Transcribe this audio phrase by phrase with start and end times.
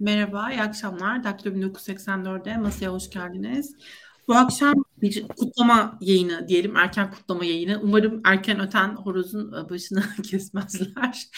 [0.00, 1.24] Merhaba, iyi akşamlar.
[1.24, 3.76] Daktilo 1984'de masaya hoş geldiniz.
[4.28, 7.80] Bu akşam bir kutlama yayını diyelim, erken kutlama yayını.
[7.82, 11.28] Umarım erken öten horozun başını kesmezler.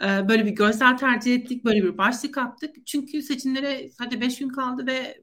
[0.00, 2.86] Ee, böyle bir görsel tercih ettik, böyle bir başlık attık.
[2.86, 5.20] Çünkü seçimlere sadece 5 gün kaldı ve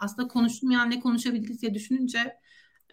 [0.00, 2.36] aslında konuşulmayan ne konuşabiliriz diye düşününce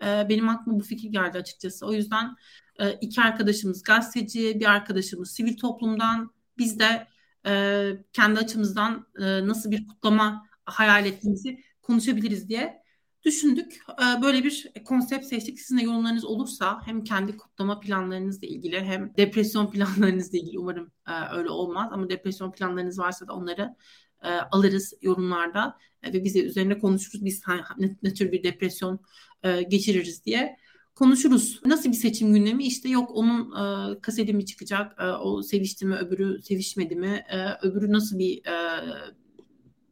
[0.05, 1.85] e, benim aklıma bu fikir geldi açıkçası.
[1.85, 2.35] O yüzden
[2.79, 7.07] e, iki arkadaşımız gazeteci, bir arkadaşımız sivil toplumdan, biz de
[7.47, 12.81] e, kendi açımızdan e, nasıl bir kutlama hayal ettiğimizi konuşabiliriz diye
[13.23, 13.77] düşündük.
[13.89, 15.59] E, böyle bir konsept seçtik.
[15.59, 21.37] Sizin de yorumlarınız olursa hem kendi kutlama planlarınızla ilgili hem depresyon planlarınızla ilgili umarım e,
[21.37, 23.75] öyle olmaz ama depresyon planlarınız varsa da onları
[24.23, 27.25] e, alırız yorumlarda e, ve bize üzerine konuşuruz.
[27.25, 27.43] Biz
[27.77, 28.99] ne, ne tür bir depresyon
[29.43, 30.57] e, geçiririz diye
[30.97, 31.61] konuşuruz.
[31.65, 32.63] Nasıl bir seçim gündemi?
[32.63, 37.67] İşte yok onun e, kaseti mi çıkacak, e, o sevişti mi, öbürü sevişmedi mi, e,
[37.67, 38.83] öbürü nasıl bir e,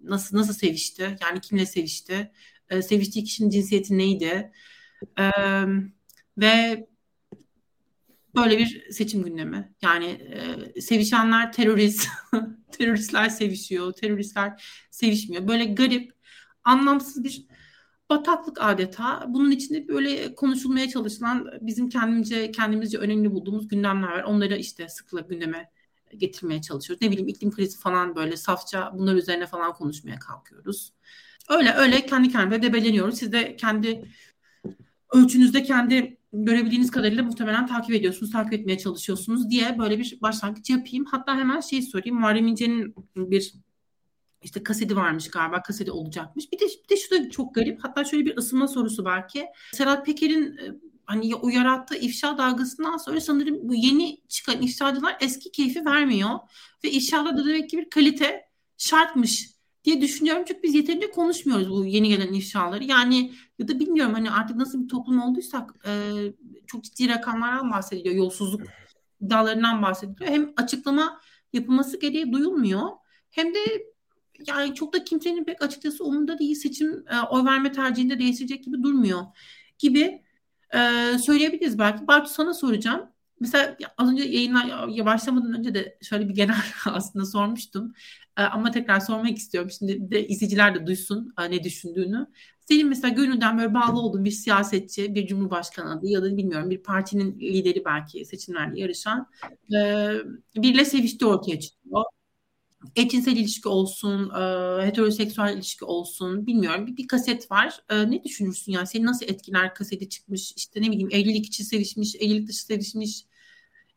[0.04, 2.32] nasıl nasıl sevişti, yani kimle sevişti,
[2.70, 4.52] e, seviştiği kişinin cinsiyeti neydi
[5.20, 5.32] e,
[6.38, 6.88] ve
[8.36, 9.74] böyle bir seçim gündemi.
[9.82, 10.06] Yani
[10.76, 12.08] e, sevişenler terörist,
[12.72, 15.48] teröristler sevişiyor, teröristler sevişmiyor.
[15.48, 16.12] Böyle garip,
[16.64, 17.46] anlamsız bir
[18.10, 19.26] bataklık adeta.
[19.28, 24.24] Bunun içinde böyle konuşulmaya çalışılan bizim kendimce kendimizce önemli bulduğumuz gündemler var.
[24.24, 25.70] Onları işte sıkla gündeme
[26.18, 27.02] getirmeye çalışıyoruz.
[27.02, 30.94] Ne bileyim iklim krizi falan böyle safça bunlar üzerine falan konuşmaya kalkıyoruz.
[31.50, 33.16] Öyle öyle kendi kendime debeleniyoruz.
[33.18, 34.06] Siz de kendi
[35.14, 41.06] ölçünüzde kendi görebildiğiniz kadarıyla muhtemelen takip ediyorsunuz, takip etmeye çalışıyorsunuz diye böyle bir başlangıç yapayım.
[41.06, 42.20] Hatta hemen şey sorayım.
[42.20, 43.54] Muharrem İnce'nin bir
[44.46, 46.52] işte kaseti varmış galiba kaseti olacakmış.
[46.52, 47.84] Bir de, bir de şu da çok garip.
[47.84, 49.46] Hatta şöyle bir ısınma sorusu belki.
[49.74, 50.72] Serhat Peker'in e,
[51.06, 56.30] hani o yarattığı ifşa dalgasından sonra sanırım bu yeni çıkan ifşacılar eski keyfi vermiyor.
[56.84, 58.46] Ve ifşada da demek ki bir kalite
[58.78, 59.50] şartmış
[59.84, 60.44] diye düşünüyorum.
[60.48, 62.84] Çünkü biz yeterince konuşmuyoruz bu yeni gelen ifşaları.
[62.84, 65.92] Yani ya da bilmiyorum hani artık nasıl bir toplum olduysak e,
[66.68, 68.16] çok ciddi rakamlardan bahsediliyor.
[68.16, 68.62] Yolsuzluk
[69.22, 70.32] iddialarından bahsediliyor.
[70.32, 71.22] Hem açıklama
[71.54, 72.90] yapılması gereği duyulmuyor.
[73.32, 73.95] Hem de
[74.48, 78.84] yani çok da kimsenin pek açıkçası umurunda değil seçim e, oy verme tercihinde değiştirecek gibi
[78.84, 79.22] durmuyor
[79.80, 80.22] gibi
[80.76, 80.80] e,
[81.18, 82.08] söyleyebiliriz belki.
[82.08, 83.10] Bartu sana soracağım.
[83.40, 87.94] Mesela az önce yayınlar başlamadan önce de şöyle bir genel aslında sormuştum.
[88.38, 89.72] E, ama tekrar sormak istiyorum.
[89.72, 92.28] Şimdi de izleyiciler de duysun e, ne düşündüğünü.
[92.60, 96.84] Senin mesela gönülden böyle bağlı olduğun bir siyasetçi, bir cumhurbaşkanı adayı ya da bilmiyorum bir
[96.84, 99.28] partinin lideri belki seçimlerde yarışan
[99.76, 100.12] e,
[100.56, 102.04] biriyle seviştiği ortaya çıkıyor
[102.96, 107.80] eşcinsel ilişki olsun, e, heteroseksüel ilişki olsun bilmiyorum bir, bir kaset var.
[107.90, 112.16] E, ne düşünürsün yani seni nasıl etkiler kaseti çıkmış işte ne bileyim evlilik içi sevişmiş,
[112.16, 113.26] evlilik dışı sevişmiş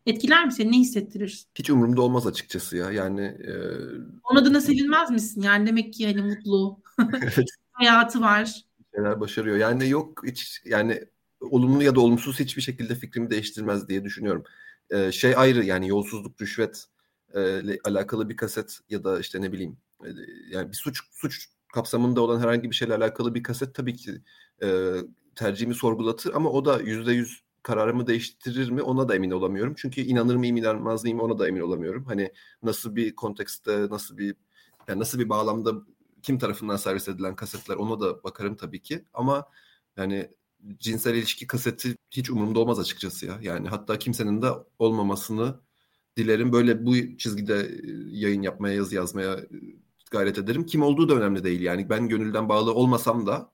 [0.07, 1.47] etkiler mi seni ne hissettirir?
[1.55, 3.21] Hiç umurumda olmaz açıkçası ya yani.
[3.21, 3.53] E...
[4.25, 6.81] Onun adına sevinmez misin yani demek ki hani mutlu
[7.73, 8.65] hayatı var.
[8.95, 11.05] Şeyler başarıyor yani yok hiç yani
[11.41, 14.45] olumlu ya da olumsuz hiçbir şekilde fikrimi değiştirmez diye düşünüyorum.
[14.91, 16.85] Ee, şey ayrı yani yolsuzluk, rüşvet
[17.35, 19.77] ile alakalı bir kaset ya da işte ne bileyim
[20.51, 24.23] yani bir suç suç kapsamında olan herhangi bir şeyle alakalı bir kaset tabii ki
[24.63, 24.95] e,
[25.35, 29.75] tercihimi sorgulatır ama o da yüzde yüz kararımı değiştirir mi ona da emin olamıyorum.
[29.77, 32.05] Çünkü inanır mıyım inanmaz mıyım ona da emin olamıyorum.
[32.05, 34.37] Hani nasıl bir kontekste nasıl bir
[34.89, 35.73] yani nasıl bir bağlamda
[36.23, 39.45] kim tarafından servis edilen kasetler ona da bakarım tabii ki ama
[39.97, 40.31] yani
[40.79, 43.39] cinsel ilişki kaseti hiç umurumda olmaz açıkçası ya.
[43.43, 45.61] Yani hatta kimsenin de olmamasını
[46.19, 46.53] dilerim.
[46.53, 47.81] Böyle bu çizgide e,
[48.11, 49.47] yayın yapmaya, yazı yazmaya e,
[50.11, 50.67] gayret ederim.
[50.67, 51.91] Kim olduğu da önemli değil yani.
[51.91, 53.51] Ben gönülden bağlı olmasam da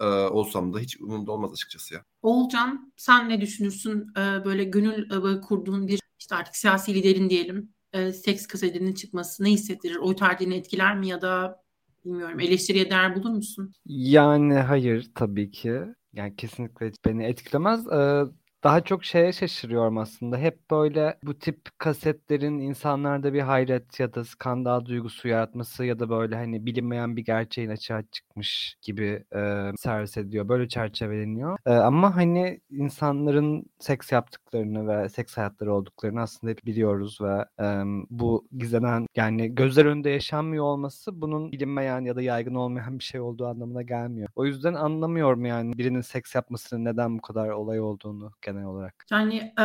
[0.00, 2.04] e, olsam da hiç umurumda olmaz açıkçası ya.
[2.22, 7.72] Oğulcan sen ne düşünürsün e, böyle gönül e, kurduğun bir işte artık siyasi liderin diyelim
[7.92, 9.96] e, seks kasetinin çıkması ne hissettirir?
[9.96, 11.62] Oy tercihini etkiler mi ya da
[12.04, 13.72] bilmiyorum eleştiriye değer bulur musun?
[13.86, 15.80] Yani hayır tabii ki.
[16.12, 17.86] Yani kesinlikle beni etkilemez.
[17.86, 18.24] Ee,
[18.64, 20.38] daha çok şeye şaşırıyorum aslında.
[20.38, 26.10] Hep böyle bu tip kasetlerin insanlarda bir hayret ya da skandal duygusu yaratması ya da
[26.10, 28.02] böyle hani bilinmeyen bir gerçeğin açığa
[28.38, 30.48] çıkmış gibi e, servis ediyor.
[30.48, 31.58] Böyle çerçeveleniyor.
[31.66, 37.66] E, ama hani insanların seks yaptıklarını ve seks hayatları olduklarını aslında hep biliyoruz ve e,
[38.10, 43.20] bu gizlenen yani gözler önünde yaşanmıyor olması bunun bilinmeyen ya da yaygın olmayan bir şey
[43.20, 44.28] olduğu anlamına gelmiyor.
[44.36, 49.04] O yüzden anlamıyorum yani birinin seks yapmasının neden bu kadar olay olduğunu genel olarak.
[49.10, 49.64] Yani e,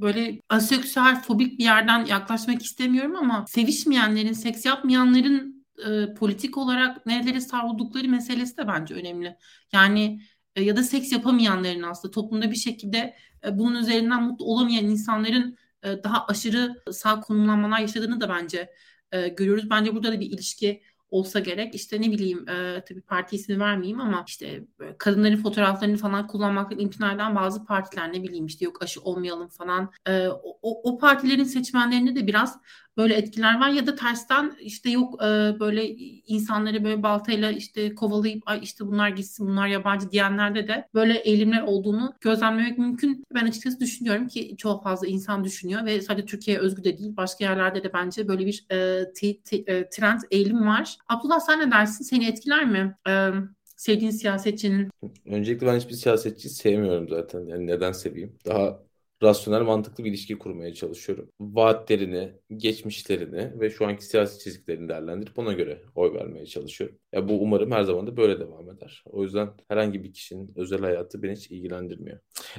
[0.00, 7.40] böyle aseksüel fobik bir yerden yaklaşmak istemiyorum ama sevişmeyenlerin, seks yapmayanların e, politik olarak nerelere
[7.40, 9.36] savruldukları meselesi de bence önemli.
[9.72, 10.20] Yani
[10.56, 15.56] e, ya da seks yapamayanların aslında toplumda bir şekilde e, bunun üzerinden mutlu olamayan insanların
[15.82, 18.70] e, daha aşırı sağ konumlanmalar yaşadığını da bence
[19.12, 19.70] e, görüyoruz.
[19.70, 21.74] Bence burada da bir ilişki olsa gerek.
[21.74, 24.64] İşte ne bileyim e, tabii parti ismi vermeyeyim ama işte
[24.98, 29.90] kadınların fotoğraflarını falan kullanmaktan imtina eden bazı partiler ne bileyim işte yok aşı olmayalım falan.
[30.06, 32.58] E, o, o partilerin seçmenlerinde de biraz
[32.96, 35.26] böyle etkiler var ya da tersten işte yok e,
[35.60, 35.88] böyle
[36.26, 41.62] insanları böyle baltayla işte kovalayıp ay işte bunlar gitsin bunlar yabancı diyenlerde de böyle eğilimler
[41.62, 43.24] olduğunu gözlemlemek mümkün.
[43.34, 47.44] Ben açıkçası düşünüyorum ki çok fazla insan düşünüyor ve sadece Türkiye özgü de değil başka
[47.44, 50.96] yerlerde de bence böyle bir e, t- t- e, trend eğilim var.
[51.08, 52.04] Abdullah sen ne dersin?
[52.04, 52.96] Seni etkiler mi?
[53.08, 53.30] E,
[53.76, 54.90] sevdiğin siyasetçinin?
[55.26, 57.46] Öncelikle ben hiçbir siyasetçiyi sevmiyorum zaten.
[57.46, 58.36] Yani neden seveyim?
[58.46, 58.82] Daha
[59.22, 61.28] rasyonel, mantıklı bir ilişki kurmaya çalışıyorum.
[61.40, 66.98] Vaatlerini, geçmişlerini ve şu anki siyasi çizgilerini değerlendirip ona göre oy vermeye çalışıyorum.
[67.12, 69.04] Ya bu umarım her zaman da böyle devam eder.
[69.06, 72.18] O yüzden herhangi bir kişinin özel hayatı beni hiç ilgilendirmiyor.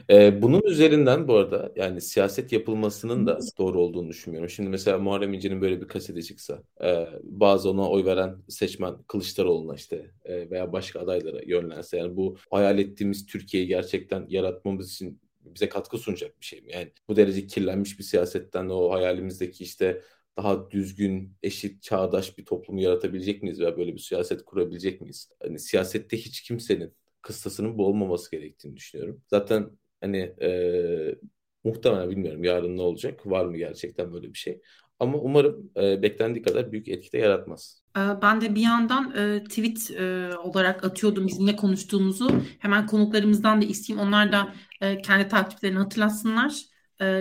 [0.10, 4.50] Ee, bunun üzerinden bu arada yani siyaset yapılmasının da doğru olduğunu düşünmüyorum.
[4.50, 9.76] Şimdi mesela Muharrem İnce'nin böyle bir kaseti çıksa, e, bazı ona oy veren seçmen Kılıçdaroğlu'na
[9.76, 15.70] işte e, veya başka adaylara yönlense yani bu hayal ettiğimiz Türkiye'yi gerçekten yaratmamız için bize
[15.70, 16.72] katkı sunacak bir şey mi?
[16.72, 20.02] Yani bu derece kirlenmiş bir siyasetten o hayalimizdeki işte
[20.38, 25.30] daha düzgün, eşit, çağdaş bir toplumu yaratabilecek miyiz veya böyle bir siyaset kurabilecek miyiz?
[25.44, 29.22] Hani siyasette hiç kimsenin kıstasının bu olmaması gerektiğini düşünüyorum.
[29.28, 29.70] Zaten
[30.02, 31.16] hani e,
[31.64, 34.62] muhtemelen bilmiyorum yarın ne olacak, var mı gerçekten böyle bir şey.
[35.00, 37.83] Ama umarım e, beklendiği kadar büyük etki de yaratmaz.
[37.98, 42.32] Ee, ben de bir yandan e, tweet e, olarak atıyordum bizim ne konuştuğumuzu.
[42.60, 44.08] Hemen konuklarımızdan da isteyeyim.
[44.08, 46.54] Onlar da e, kendi takipçilerini hatırlatsınlar.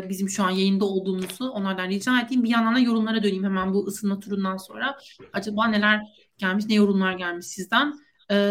[0.08, 2.42] Bizim şu an yayında olduğumuzu onlardan rica edeyim.
[2.42, 4.98] Bir yandan da yorumlara döneyim hemen bu ısınma turundan sonra.
[5.32, 6.00] Acaba neler
[6.38, 7.92] gelmiş, ne yorumlar gelmiş sizden?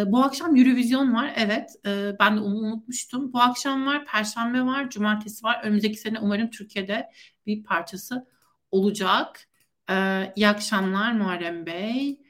[0.05, 1.33] Bu akşam Eurovision var.
[1.35, 1.69] Evet,
[2.19, 3.33] ben de onu unutmuştum.
[3.33, 5.61] Bu akşam var, Perşembe var, Cumartesi var.
[5.63, 7.09] Önümüzdeki sene umarım Türkiye'de
[7.45, 8.27] bir parçası
[8.71, 9.49] olacak.
[9.89, 12.21] Ee, iyi akşamlar Muharrem Bey.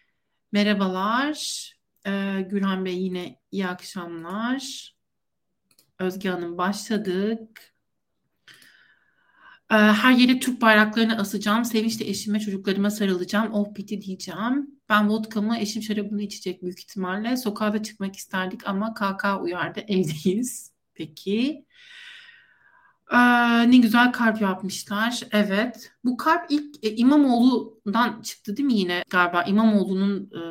[0.52, 1.72] Merhabalar.
[2.08, 4.94] Ee, Gülhan Bey yine iyi akşamlar.
[6.00, 7.74] Özge Hanım başladık.
[9.72, 11.66] Ee, her yere Türk bayraklarını asacağım.
[11.66, 13.54] Sevinçle eşime çocuklarıma sarılacağım.
[13.54, 14.82] Oh piti diyeceğim.
[14.90, 17.38] Ben vodkamı eşim şarabını içecek büyük ihtimalle.
[17.38, 19.80] Sokağa da çıkmak isterdik ama KK uyardı.
[19.80, 20.72] Evdeyiz.
[20.94, 21.66] Peki.
[23.12, 23.18] Ee,
[23.72, 25.22] ne güzel kalp yapmışlar.
[25.32, 25.92] Evet.
[26.04, 29.44] Bu kalp ilk e, İmamoğlu'dan çıktı değil mi yine galiba?
[29.44, 30.42] İmamoğlu'nun e,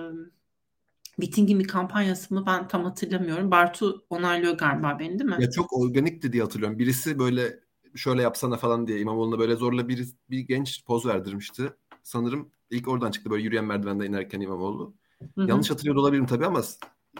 [1.20, 3.50] Bitingin bir kampanyası mı ben tam hatırlamıyorum.
[3.50, 5.36] Bartu onaylıyor galiba beni değil mi?
[5.40, 6.78] Ya çok organikti diye hatırlıyorum.
[6.78, 7.60] Birisi böyle
[7.94, 11.72] şöyle yapsana falan diye İmamoğlu'na böyle zorla bir, bir genç poz verdirmişti.
[12.02, 14.94] Sanırım ilk oradan çıktı böyle yürüyen merdivende inerken İmamoğlu.
[15.34, 15.48] Hı-hı.
[15.48, 16.62] Yanlış hatırlıyor olabilirim tabii ama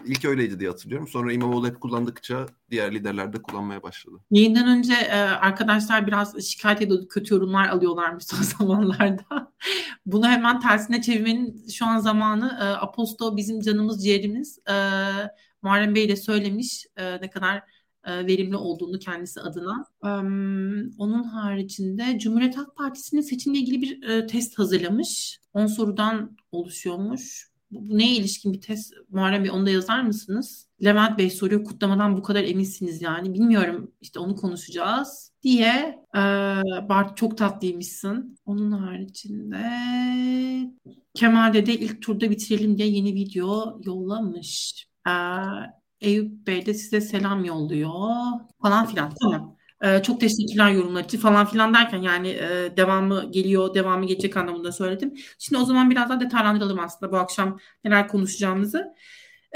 [0.07, 1.09] İlk öyleydi diye hatırlıyorum.
[1.09, 4.17] Sonra İmamoğlu hep kullandıkça diğer liderler de kullanmaya başladı.
[4.31, 7.09] Yayından önce e, arkadaşlar biraz şikayet ediyordu.
[7.09, 9.53] Kötü yorumlar alıyorlarmış son zamanlarda.
[10.07, 14.59] Bunu hemen tersine çevirmenin şu an zamanı e, Aposto bizim canımız ciğerimiz.
[14.59, 14.75] E,
[15.63, 17.63] Muharrem Bey de söylemiş e, ne kadar
[18.07, 19.85] verimli olduğunu kendisi adına.
[20.99, 25.41] Onun haricinde Cumhuriyet Halk Partisi'nin seçimle ilgili bir test hazırlamış.
[25.55, 30.69] 10 sorudan oluşuyormuş bu, neye ilişkin bir test Muharrem Bey onu da yazar mısınız?
[30.85, 33.35] Levent Bey soruyor kutlamadan bu kadar eminsiniz yani.
[33.35, 36.21] Bilmiyorum işte onu konuşacağız diye e,
[36.89, 38.37] Bart çok tatlıymışsın.
[38.45, 39.63] Onun haricinde
[41.15, 44.87] Kemal de ilk turda bitirelim diye yeni video yollamış.
[45.09, 45.13] E,
[46.01, 47.91] Eyüp Bey de size selam yolluyor
[48.63, 49.13] falan filan.
[49.23, 49.57] Tamam.
[50.03, 55.15] Çok teşekkürler yorumlar için falan filan derken yani e, devamı geliyor, devamı gelecek anlamında söyledim.
[55.39, 58.95] Şimdi o zaman biraz daha detaylandıralım aslında bu akşam neler konuşacağımızı.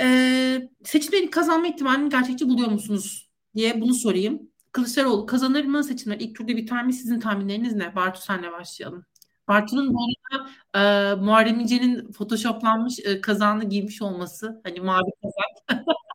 [0.00, 4.50] Ee, seçimleri kazanma ihtimalini gerçekçi buluyor musunuz diye bunu sorayım.
[4.72, 6.20] Kılıçdaroğlu kazanır mı seçimler?
[6.20, 6.92] ilk turda biter mi?
[6.92, 7.94] Sizin tahminleriniz ne?
[7.94, 9.06] Bartu senle başlayalım.
[9.48, 9.98] Bartu'nun bu
[10.32, 15.84] arada e, Muharrem İnce'nin photoshoplanmış e, kazağını giymiş olması hani mavi kazak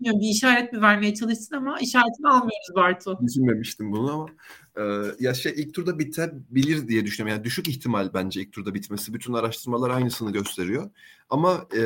[0.00, 3.18] Bilmiyorum, bir işaret mi vermeye çalışsın ama işaretini almıyoruz Bartu.
[3.26, 4.28] Düşünmemiştim bunu ama
[4.76, 4.82] e,
[5.20, 7.36] ya şey ilk turda bitebilir diye düşünüyorum.
[7.36, 9.14] Yani düşük ihtimal bence ilk turda bitmesi.
[9.14, 10.90] Bütün araştırmalar aynısını gösteriyor.
[11.30, 11.82] Ama e,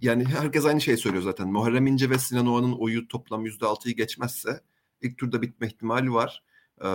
[0.00, 1.48] yani herkes aynı şeyi söylüyor zaten.
[1.48, 4.60] Muharrem İnce ve Sinan Oğan'ın oyu toplam %6'yı geçmezse
[5.02, 6.44] ilk turda bitme ihtimali var.
[6.84, 6.88] E,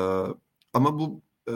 [0.73, 1.53] ama bu e,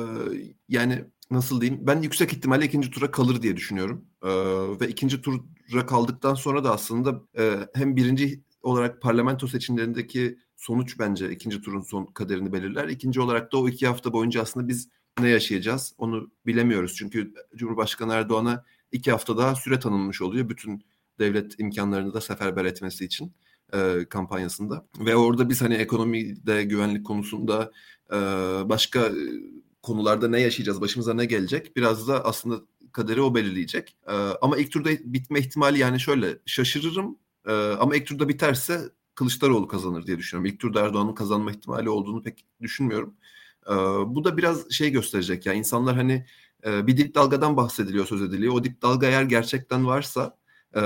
[0.69, 4.05] yani nasıl diyeyim ben yüksek ihtimalle ikinci tura kalır diye düşünüyorum.
[4.23, 4.29] Ee,
[4.81, 5.35] ve ikinci tura
[5.85, 12.05] kaldıktan sonra da aslında e, hem birinci olarak parlamento seçimlerindeki sonuç bence ikinci turun son
[12.05, 12.87] kaderini belirler.
[12.87, 16.95] İkinci olarak da o iki hafta boyunca aslında biz ne yaşayacağız onu bilemiyoruz.
[16.95, 20.49] Çünkü Cumhurbaşkanı Erdoğan'a iki hafta daha süre tanınmış oluyor.
[20.49, 20.83] Bütün
[21.19, 23.33] devlet imkanlarını da seferber etmesi için
[23.73, 24.85] e, kampanyasında.
[24.99, 27.71] Ve orada biz hani ekonomide, güvenlik konusunda
[28.11, 28.15] e,
[28.69, 29.11] başka
[29.81, 32.61] konularda ne yaşayacağız, başımıza ne gelecek biraz da aslında
[32.99, 33.97] kaderi o belirleyecek.
[34.07, 38.81] E, ama ilk turda bitme ihtimali yani şöyle şaşırırım e, ama ilk turda biterse
[39.15, 40.53] Kılıçdaroğlu kazanır diye düşünüyorum.
[40.53, 43.13] İlk turda Erdoğan'ın kazanma ihtimali olduğunu pek düşünmüyorum.
[43.69, 43.73] E,
[44.15, 46.25] bu da biraz şey gösterecek ya insanlar hani
[46.65, 48.53] e, bir dip dalgadan bahsediliyor söz ediliyor.
[48.53, 50.37] O dip dalga eğer gerçekten varsa
[50.75, 50.81] e,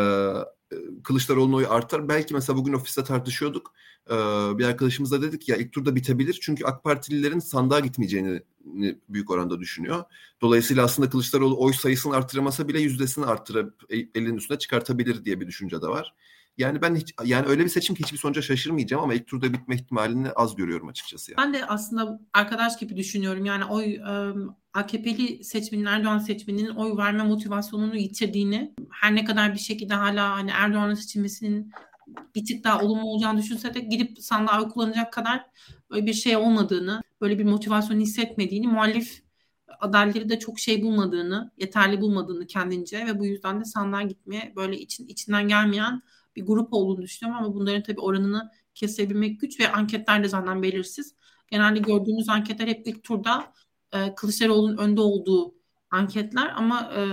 [1.03, 2.10] Kılıçdaroğlu'nun oyu artar.
[2.10, 3.74] Belki mesela bugün ofiste tartışıyorduk.
[4.10, 4.13] Ee,
[4.58, 6.39] bir arkadaşımız da dedik ya ilk turda bitebilir.
[6.41, 8.41] Çünkü AK Partililerin sandığa gitmeyeceğini
[9.10, 10.03] büyük oranda düşünüyor.
[10.41, 15.48] Dolayısıyla aslında Kılıçdaroğlu oy sayısını artıramasa bile yüzdesini arttırıp e, elinin üstüne çıkartabilir diye bir
[15.48, 16.13] düşünce de var.
[16.58, 19.75] Yani ben hiç yani öyle bir seçim ki hiçbir sonuca şaşırmayacağım ama ilk turda bitme
[19.75, 21.32] ihtimalini az görüyorum açıkçası.
[21.32, 21.38] Yani.
[21.38, 23.46] Ben de aslında arkadaş gibi düşünüyorum.
[23.46, 24.00] Yani oy
[24.74, 30.51] AKP'li seçmenin Erdoğan seçmeninin oy verme motivasyonunu yitirdiğini her ne kadar bir şekilde hala hani
[30.51, 31.72] Erdoğan'ın seçilmesinin
[32.36, 35.46] bir tık daha olumlu olacağını düşünse de gidip sandığa kullanacak kadar
[35.91, 39.23] bir şey olmadığını, böyle bir motivasyon hissetmediğini, muhalif
[39.79, 44.79] adayları da çok şey bulmadığını, yeterli bulmadığını kendince ve bu yüzden de sandığa gitmeye böyle
[44.79, 46.01] için içinden gelmeyen
[46.35, 51.15] bir grup olduğunu düşünüyorum ama bunların tabii oranını kesebilmek güç ve anketler de zaten belirsiz.
[51.47, 53.53] Genelde gördüğümüz anketler hep ilk turda
[53.91, 55.55] e, Kılıçdaroğlu'nun önde olduğu
[55.91, 57.03] anketler ama e,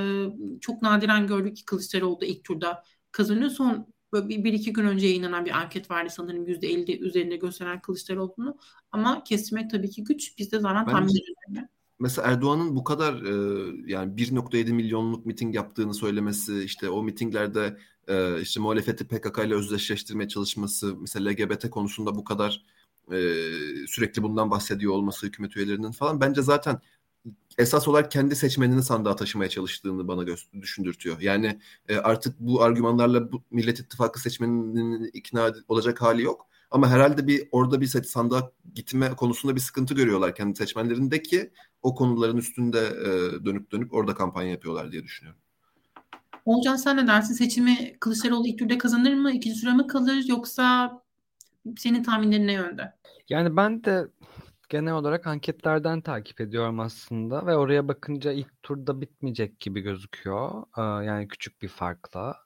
[0.60, 3.50] çok nadiren gördük ki Kılıçdaroğlu da ilk turda kazanıyor.
[3.50, 7.80] Son böyle bir, bir iki gün önce yayınlanan bir anket vardı sanırım %50 üzerinde gösteren
[7.80, 8.58] Kılıçdaroğlu'nu
[8.92, 10.38] ama kesmek tabii ki güç.
[10.38, 11.68] Biz de zaten tahmin ediyoruz.
[12.00, 13.32] Mesela Erdoğan'ın bu kadar e,
[13.86, 20.28] yani 1.7 milyonluk miting yaptığını söylemesi, işte o mitinglerde e, işte muhalefeti PKK ile özdeşleştirmeye
[20.28, 22.64] çalışması, mesela LGBT konusunda bu kadar
[23.12, 23.18] e,
[23.86, 26.80] sürekli bundan bahsediyor olması hükümet üyelerinin falan bence zaten
[27.58, 30.26] esas olarak kendi seçmenini sandığa taşımaya çalıştığını bana
[30.60, 31.20] düşündürtüyor.
[31.20, 36.46] Yani e, artık bu argümanlarla bu Millet İttifakı seçmeninin ikna olacak hali yok.
[36.70, 41.50] Ama herhalde bir orada bir sandığa gitme konusunda bir sıkıntı görüyorlar kendi seçmenlerinde ki
[41.82, 45.40] o konuların üstünde e, dönüp dönüp orada kampanya yapıyorlar diye düşünüyorum.
[46.44, 47.34] Olcan sen ne dersin?
[47.34, 49.32] Seçimi Kılıçdaroğlu ilk turda kazanır mı?
[49.32, 50.24] İkinci tura mı kalır?
[50.26, 50.92] Yoksa
[51.76, 52.94] senin tahminlerin ne yönde?
[53.28, 54.06] Yani ben de
[54.70, 60.64] genel olarak anketlerden takip ediyorum aslında ve oraya bakınca ilk turda bitmeyecek gibi gözüküyor.
[60.78, 62.36] Yani küçük bir farkla.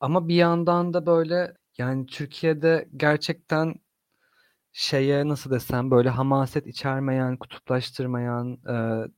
[0.00, 3.74] Ama bir yandan da böyle yani Türkiye'de gerçekten
[4.72, 8.58] şeye nasıl desem böyle hamaset içermeyen, kutuplaştırmayan,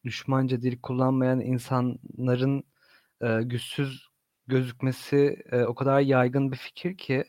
[0.05, 2.65] düşmanca dil kullanmayan insanların
[3.43, 4.09] güçsüz
[4.47, 7.25] gözükmesi o kadar yaygın bir fikir ki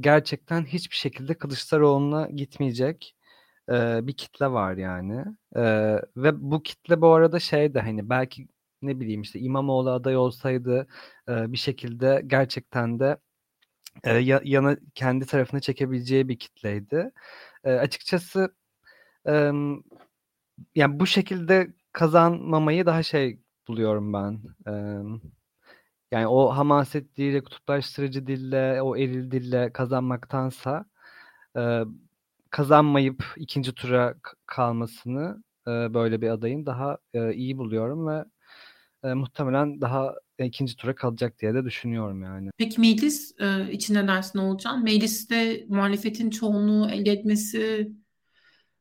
[0.00, 3.16] gerçekten hiçbir şekilde Kılıçdaroğlu'na gitmeyecek
[3.68, 5.24] bir kitle var yani.
[6.16, 8.48] ve bu kitle bu arada şey de hani belki
[8.82, 10.86] ne bileyim işte İmamoğlu aday olsaydı
[11.28, 13.18] bir şekilde gerçekten de
[14.44, 17.10] yana kendi tarafını çekebileceği bir kitleydi.
[17.64, 18.54] açıkçası
[20.74, 24.40] yani bu şekilde kazanmamayı daha şey buluyorum ben.
[26.12, 30.84] Yani o hamaset dille, kutuplaştırıcı dille, o eril dille kazanmaktansa
[31.56, 31.80] e,
[32.50, 34.14] kazanmayıp ikinci tura
[34.46, 38.24] kalmasını e, böyle bir adayın daha e, iyi buluyorum ve
[39.04, 42.50] e, muhtemelen daha ikinci tura kalacak diye de düşünüyorum yani.
[42.58, 44.84] Peki meclis e, için ne dersin Olcan?
[44.84, 47.92] Mecliste muhalefetin çoğunluğu elde etmesi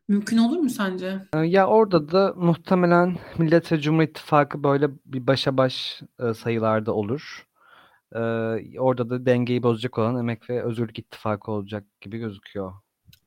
[0.07, 1.27] Mümkün olur mu sence?
[1.35, 6.93] Ee, ya orada da muhtemelen Millet ve Cumhur İttifakı böyle bir başa baş e, sayılarda
[6.93, 7.47] olur.
[8.15, 8.19] Ee,
[8.79, 12.73] orada da dengeyi bozacak olan Emek ve Özgürlük İttifakı olacak gibi gözüküyor.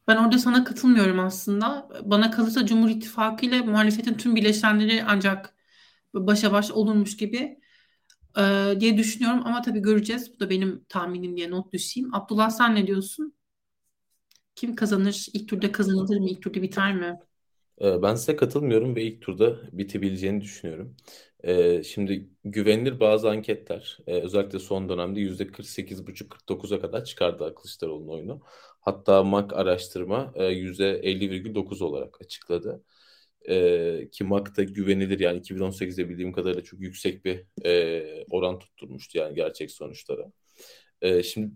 [0.09, 1.89] Ben orada sana katılmıyorum aslında.
[2.05, 5.55] Bana kalırsa Cumhur İttifakı ile muhalefetin tüm bileşenleri ancak
[6.15, 7.61] başa baş olurmuş gibi
[8.39, 9.43] e, diye düşünüyorum.
[9.47, 10.35] Ama tabii göreceğiz.
[10.37, 12.15] Bu da benim tahminim diye not düşeyim.
[12.15, 13.38] Abdullah sen ne diyorsun?
[14.59, 15.27] Kim kazanır?
[15.33, 16.29] İlk turda kazanılır mı?
[16.31, 17.19] İlk turda biter mi?
[17.81, 20.97] Ee, Ben size katılmıyorum ve ilk turda bitebileceğini düşünüyorum.
[21.45, 28.41] Ee, şimdi güvenilir bazı anketler e, özellikle son dönemde %48,5-49'a kadar çıkardı Kılıçdaroğlu'nun oyunu.
[28.81, 32.85] Hatta MAK araştırma e, %50,9 olarak açıkladı.
[33.49, 39.19] Ee, ki MAK da güvenilir yani 2018'de bildiğim kadarıyla çok yüksek bir e, oran tutturmuştu
[39.19, 40.33] yani gerçek sonuçlara.
[41.23, 41.53] Şimdi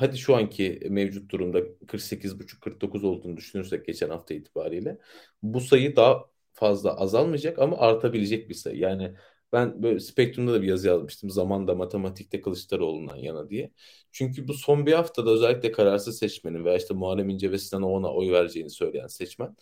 [0.00, 4.98] hadi şu anki mevcut durumda 48,5-49 olduğunu düşünürsek geçen hafta itibariyle
[5.42, 8.78] bu sayı daha fazla azalmayacak ama artabilecek bir sayı.
[8.78, 9.14] Yani
[9.52, 11.30] ben böyle Spektrum'da da bir yazı yazmıştım.
[11.30, 13.70] Zamanda matematikte Kılıçdaroğlu'ndan yana diye.
[14.12, 18.12] Çünkü bu son bir haftada özellikle kararsız seçmenin veya işte Muharrem İnce ve Sinan Oğan'a
[18.14, 19.56] oy vereceğini söyleyen seçmen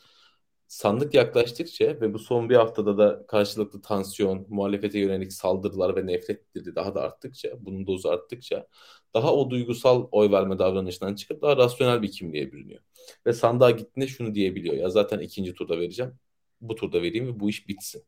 [0.68, 6.74] sandık yaklaştıkça ve bu son bir haftada da karşılıklı tansiyon, muhalefete yönelik saldırılar ve nefretleri
[6.74, 8.66] daha da arttıkça, bunun dozu arttıkça
[9.14, 12.80] daha o duygusal oy verme davranışından çıkıp daha rasyonel bir kimliğe bürünüyor.
[13.26, 14.74] Ve sandığa gittiğinde şunu diyebiliyor.
[14.74, 16.12] Ya zaten ikinci turda vereceğim.
[16.60, 18.02] Bu turda vereyim ve bu iş bitsin.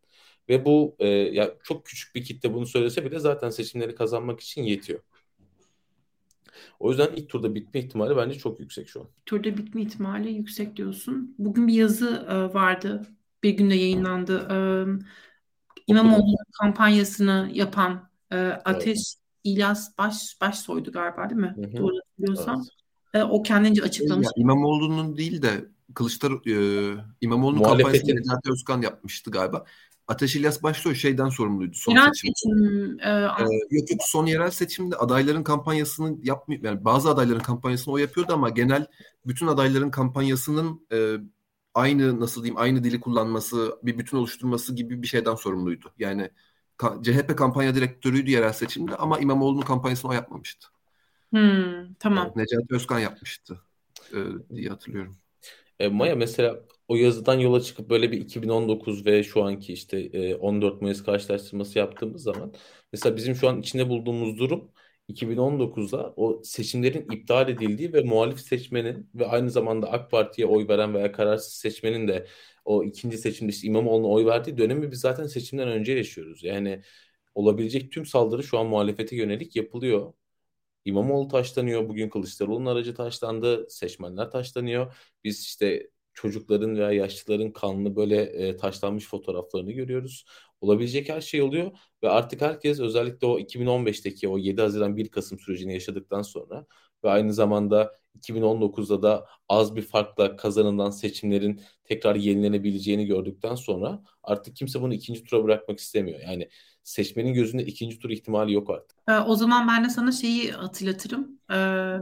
[0.49, 4.63] Ve bu e, ya çok küçük bir kitle bunu söylese bile zaten seçimleri kazanmak için
[4.63, 5.01] yetiyor.
[6.81, 9.07] O yüzden ilk turda bitme ihtimali bence çok yüksek şu an.
[9.27, 11.35] Turda bitme ihtimali yüksek diyorsun.
[11.39, 13.03] Bugün bir yazı e, vardı.
[13.43, 14.49] Bir günde yayınlandı.
[14.51, 14.57] E,
[15.87, 18.99] İmamoğlu kampanyasını yapan e, Ateş.
[19.47, 21.55] İlyas Baş Başsoydu galiba değil mi?
[21.57, 21.77] Hı hı.
[21.77, 22.65] Doğru hatırlıyorsam.
[23.15, 23.25] Evet.
[23.25, 24.27] E, o kendince açıklamış.
[24.27, 26.57] Ya, İmamoğlu'nun değil de Kılıçdaroğlu e,
[27.21, 29.65] İmamoğlu'nun kampanyasını Necati Özkan yapmıştı galiba.
[30.09, 31.75] Ateş İlyas Başsoy şeyden sorumluydu.
[31.75, 32.33] Son yerel seçim.
[32.35, 36.63] seçim e, ee, yok yok son yerel seçimde adayların kampanyasını yapmıyor.
[36.63, 38.87] Yani bazı adayların kampanyasını o yapıyordu ama genel
[39.27, 41.17] bütün adayların kampanyasının e,
[41.75, 45.93] aynı nasıl diyeyim aynı dili kullanması, bir bütün oluşturması gibi bir şeyden sorumluydu.
[45.99, 46.31] Yani
[47.03, 50.69] CHP kampanya direktörüydü yerel seçimde ama İmamoğlu'nun kampanyasını o yapmamıştı.
[51.31, 52.27] Hmm, tamam.
[52.27, 53.61] Evet, Necati Özkan yapmıştı
[54.13, 54.19] e,
[54.57, 55.17] diye hatırlıyorum.
[55.79, 60.35] E, Maya mesela o yazıdan yola çıkıp böyle bir 2019 ve şu anki işte e,
[60.35, 62.53] 14 Mayıs karşılaştırması yaptığımız zaman
[62.93, 64.71] mesela bizim şu an içinde bulduğumuz durum
[65.09, 70.95] 2019'da o seçimlerin iptal edildiği ve muhalif seçmenin ve aynı zamanda AK Parti'ye oy veren
[70.95, 72.27] veya kararsız seçmenin de
[72.67, 76.45] o ikinci seçimde işte İmamoğlu'na oy verdiği dönemi biz zaten seçimden önce yaşıyoruz.
[76.45, 76.83] Yani
[77.35, 80.13] olabilecek tüm saldırı şu an muhalefete yönelik yapılıyor.
[80.85, 81.89] İmamoğlu taşlanıyor.
[81.89, 83.67] Bugün Kılıçdaroğlu'nun aracı taşlandı.
[83.71, 84.97] Seçmenler taşlanıyor.
[85.25, 90.27] Biz işte çocukların veya yaşlıların kanlı böyle e, taşlanmış fotoğraflarını görüyoruz.
[90.61, 95.39] Olabilecek her şey oluyor ve artık herkes özellikle o 2015'teki o 7 Haziran 1 Kasım
[95.39, 96.67] sürecini yaşadıktan sonra
[97.05, 104.57] ve aynı zamanda 2019'da da az bir farkla kazanılan seçimlerin tekrar yenilenebileceğini gördükten sonra artık
[104.57, 106.21] kimse bunu ikinci tura bırakmak istemiyor.
[106.21, 106.49] Yani
[106.83, 108.99] seçmenin gözünde ikinci tur ihtimali yok artık.
[109.09, 111.41] Ee, o zaman ben de sana şeyi hatırlatırım.
[111.53, 111.99] Ee,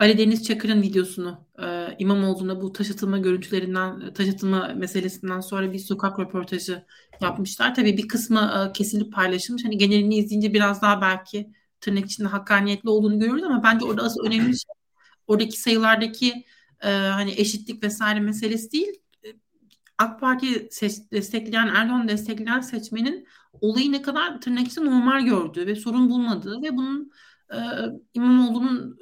[0.00, 5.78] Ali Deniz Çakır'ın videosunu e, İmamoğlu'na bu taş atılma görüntülerinden, taş atılma meselesinden sonra bir
[5.78, 6.84] sokak röportajı
[7.20, 7.74] yapmışlar.
[7.74, 9.64] Tabii bir kısmı e, kesilip paylaşılmış.
[9.64, 14.24] Hani genelini izleyince biraz daha belki tırnak içinde hakkaniyetli olduğunu görüyoruz ama bence orada asıl
[14.24, 14.72] önemli şey
[15.26, 16.44] oradaki sayılardaki
[16.82, 18.92] e, hani eşitlik vesaire meselesi değil.
[19.98, 20.68] AK Parti
[21.12, 23.26] destekleyen, Erdoğan destekleyen seçmenin
[23.60, 27.12] olayı ne kadar tırnak içinde normal gördüğü ve sorun bulmadığı ve bunun
[27.52, 27.58] e,
[28.14, 28.98] İmamoğlu'nun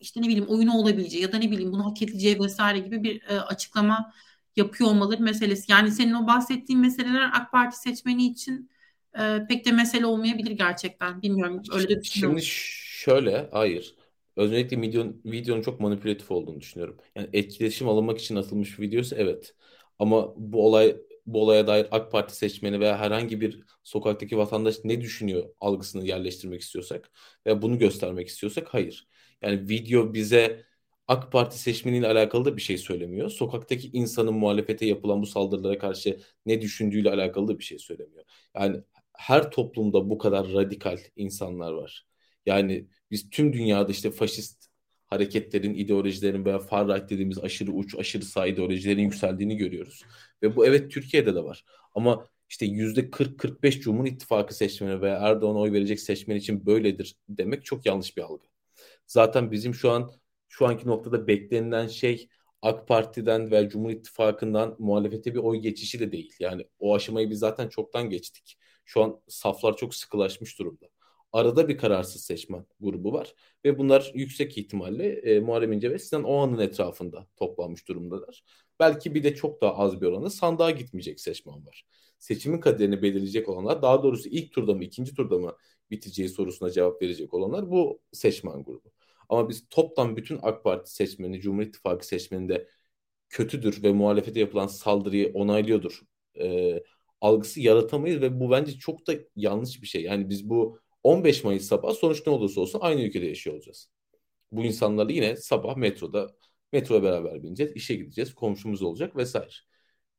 [0.00, 3.22] işte ne bileyim oyunu olabileceği ya da ne bileyim bunu hak edeceği vesaire gibi bir
[3.22, 4.12] e, açıklama
[4.56, 5.72] yapıyor olmaları meselesi.
[5.72, 8.70] Yani senin o bahsettiğin meseleler AK Parti seçmeni için
[9.18, 11.22] e, pek de mesele olmayabilir gerçekten.
[11.22, 12.38] Bilmiyorum öyle de düşünüyorum.
[12.38, 13.94] Şimdi şöyle hayır.
[14.36, 16.96] Özellikle videonun, videonun çok manipülatif olduğunu düşünüyorum.
[17.14, 19.54] Yani etkileşim alınmak için atılmış bir videosu evet.
[19.98, 25.00] Ama bu olay bu olaya dair AK Parti seçmeni veya herhangi bir sokaktaki vatandaş ne
[25.00, 27.10] düşünüyor algısını yerleştirmek istiyorsak
[27.46, 29.08] veya bunu göstermek istiyorsak hayır.
[29.42, 30.64] Yani video bize
[31.08, 33.30] AK Parti seçmeniyle alakalı da bir şey söylemiyor.
[33.30, 38.24] Sokaktaki insanın muhalefete yapılan bu saldırılara karşı ne düşündüğüyle alakalı da bir şey söylemiyor.
[38.56, 38.82] Yani
[39.18, 42.06] her toplumda bu kadar radikal insanlar var.
[42.46, 44.66] Yani biz tüm dünyada işte faşist
[45.06, 50.02] hareketlerin, ideolojilerin veya far right dediğimiz aşırı uç, aşırı sağ ideolojilerin yükseldiğini görüyoruz.
[50.42, 51.64] Ve bu evet Türkiye'de de var.
[51.94, 57.64] Ama işte yüzde 40-45 Cumhur İttifakı seçmeni veya Erdoğan'a oy verecek seçmen için böyledir demek
[57.64, 58.46] çok yanlış bir algı.
[59.06, 60.10] Zaten bizim şu an
[60.48, 62.28] şu anki noktada beklenilen şey
[62.62, 66.32] AK Parti'den veya Cumhur İttifakı'ndan muhalefete bir oy geçişi de değil.
[66.40, 68.58] Yani o aşamayı biz zaten çoktan geçtik.
[68.86, 70.86] Şu an saflar çok sıkılaşmış durumda.
[71.32, 76.24] Arada bir kararsız seçmen grubu var ve bunlar yüksek ihtimalle e, Muharrem İnce ve Sinan
[76.24, 78.44] Oğan'ın etrafında toplanmış durumdalar.
[78.80, 81.86] Belki bir de çok daha az bir oranda sandığa gitmeyecek seçmen var.
[82.18, 85.56] Seçimin kaderini belirleyecek olanlar, daha doğrusu ilk turda mı, ikinci turda mı
[85.90, 88.92] biteceği sorusuna cevap verecek olanlar bu seçmen grubu.
[89.28, 92.68] Ama biz toptan bütün AK Parti seçmeni, Cumhur İttifakı seçmeni de
[93.28, 96.00] kötüdür ve muhalefete yapılan saldırıyı onaylıyordur
[96.40, 96.82] e,
[97.20, 100.02] algısı yaratamayız ve bu bence çok da yanlış bir şey.
[100.02, 103.90] Yani biz bu 15 Mayıs sabah sonuç ne olursa olsun aynı ülkede yaşıyor olacağız.
[104.52, 106.36] Bu insanlarla yine sabah metroda
[106.72, 109.50] metroya beraber bineceğiz, işe gideceğiz, komşumuz olacak vesaire.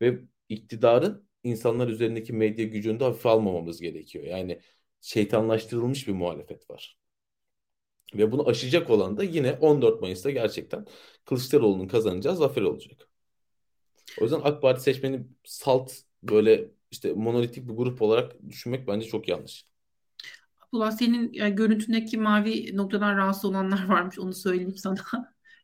[0.01, 4.25] Ve iktidarın insanlar üzerindeki medya gücünü de hafife almamamız gerekiyor.
[4.25, 4.62] Yani
[5.01, 6.97] şeytanlaştırılmış bir muhalefet var.
[8.13, 10.86] Ve bunu aşacak olan da yine 14 Mayıs'ta gerçekten
[11.25, 13.10] Kılıçdaroğlu'nun kazanacağı zafer olacak.
[14.21, 19.28] O yüzden AK Parti seçmeni salt böyle işte monolitik bir grup olarak düşünmek bence çok
[19.28, 19.65] yanlış.
[20.62, 24.97] Abdullah senin yani görüntündeki mavi noktadan rahatsız olanlar varmış onu söyleyeyim sana.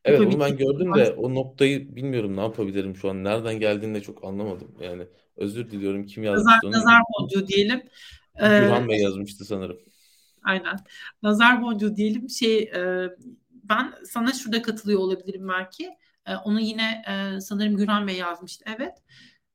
[0.04, 3.24] Evet onu ben gördüm de o noktayı bilmiyorum ne yapabilirim şu an.
[3.24, 4.74] Nereden geldiğini de çok anlamadım.
[4.80, 5.06] Yani
[5.36, 6.72] özür diliyorum kim yazdı nazar, onu.
[6.72, 7.82] Nazar boncuğu diyelim.
[8.38, 9.78] Gülhan ee, Bey yazmıştı sanırım.
[10.42, 10.76] Aynen.
[11.22, 12.30] Nazar boncuğu diyelim.
[12.30, 13.08] Şey e,
[13.50, 15.90] ben sana şurada katılıyor olabilirim belki.
[16.26, 18.64] E, onu yine e, sanırım Gürhan Bey yazmıştı.
[18.78, 18.94] Evet.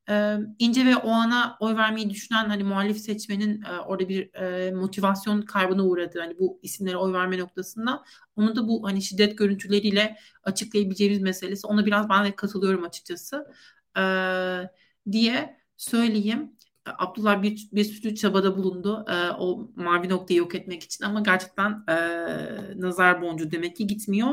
[0.09, 4.71] E, ince ve o ana oy vermeyi düşünen hani muhalif seçmenin e, orada bir e,
[4.71, 6.19] motivasyon kaybına uğradı.
[6.19, 8.03] Hani bu isimlere oy verme noktasında.
[8.35, 11.67] Onu da bu hani şiddet görüntüleriyle açıklayabileceğimiz meselesi.
[11.67, 13.47] Ona biraz ben de katılıyorum açıkçası.
[13.97, 14.01] E,
[15.11, 16.51] diye söyleyeyim.
[16.97, 21.83] Abdullah bir, bir sürü çabada bulundu e, o mavi noktayı yok etmek için ama gerçekten
[21.89, 21.95] e,
[22.75, 24.29] nazar boncuğu demek ki gitmiyor.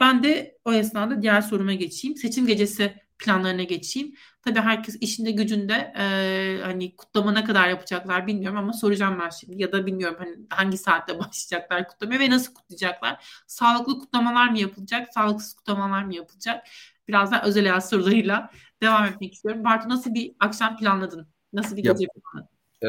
[0.00, 2.16] Ben de o esnada diğer soruma geçeyim.
[2.16, 4.14] Seçim gecesi planlarına geçeyim.
[4.44, 9.62] Tabii herkes işinde gücünde e, hani kutlama ne kadar yapacaklar bilmiyorum ama soracağım ben şimdi
[9.62, 13.42] ya da bilmiyorum hani hangi saatte başlayacaklar kutlamaya ve nasıl kutlayacaklar.
[13.46, 16.66] Sağlıklı kutlamalar mı yapılacak, sağlıksız kutlamalar mı yapılacak?
[17.08, 18.50] Birazdan özel hayat sorularıyla
[18.82, 19.64] devam etmek istiyorum.
[19.64, 21.28] Bartu nasıl bir akşam planladın?
[21.52, 22.54] Nasıl bir gece planladın?
[22.82, 22.88] E,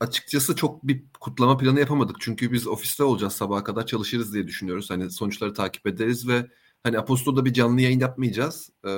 [0.00, 2.16] açıkçası çok bir kutlama planı yapamadık.
[2.20, 4.90] Çünkü biz ofiste olacağız sabaha kadar çalışırız diye düşünüyoruz.
[4.90, 6.46] Hani sonuçları takip ederiz ve
[6.82, 8.70] hani Aposto'da bir canlı yayın yapmayacağız.
[8.84, 8.90] E,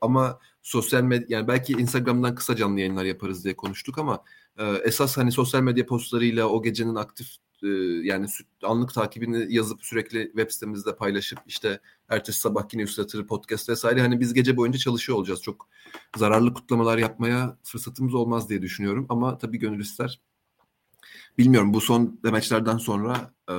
[0.00, 4.24] ama sosyal medya yani belki Instagram'dan kısa canlı yayınlar yaparız diye konuştuk ama
[4.58, 7.28] e, esas hani sosyal medya postlarıyla o gecenin aktif
[7.62, 7.68] e,
[8.02, 8.26] yani
[8.62, 14.20] anlık takibini yazıp sürekli web sitemizde paylaşıp işte ertesi sabah yine newsletter, podcast vesaire hani
[14.20, 15.42] biz gece boyunca çalışıyor olacağız.
[15.42, 15.68] Çok
[16.16, 20.20] zararlı kutlamalar yapmaya fırsatımız olmaz diye düşünüyorum ama tabii gönül ister.
[21.38, 23.54] Bilmiyorum bu son demeçlerden sonra e,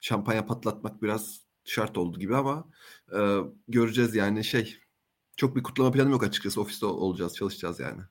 [0.00, 2.64] şampanya patlatmak biraz şart oldu gibi ama
[3.12, 3.38] e,
[3.68, 4.78] göreceğiz yani şey
[5.38, 8.02] çok bir kutlama planım yok açıkçası ofiste olacağız çalışacağız yani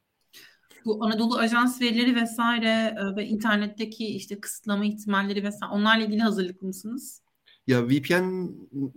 [0.88, 6.68] bu Anadolu Ajans verileri vesaire e, ve internetteki işte kısıtlama ihtimalleri vesaire onlarla ilgili hazırlıklı
[6.68, 7.22] mısınız?
[7.68, 8.50] Ya VPN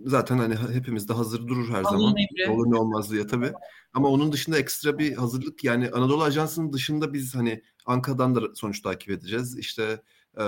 [0.05, 2.15] zaten hani hepimizde hazır durur her Alın zaman.
[2.17, 2.51] Emri.
[2.51, 3.51] Olur ne olmaz diye tabii.
[3.93, 8.81] Ama onun dışında ekstra bir hazırlık yani Anadolu Ajansı'nın dışında biz hani Anka'dan da sonuç
[8.81, 9.57] takip edeceğiz.
[9.57, 10.01] İşte
[10.39, 10.45] e,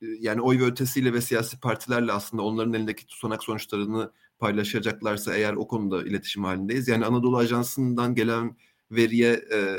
[0.00, 5.68] yani oy ve ötesiyle ve siyasi partilerle aslında onların elindeki tutanak sonuçlarını paylaşacaklarsa eğer o
[5.68, 6.88] konuda iletişim halindeyiz.
[6.88, 8.56] Yani Anadolu Ajansı'ndan gelen
[8.90, 9.76] veriye e,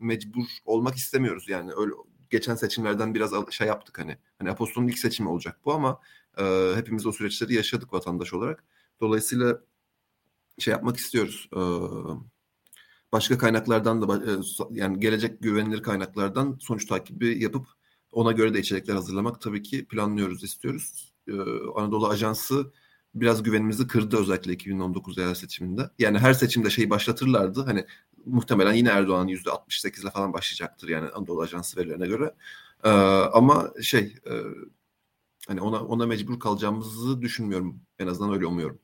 [0.00, 1.48] mecbur olmak istemiyoruz.
[1.48, 1.92] Yani öyle
[2.30, 4.18] geçen seçimlerden biraz şey yaptık hani.
[4.38, 6.00] Hani Apostol'un ilk seçimi olacak bu ama
[6.38, 8.64] e, hepimiz o süreçleri yaşadık vatandaş olarak.
[9.00, 9.60] Dolayısıyla
[10.58, 11.48] şey yapmak istiyoruz.
[11.52, 11.60] E,
[13.12, 14.36] başka kaynaklardan da e,
[14.70, 17.66] yani gelecek güvenilir kaynaklardan sonuç takibi yapıp
[18.12, 21.14] ona göre de içerikler hazırlamak tabii ki planlıyoruz, istiyoruz.
[21.28, 21.32] E,
[21.76, 22.72] Anadolu Ajansı
[23.20, 25.90] biraz güvenimizi kırdı özellikle 2019 yerel seçiminde.
[25.98, 27.62] Yani her seçimde şeyi başlatırlardı.
[27.62, 27.86] Hani
[28.26, 32.34] muhtemelen yine Erdoğan %68 ile falan başlayacaktır yani Anadolu Ajansı verilerine göre.
[32.84, 32.88] Ee,
[33.32, 34.32] ama şey e,
[35.48, 37.80] hani ona ona mecbur kalacağımızı düşünmüyorum.
[37.98, 38.78] En azından öyle umuyorum.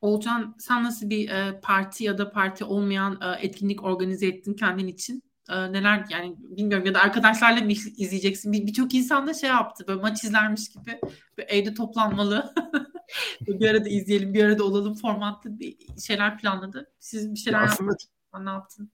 [0.00, 4.86] Olcan sen nasıl bir e, parti ya da parti olmayan e, etkinlik organize ettin kendin
[4.86, 5.22] için?
[5.48, 8.52] E, neler yani bilmiyorum ya da arkadaşlarla mı izleyeceksin?
[8.52, 11.00] Birçok bir insan da şey yaptı böyle maç izlermiş gibi
[11.38, 12.54] evde toplanmalı
[13.40, 16.90] bir arada izleyelim, bir arada olalım formatlı bir şeyler planladı.
[16.98, 18.44] Siz bir şeyler aslında yaptınız.
[18.44, 18.90] Ne yaptın?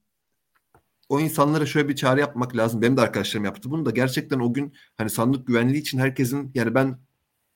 [1.09, 2.83] O insanlara şöyle bir çağrı yapmak lazım.
[2.83, 3.91] Benim de arkadaşlarım yaptı bunu da.
[3.91, 6.99] Gerçekten o gün hani sandık güvenliği için herkesin yani ben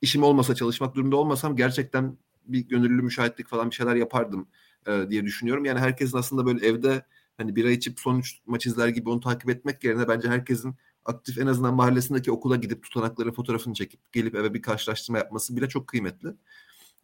[0.01, 4.47] işim olmasa çalışmak durumunda olmasam gerçekten bir gönüllü müşahitlik falan bir şeyler yapardım
[4.87, 5.65] e, diye düşünüyorum.
[5.65, 7.05] Yani herkesin aslında böyle evde
[7.37, 11.47] hani bira içip sonuç maç izler gibi onu takip etmek yerine bence herkesin aktif en
[11.47, 16.29] azından mahallesindeki okula gidip tutanakları fotoğrafını çekip gelip eve bir karşılaştırma yapması bile çok kıymetli.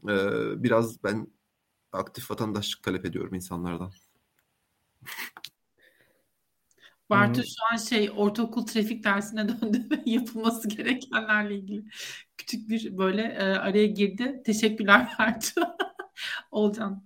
[0.10, 1.28] Ee, biraz ben
[1.92, 3.92] aktif vatandaşlık talep ediyorum insanlardan.
[7.10, 7.44] Bartu hmm.
[7.44, 11.86] şu an şey ortaokul trafik dersine döndü ve yapılması gerekenlerle ilgili
[12.38, 14.42] küçük bir böyle e, araya girdi.
[14.46, 15.62] Teşekkürler Bartu.
[16.52, 17.06] Olcan.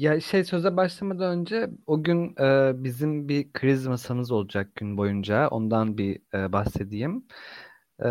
[0.00, 5.48] Ya şey söze başlamadan önce o gün e, bizim bir kriz masamız olacak gün boyunca.
[5.48, 7.26] Ondan bir e, bahsedeyim.
[8.04, 8.08] E,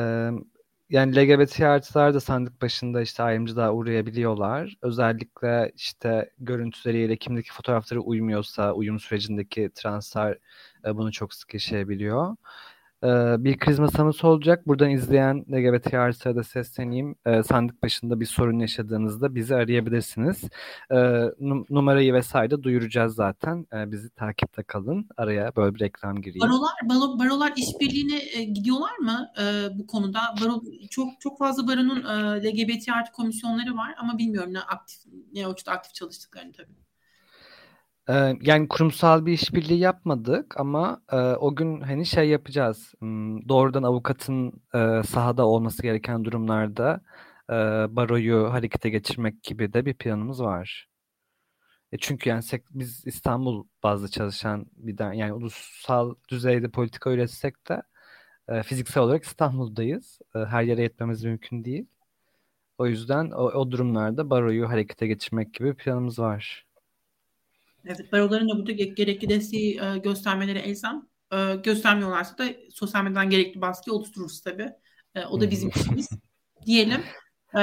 [0.90, 4.78] yani LGBT artılar da sandık başında işte ayrımcılığa uğrayabiliyorlar.
[4.82, 10.38] Özellikle işte görüntüleriyle kimdeki fotoğrafları uymuyorsa uyum sürecindeki translar
[10.86, 12.36] e, bunu çok sık yaşayabiliyor.
[13.04, 14.68] Ee, bir kriz masamız olacak.
[14.68, 17.16] Buradan izleyen LGBT artıya da sesleneyim.
[17.26, 20.44] Ee, sandık başında bir sorun yaşadığınızda bizi arayabilirsiniz.
[20.92, 21.24] Ee,
[21.70, 23.66] numarayı vesaire duyuracağız zaten.
[23.74, 25.10] bizi takipte kalın.
[25.18, 26.42] Araya böyle bir reklam gireyim.
[26.42, 29.44] Barolar, baro, barolar işbirliğine e, gidiyorlar mı e,
[29.80, 30.20] bu konuda?
[30.42, 35.00] Baro, çok çok fazla baronun e, LGBT artı komisyonları var ama bilmiyorum ne aktif
[35.34, 36.89] ne ölçüde aktif çalıştıklarını tabii.
[38.42, 41.02] Yani kurumsal bir işbirliği yapmadık ama
[41.40, 42.94] o gün hani şey yapacağız.
[43.00, 44.62] Hmm, doğrudan avukatın
[45.04, 47.02] sahada olması gereken durumlarda
[47.96, 50.90] baroyu harekete geçirmek gibi de bir planımız var.
[51.92, 57.82] E çünkü yani biz İstanbul bazlı çalışan bir de yani ulusal düzeyde politika üretsek de
[58.64, 60.20] fiziksel olarak İstanbul'dayız.
[60.34, 61.88] Her yere yetmemiz mümkün değil.
[62.78, 66.69] O yüzden o, o durumlarda baroyu harekete geçirmek gibi planımız var.
[67.90, 71.08] Evet, baroların da burada gerekli desteği e, göstermeleri elzem.
[71.34, 74.70] E, göstermiyorlarsa da sosyal medyadan gerekli baskı oluştururuz tabii.
[75.16, 76.10] E, o da bizim işimiz.
[76.66, 77.04] Diyelim.
[77.56, 77.60] E,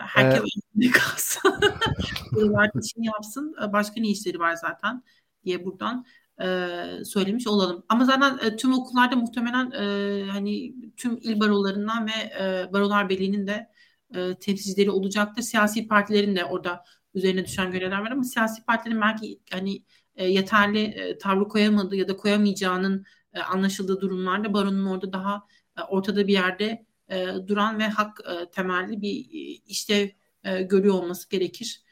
[0.00, 0.42] herkes
[0.78, 0.92] evet.
[0.92, 1.60] kalsın.
[2.32, 3.54] Barolar işini yapsın.
[3.64, 5.02] E, başka ne işleri var zaten
[5.44, 6.04] diye buradan
[6.42, 7.84] e, söylemiş olalım.
[7.88, 12.10] Ama zaten e, tüm okullarda muhtemelen e, hani tüm il barolarından ve
[12.40, 13.70] e, barolar birliğinin de
[14.14, 15.42] e, temsilcileri olacaktır.
[15.42, 19.82] Siyasi partilerin de orada üzerine düşen görevler var ama siyasi partilerin belki hani
[20.16, 25.46] e, yeterli e, tavrı koyamadığı ya da koyamayacağının e, anlaşıldığı durumlarda baronun orada daha
[25.78, 30.08] e, ortada bir yerde e, duran ve hak e, temelli bir e, işlev
[30.44, 31.84] e, görüyor olması gerekir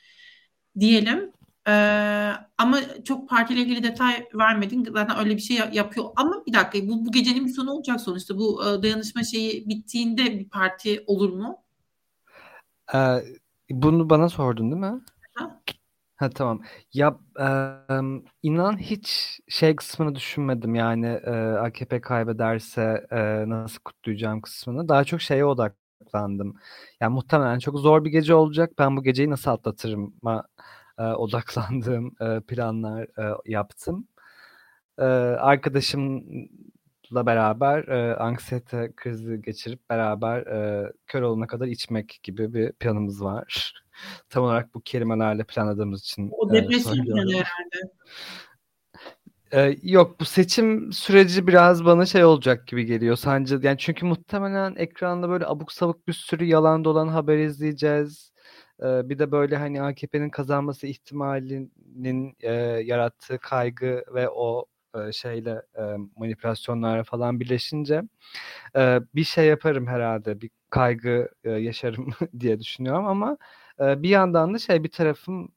[0.80, 1.32] diyelim.
[1.68, 4.84] Ee, ama çok partiyle ilgili detay vermedin.
[4.92, 6.06] Zaten öyle bir şey yapıyor.
[6.16, 8.38] Ama bir dakika bu, bu gecenin bir sonu olacak sonuçta.
[8.38, 11.58] Bu e, dayanışma şeyi bittiğinde bir parti olur mu?
[12.94, 12.98] Ee,
[13.72, 15.00] bunu bana sordun değil mi?
[15.34, 15.60] Ha?
[16.16, 16.62] Ha tamam.
[16.94, 17.46] Ya e,
[18.42, 24.88] inan hiç şey kısmını düşünmedim yani e, AKP kaybederse e, nasıl kutlayacağım kısmını.
[24.88, 26.54] Daha çok şeye odaklandım.
[27.00, 28.72] Yani muhtemelen çok zor bir gece olacak.
[28.78, 30.14] Ben bu geceyi nasıl atlatırım?
[30.98, 34.08] e, odaklandığım e, planlar e, yaptım.
[34.98, 35.04] E,
[37.12, 43.22] arkadaşımla beraber e, anksiyete krizi geçirip beraber e, kör olana kadar içmek gibi bir planımız
[43.24, 43.74] var.
[44.30, 46.30] Tam olarak bu kelimelerle planladığımız için.
[46.32, 47.92] O depresyon planı herhalde.
[49.54, 54.74] Ee, yok bu seçim süreci biraz bana şey olacak gibi geliyor sence yani çünkü muhtemelen
[54.76, 58.32] ekranda böyle abuk sabuk bir sürü yalan dolan haber izleyeceğiz
[58.80, 62.52] bir de böyle hani AKP'nin kazanması ihtimalinin e,
[62.84, 64.66] yarattığı kaygı ve o
[65.12, 65.82] şeyle e,
[66.16, 68.02] manipülasyonlarla falan birleşince
[69.14, 73.36] bir şey yaparım herhalde bir kaygı yaşarım diye düşünüyorum ama
[73.80, 75.48] bir yandan da şey bir tarafım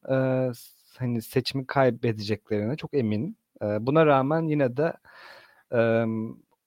[0.98, 3.36] hani seçimi kaybedeceklerine çok eminim.
[3.62, 4.92] E, buna rağmen yine de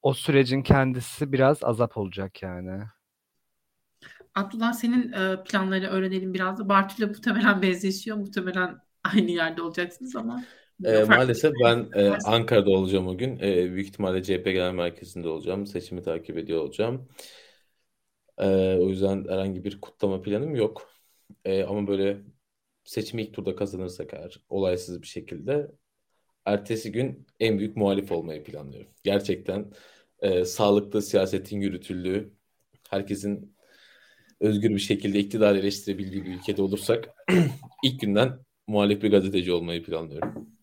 [0.02, 2.84] o sürecin kendisi biraz azap olacak yani.
[4.36, 6.70] Abdullah senin e, planları öğrenelim biraz da.
[6.70, 8.18] Bartu'yla muhtemelen benzeşiyor.
[8.18, 10.48] Muhtemelen aynı yerde olacaksınız ama.
[10.86, 13.40] E, maalesef ben e, Ankara'da olacağım o gün.
[13.40, 15.68] E, büyük ihtimalle CHP Genel Merkezi'nde olacağım.
[15.68, 17.08] Seçimi takip ediyor olacağım.
[18.38, 20.90] E, o yüzden herhangi bir kutlama planım yok.
[21.46, 22.22] E, ama böyle
[22.84, 25.72] seçimi ilk turda kazanırsak eğer olaysız bir şekilde
[26.46, 28.92] ertesi gün en büyük muhalif olmayı planlıyorum.
[29.04, 29.72] Gerçekten
[30.20, 32.34] e, sağlıklı siyasetin yürütüldüğü,
[32.90, 33.56] herkesin
[34.40, 37.10] özgür bir şekilde iktidar eleştirebildiği bir ülkede olursak
[37.84, 40.59] ilk günden muhalif bir gazeteci olmayı planlıyorum.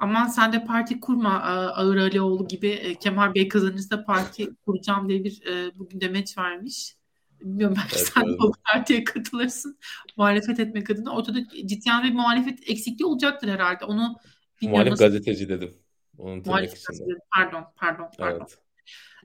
[0.00, 5.08] Aman sen de parti kurma e, Ağır Alioğlu gibi e, Kemal Bey kazanırsa parti kuracağım
[5.08, 6.96] diye bir e, bugün demeç vermiş.
[7.40, 8.40] Bilmiyorum belki evet, sen evet.
[8.40, 9.78] o partiye katılırsın.
[10.16, 11.16] Muhalefet etmek adına.
[11.16, 13.84] Ortada ciddi bir muhalefet eksikliği olacaktır herhalde.
[13.84, 14.16] Onu
[14.62, 15.04] Muhalif nasıl...
[15.04, 15.74] gazeteci dedim.
[16.18, 17.18] Onun muhalif gazeteci.
[17.34, 18.46] Pardon, pardon, pardon.
[18.46, 18.58] Evet.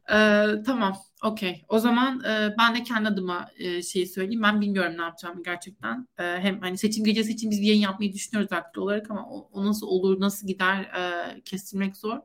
[0.09, 1.65] Ee, tamam, okey.
[1.69, 4.43] O zaman e, ben de kendi adıma e, şeyi söyleyeyim.
[4.43, 6.07] Ben bilmiyorum ne yapacağımı gerçekten.
[6.17, 9.49] E, hem hani seçim gecesi için biz bir yayın yapmayı düşünüyoruz aktif olarak ama o,
[9.51, 12.17] o nasıl olur, nasıl gider e, kestirmek zor.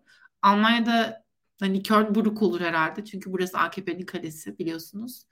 [0.42, 1.24] Almanya'da
[1.60, 3.04] hani kör buruk olur herhalde.
[3.04, 5.26] Çünkü burası AKP'nin kalesi biliyorsunuz.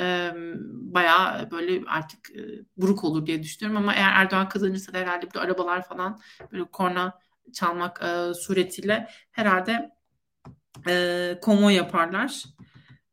[0.00, 0.32] E,
[0.72, 2.42] bayağı böyle artık e,
[2.76, 6.20] buruk olur diye düşünüyorum ama eğer Erdoğan kazanırsa da herhalde bir arabalar falan
[6.52, 7.18] böyle korna
[7.52, 9.90] çalmak e, suretiyle herhalde
[10.88, 12.44] e, konvoy yaparlar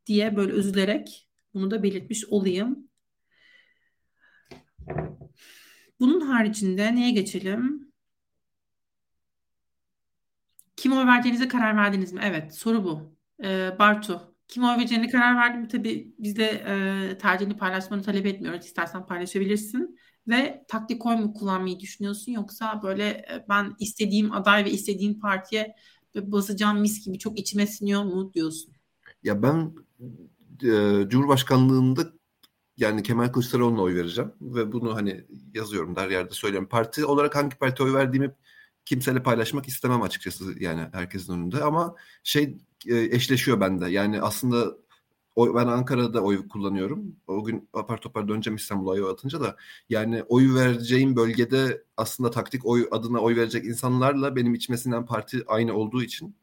[0.09, 2.89] diye böyle üzülerek bunu da belirtmiş olayım.
[5.99, 7.91] Bunun haricinde neye geçelim?
[10.75, 12.21] Kim oy verdiğinize karar verdiniz mi?
[12.23, 13.15] Evet, soru bu.
[13.43, 15.67] Ee, Bartu, kim oy vereceğine karar verdim.
[15.67, 18.65] Tabii biz de e, tercihini paylaşmanı talep etmiyoruz.
[18.65, 19.99] İstersen paylaşabilirsin.
[20.27, 22.31] Ve taktik oy mu kullanmayı düşünüyorsun?
[22.31, 25.75] Yoksa böyle e, ben istediğim aday ve istediğim partiye
[26.15, 28.78] basacağım mis gibi çok içime siniyor mu diyorsun?
[29.23, 29.73] Ya ben
[30.63, 32.13] e, Cumhurbaşkanlığında
[32.77, 36.69] yani Kemal Kılıçdaroğlu'na oy vereceğim ve bunu hani yazıyorum her yerde söylüyorum.
[36.69, 38.35] Parti olarak hangi parti oy verdiğimi
[38.85, 43.89] kimseyle paylaşmak istemem açıkçası yani herkesin önünde ama şey e, eşleşiyor bende.
[43.89, 44.77] Yani aslında
[45.35, 47.15] oy, ben Ankara'da oy kullanıyorum.
[47.27, 49.55] O gün apar topar döneceğim İstanbul'a oy atınca da
[49.89, 55.73] yani oy vereceğim bölgede aslında taktik oy adına oy verecek insanlarla benim içmesinden parti aynı
[55.73, 56.35] olduğu için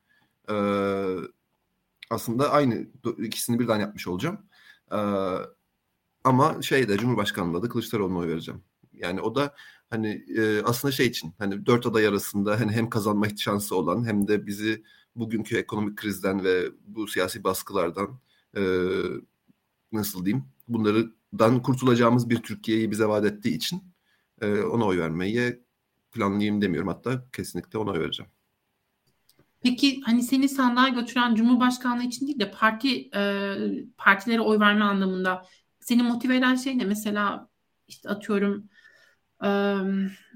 [0.51, 0.55] e,
[2.11, 2.87] aslında aynı
[3.19, 4.39] ikisini birden yapmış olacağım.
[4.93, 4.99] E,
[6.25, 8.63] ama şeyde Cumhurbaşkanlığında da Kılıçdaroğlu'na oy vereceğim.
[8.93, 9.55] Yani o da
[9.91, 14.29] hani e, aslında şey için hani dört aday arasında hani hem kazanma şansı olan hem
[14.29, 14.83] de bizi
[15.17, 18.21] bugünkü ekonomik krizden ve bu siyasi baskılardan
[18.57, 18.63] e,
[19.93, 23.83] nasıl diyeyim bunlardan kurtulacağımız bir Türkiye'yi bize vaat ettiği için
[24.41, 25.63] e, ona oy vermeyi
[26.13, 26.89] planlayayım demiyorum.
[26.89, 28.31] Hatta kesinlikle ona vereceğim.
[29.67, 33.55] Peki hani seni sandığa götüren Cumhurbaşkanlığı için değil de parti e,
[33.97, 35.47] partilere oy verme anlamında
[35.81, 36.85] seni motive eden şey ne?
[36.85, 37.49] Mesela
[37.89, 38.69] işte atıyorum
[39.43, 39.49] e,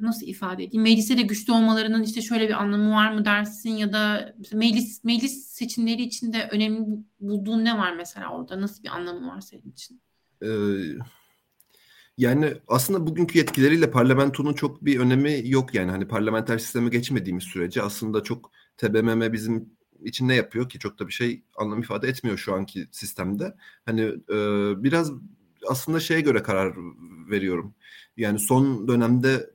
[0.00, 0.82] nasıl ifade edeyim?
[0.82, 5.46] Mecliste de güçlü olmalarının işte şöyle bir anlamı var mı dersin ya da meclis meclis
[5.46, 6.86] seçimleri içinde önemli
[7.20, 8.60] bulduğun ne var mesela orada?
[8.60, 10.00] Nasıl bir anlamı var senin için?
[10.42, 10.48] Ee,
[12.18, 17.82] yani aslında bugünkü yetkileriyle parlamentonun çok bir önemi yok yani hani parlamenter sisteme geçmediğimiz sürece
[17.82, 19.70] aslında çok TBMM bizim
[20.04, 23.54] için ne yapıyor ki çok da bir şey anlam ifade etmiyor şu anki sistemde.
[23.86, 24.36] Hani e,
[24.84, 25.12] biraz
[25.68, 26.74] aslında şeye göre karar
[27.30, 27.74] veriyorum.
[28.16, 29.50] Yani son dönemde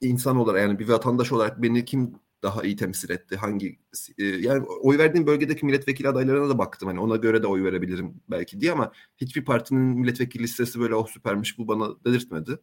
[0.00, 3.36] insan olarak yani bir vatandaş olarak beni kim daha iyi temsil etti?
[3.36, 3.78] Hangi
[4.18, 6.88] e, yani oy verdiğim bölgedeki milletvekili adaylarına da baktım.
[6.88, 11.08] Hani ona göre de oy verebilirim belki diye ama hiçbir partinin milletvekili listesi böyle oh
[11.08, 12.58] süpermiş bu bana delirtmedi.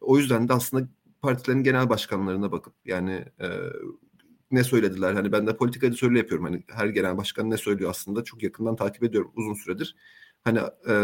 [0.00, 0.88] O yüzden de aslında
[1.22, 3.48] partilerin genel başkanlarına bakıp yani e,
[4.50, 5.14] ne söylediler?
[5.14, 6.46] Hani ben de politika editörlüğü yapıyorum.
[6.46, 9.96] Hani her genel başkan ne söylüyor aslında çok yakından takip ediyorum uzun süredir.
[10.44, 10.94] Hani e,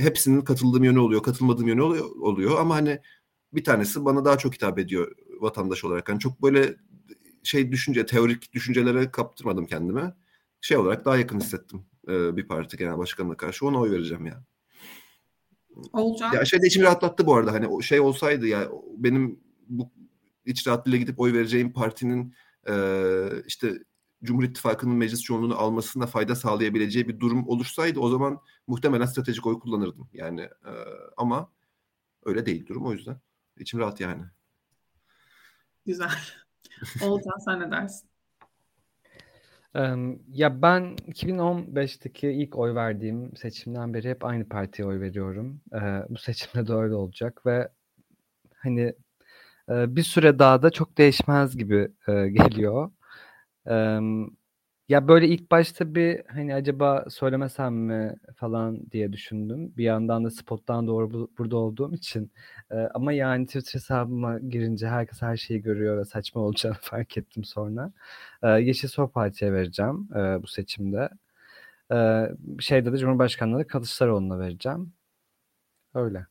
[0.00, 3.00] hepsinin katıldığım yönü oluyor, katılmadığım yönü oluyor, oluyor ama hani
[3.52, 6.08] bir tanesi bana daha çok hitap ediyor vatandaş olarak.
[6.08, 6.76] Hani çok böyle
[7.42, 10.14] şey düşünce, teorik düşüncelere kaptırmadım kendime.
[10.60, 13.66] Şey olarak daha yakın hissettim e, bir parti genel başkanına karşı.
[13.66, 14.44] Ona oy vereceğim ya.
[15.92, 16.34] Olacak.
[16.34, 17.52] Ya şey de içimi rahatlattı bu arada.
[17.52, 19.90] Hani şey olsaydı ya benim bu
[20.46, 22.34] iç rahatlığıyla gidip oy vereceğim partinin
[23.46, 23.78] işte
[24.22, 29.58] Cumhur İttifakı'nın meclis çoğunluğunu almasına fayda sağlayabileceği bir durum oluşsaydı o zaman muhtemelen stratejik oy
[29.58, 30.08] kullanırdım.
[30.12, 30.72] Yani e,
[31.16, 31.52] ama
[32.24, 33.20] öyle değil durum o yüzden.
[33.58, 34.22] içim rahat yani.
[35.86, 36.10] Güzel.
[37.02, 38.10] Olcan sen ne dersin?
[40.28, 45.60] Ya ben 2015'teki ilk oy verdiğim seçimden beri hep aynı partiye oy veriyorum.
[46.08, 47.68] Bu seçimde de öyle olacak ve
[48.54, 48.94] hani
[49.70, 52.90] bir süre daha da çok değişmez gibi geliyor.
[54.90, 59.72] Ya böyle ilk başta bir hani acaba söylemesem mi falan diye düşündüm.
[59.76, 62.32] Bir yandan da spottan doğru bu, burada olduğum için.
[62.70, 67.44] Ee, ama yani Twitter hesabıma girince herkes her şeyi görüyor ve saçma olacağını fark ettim
[67.44, 67.92] sonra.
[68.42, 71.08] Ee, Yeşil Sol Parti'ye vereceğim e, bu seçimde.
[71.92, 72.30] Ee,
[72.60, 74.92] şeyde de Cumhurbaşkanlığı Kılıçdaroğlu'na vereceğim.
[75.94, 76.26] Öyle.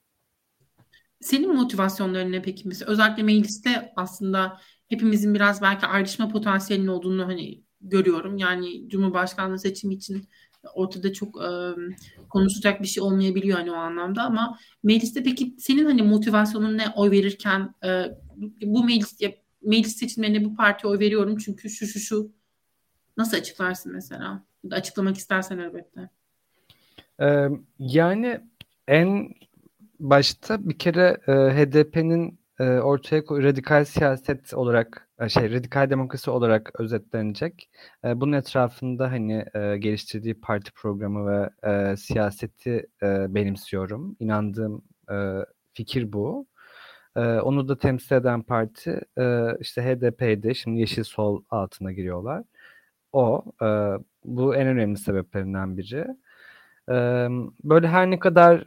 [1.22, 2.68] Senin motivasyonların ne peki?
[2.68, 8.38] Mesela özellikle mecliste aslında hepimizin biraz belki ayrışma potansiyelinin olduğunu hani görüyorum.
[8.38, 10.30] Yani Cumhurbaşkanlığı seçimi için
[10.74, 11.50] ortada çok e,
[12.30, 17.12] konuşacak bir şey olmayabiliyor hani o anlamda ama mecliste peki senin hani motivasyonun ne oy
[17.12, 18.06] verirken e,
[18.62, 19.20] bu meclis
[19.62, 22.32] meclis seçimlerine bu partiye oy veriyorum çünkü şu şu şu
[23.18, 24.44] nasıl açıklarsın mesela?
[24.72, 26.10] Açıklamak istersen elbette.
[27.80, 28.40] Yani
[28.88, 29.30] en
[30.00, 36.80] başta bir kere e, HDP'nin e, ortaya radikal siyaset olarak e, şey radikal demokrasi olarak
[36.80, 37.70] özetlenecek.
[38.06, 44.16] E, bunun etrafında hani e, geliştirdiği parti programı ve e, siyaseti e, benimsiyorum.
[44.20, 44.82] İnandığım
[45.12, 45.16] e,
[45.74, 46.48] fikir bu.
[47.16, 52.44] E, onu da temsil eden parti e, işte HDP'de şimdi Yeşil Sol altına giriyorlar.
[53.14, 53.68] O e,
[54.26, 56.08] bu en önemli sebeplerinden biri.
[56.90, 56.96] E,
[57.64, 58.64] böyle her ne kadar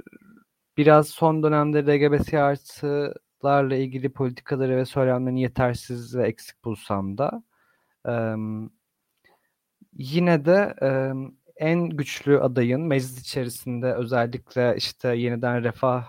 [0.76, 7.42] biraz son dönemde LGBT artı larla ilgili politikaları ve söylemlerini yetersiz ve eksik bulsam da
[8.08, 8.12] e,
[9.92, 11.12] yine de e,
[11.56, 16.06] en güçlü adayın meclis içerisinde özellikle işte yeniden refah,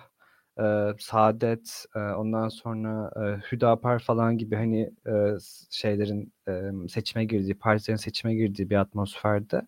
[0.59, 0.63] e,
[0.99, 5.37] saadet, e, ondan sonra e, Hüdapar falan gibi hani e,
[5.71, 9.61] şeylerin e, seçime girdiği, partilerin seçime girdiği bir atmosferde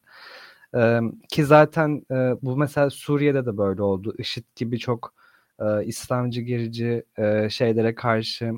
[0.76, 4.16] e, ki zaten e, bu mesela Suriye'de de böyle oldu.
[4.18, 5.14] IŞİD gibi çok
[5.60, 8.54] e, İslamcı gerici e, şeylere karşı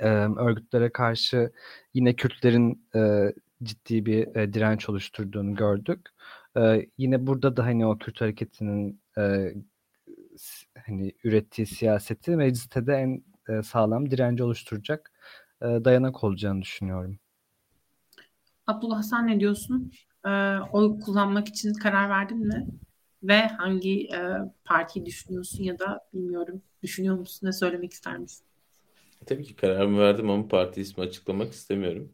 [0.00, 1.52] e, örgütlere karşı
[1.94, 6.08] yine Kürtlerin e, ciddi bir e, direnç oluşturduğunu gördük.
[6.56, 9.54] E, yine burada da hani o Kürt hareketinin e,
[10.86, 15.12] hani ürettiği siyaseti mecliste de en e, sağlam direnci oluşturacak
[15.62, 17.18] e, dayanak olacağını düşünüyorum.
[18.66, 19.92] Abdullah sen ne diyorsun?
[20.26, 20.30] E,
[20.72, 22.66] oy kullanmak için karar verdin mi?
[23.22, 24.18] ve hangi e,
[24.64, 28.46] partiyi düşünüyorsun ya da bilmiyorum düşünüyor musun ne söylemek ister misin?
[29.26, 32.12] Tabii ki kararımı verdim ama parti ismi açıklamak istemiyorum.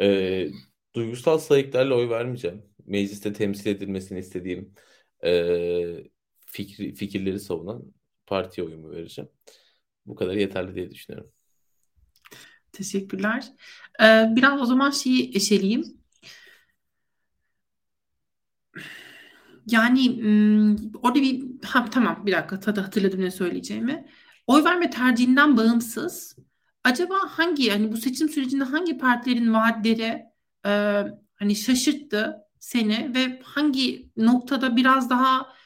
[0.00, 0.48] E,
[0.94, 2.62] duygusal sayıklarla oy vermeyeceğim.
[2.86, 4.74] Mecliste temsil edilmesini istediğim
[5.24, 6.10] e,
[6.46, 7.82] fikri, fikirleri savunan
[8.26, 9.30] partiye oyumu vereceğim.
[10.06, 11.32] Bu kadar yeterli diye düşünüyorum.
[12.72, 13.44] Teşekkürler.
[14.02, 15.97] Ee, biraz o zaman şeyi eşeleyeyim.
[19.70, 20.10] Yani
[21.02, 24.06] orada bir ha, tamam bir dakika tadı hatırladım ne söyleyeceğimi.
[24.46, 26.36] Oy verme tercihinden bağımsız
[26.84, 30.22] acaba hangi hani bu seçim sürecinde hangi partilerin vaatleri
[30.66, 31.02] e,
[31.34, 35.58] hani şaşırttı seni ve hangi noktada biraz daha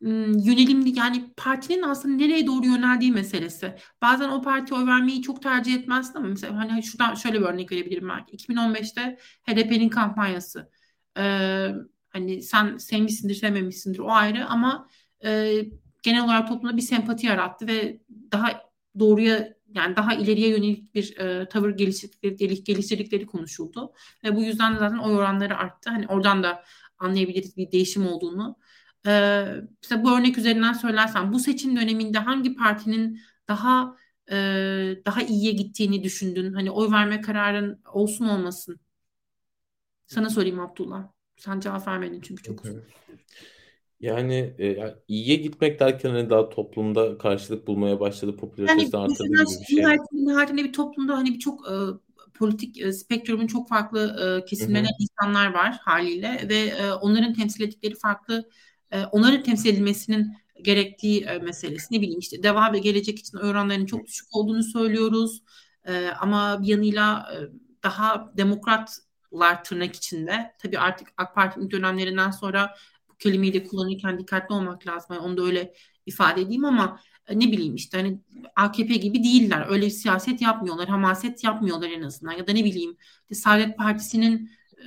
[0.00, 3.76] yönelimli yani partinin aslında nereye doğru yöneldiği meselesi.
[4.02, 7.72] Bazen o partiye oy vermeyi çok tercih etmezsin ama mesela hani şuradan şöyle bir örnek
[7.72, 8.32] verebilirim belki.
[8.32, 10.70] 2015'te HDP'nin kampanyası.
[11.18, 11.72] Ee,
[12.10, 14.88] hani sen sevmişsindir sevmemişsindir o ayrı ama
[15.24, 15.54] e,
[16.02, 18.00] genel olarak toplumda bir sempati yarattı ve
[18.32, 23.92] daha doğruya yani daha ileriye yönelik bir e, tavır geliştirdikleri, geliştirdikleri konuşuldu.
[24.24, 25.90] Ve bu yüzden de zaten oy oranları arttı.
[25.90, 26.64] Hani oradan da
[26.98, 28.56] anlayabiliriz bir değişim olduğunu.
[29.06, 33.96] Ee, işte bu örnek üzerinden söylersen bu seçim döneminde hangi partinin daha
[34.30, 34.36] e,
[35.06, 36.52] daha iyiye gittiğini düşündün?
[36.52, 38.80] Hani oy verme kararın olsun olmasın.
[40.06, 41.19] Sana sorayım Abdullah.
[41.40, 42.82] Sen cevap vermedin çünkü çok uzun.
[44.00, 49.32] Yani e, iyiye gitmek derken hani daha toplumda karşılık bulmaya başladı, popülaritesi yani arttı gibi
[49.32, 50.64] bir şey.
[50.64, 51.74] Bir toplumda hani birçok e,
[52.34, 57.94] politik e, spektrumun çok farklı e, kesimlerine insanlar var haliyle ve e, onların temsil ettikleri
[57.94, 58.50] farklı
[58.90, 61.94] e, onların temsil edilmesinin gerektiği e, meselesi.
[61.94, 65.42] Ne bileyim işte deva ve gelecek için oranlarının çok düşük olduğunu söylüyoruz.
[65.84, 67.36] E, ama bir yanıyla e,
[67.82, 68.32] daha
[69.32, 70.54] demokratlar tırnak içinde.
[70.58, 72.74] Tabii artık AK Parti'nin dönemlerinden sonra
[73.08, 75.16] bu kelimeyi de kullanırken dikkatli olmak lazım.
[75.16, 75.74] Yani onu da öyle
[76.06, 78.20] ifade edeyim ama e, ne bileyim işte hani
[78.56, 79.66] AKP gibi değiller.
[79.68, 82.32] Öyle siyaset yapmıyorlar, hamaset yapmıyorlar en azından.
[82.32, 84.84] Ya da ne bileyim işte Saadet Partisi'nin e,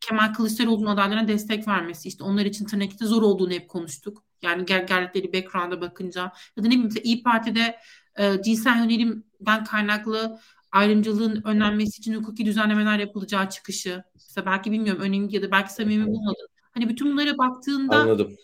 [0.00, 4.24] Kemal Kılıçdaroğlu'nun adaylarına destek vermesi işte onlar için tırnak içinde zor olduğunu hep konuştuk.
[4.42, 7.78] Yani gel geldikleri background'a bakınca ya da ne bileyim İyi Parti'de
[8.18, 10.40] e, cinsel yönelimden kaynaklı
[10.72, 14.02] ayrımcılığın önlenmesi için hukuki düzenlemeler yapılacağı çıkışı.
[14.14, 16.48] Mesela belki bilmiyorum önemli ya da belki samimi bulmadın.
[16.72, 17.96] Hani bütün bunlara baktığında...
[17.96, 18.36] Anladım.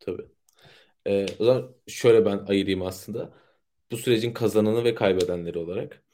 [0.00, 0.26] Tabii.
[1.06, 3.32] Ee, o zaman şöyle ben ayırayım aslında.
[3.90, 6.04] Bu sürecin kazananı ve kaybedenleri olarak.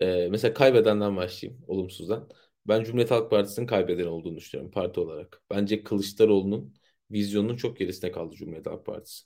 [0.00, 2.28] Ee, mesela kaybedenden başlayayım, olumsuzdan.
[2.68, 5.42] Ben Cumhuriyet Halk Partisi'nin kaybeden olduğunu düşünüyorum parti olarak.
[5.50, 6.74] Bence Kılıçdaroğlu'nun
[7.10, 9.24] vizyonunun çok gerisine kaldı Cumhuriyet Halk Partisi.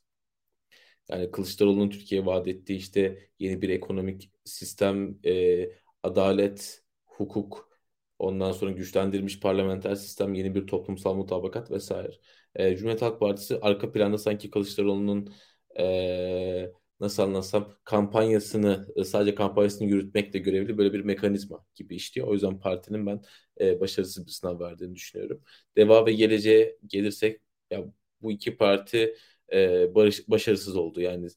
[1.08, 5.68] Yani Kılıçdaroğlu'nun Türkiye'ye vaat ettiği işte yeni bir ekonomik sistem, e,
[6.02, 7.70] adalet, hukuk,
[8.18, 12.12] ondan sonra güçlendirilmiş parlamenter sistem, yeni bir toplumsal mutabakat vesaire.
[12.54, 15.34] E, Cumhuriyet Halk Partisi arka planda sanki Kılıçdaroğlu'nun
[15.78, 22.28] e, nasıl anlatsam kampanyasını e, sadece kampanyasını yürütmekle görevli böyle bir mekanizma gibi işliyor.
[22.28, 23.22] O yüzden partinin ben
[23.60, 25.42] e, başarısız bir sınav verdiğini düşünüyorum.
[25.76, 27.40] Deva ve geleceğe gelirsek
[27.70, 27.84] ya
[28.22, 29.16] bu iki parti
[29.52, 31.00] e, barış, başarısız oldu.
[31.00, 31.28] Yani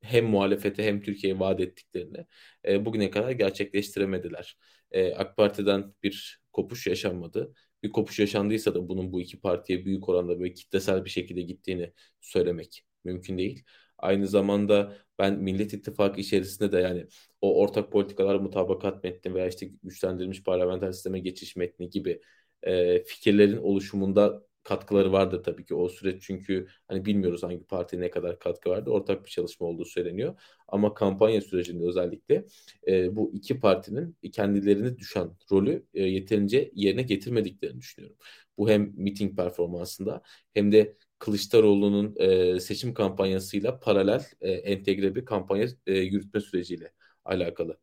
[0.00, 2.26] hem muhalefete hem Türkiye'ye vaat ettiklerini
[2.68, 4.58] e, bugüne kadar gerçekleştiremediler.
[4.90, 7.54] E, AK Parti'den bir kopuş yaşanmadı.
[7.82, 11.92] Bir kopuş yaşandıysa da bunun bu iki partiye büyük oranda böyle kitlesel bir şekilde gittiğini
[12.20, 13.64] söylemek mümkün değil.
[13.98, 17.06] Aynı zamanda ben Millet İttifakı içerisinde de yani
[17.40, 22.20] o ortak politikalar mutabakat metni veya işte güçlendirilmiş parlamenter sisteme geçiş metni gibi
[22.62, 28.10] e, fikirlerin oluşumunda katkıları vardır tabii ki o süreç çünkü hani bilmiyoruz hangi parti ne
[28.10, 30.34] kadar katkı vardı ortak bir çalışma olduğu söyleniyor
[30.68, 32.44] ama kampanya sürecinde özellikle
[32.88, 38.18] e, bu iki partinin kendilerine düşen rolü e, yeterince yerine getirmediklerini düşünüyorum.
[38.58, 40.22] Bu hem miting performansında
[40.54, 42.14] hem de Kılıçdaroğlu'nun
[42.56, 46.92] e, seçim kampanyasıyla paralel e, entegre bir kampanya e, yürütme süreciyle
[47.24, 47.78] alakalı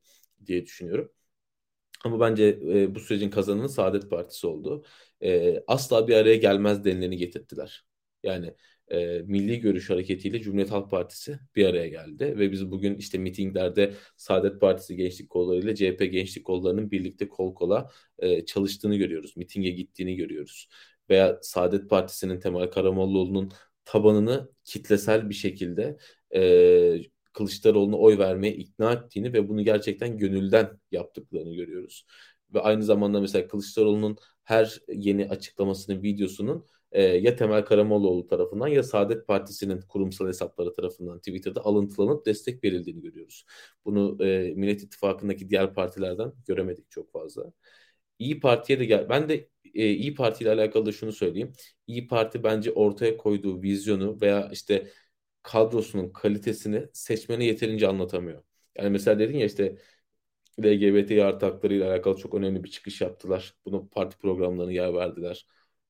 [0.46, 1.12] diye düşünüyorum.
[2.06, 4.86] Ama bence e, bu sürecin kazananı Saadet Partisi oldu.
[5.24, 7.86] E, asla bir araya gelmez denileni getirdiler.
[8.24, 8.54] Yani
[8.92, 13.18] e, Milli Görüş Hareketi ile Cumhuriyet Halk Partisi bir araya geldi ve biz bugün işte
[13.18, 19.38] mitinglerde Saadet Partisi gençlik kolları ile CHP gençlik kollarının birlikte kol kola e, çalıştığını görüyoruz.
[19.38, 20.70] Mitinge gittiğini görüyoruz
[21.10, 23.52] veya Saadet Partisi'nin Temel Karamollaoğlu'nun
[23.86, 25.98] tabanını kitlesel bir şekilde
[26.36, 27.02] e,
[27.34, 32.06] Kılıçdaroğlu'na oy vermeye ikna ettiğini ve bunu gerçekten gönülden yaptıklarını görüyoruz.
[32.54, 38.84] Ve aynı zamanda mesela Kılıçdaroğlu'nun her yeni açıklamasının videosunun e, ya Temel Karamollaoğlu tarafından ya
[38.84, 43.46] Saadet Partisi'nin kurumsal hesapları tarafından Twitter'da alıntılanıp destek verildiğini görüyoruz.
[43.86, 47.52] Bunu e, Millet İttifakı'ndaki diğer partilerden göremedik çok fazla.
[48.20, 49.10] İyi Parti'ye de gel.
[49.10, 51.54] Ben de e, İyi Parti ile alakalı da şunu söyleyeyim.
[51.88, 54.88] İyi Parti bence ortaya koyduğu vizyonu veya işte
[55.44, 58.44] kadrosunun kalitesini seçmene yeterince anlatamıyor.
[58.78, 59.78] Yani mesela dedin ya işte
[60.64, 63.54] LGBT artı hakları ile alakalı çok önemli bir çıkış yaptılar.
[63.66, 65.48] Bunu parti programlarına yer verdiler.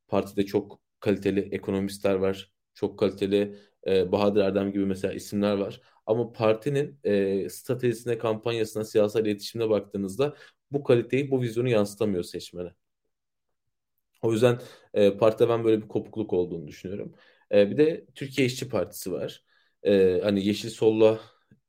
[0.07, 2.51] Partide çok kaliteli ekonomistler var.
[2.73, 3.55] Çok kaliteli
[3.87, 5.81] e, Bahadır Erdem gibi mesela isimler var.
[6.05, 10.35] Ama partinin e, stratejisine, kampanyasına, siyasal iletişimine baktığınızda
[10.71, 12.69] bu kaliteyi, bu vizyonu yansıtamıyor seçmene.
[14.21, 14.59] O yüzden
[14.93, 17.13] e, partide ben böyle bir kopukluk olduğunu düşünüyorum.
[17.51, 19.43] E, bir de Türkiye İşçi Partisi var.
[19.83, 21.19] E, hani Yeşil Sol'la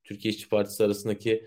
[0.05, 1.47] Türkiye İşçi Partisi arasındaki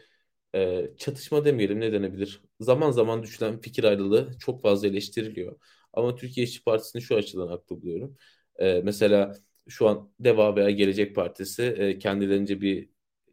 [0.56, 2.42] e, çatışma demeyelim ne denebilir?
[2.60, 5.60] Zaman zaman düşülen fikir ayrılığı çok fazla eleştiriliyor.
[5.94, 8.18] Ama Türkiye İşçi Partisi'ni şu açıdan haklı buluyorum.
[8.60, 9.36] E, mesela
[9.68, 12.90] şu an DEVA veya Gelecek Partisi e, kendilerince bir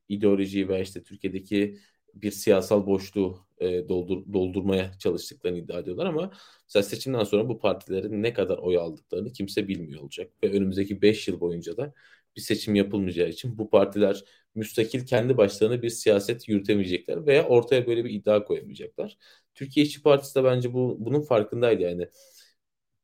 [0.09, 1.79] ideolojiyi veya işte Türkiye'deki
[2.14, 6.31] bir siyasal boşluğu e, doldur, doldurmaya çalıştıklarını iddia ediyorlar ama
[6.69, 10.33] mesela seçimden sonra bu partilerin ne kadar oy aldıklarını kimse bilmiyor olacak.
[10.43, 11.93] Ve önümüzdeki 5 yıl boyunca da
[12.37, 14.24] bir seçim yapılmayacağı için bu partiler
[14.55, 19.18] müstakil kendi başlarına bir siyaset yürütemeyecekler veya ortaya böyle bir iddia koyamayacaklar.
[19.55, 22.09] Türkiye İşçi Partisi de bence bu bunun farkındaydı yani.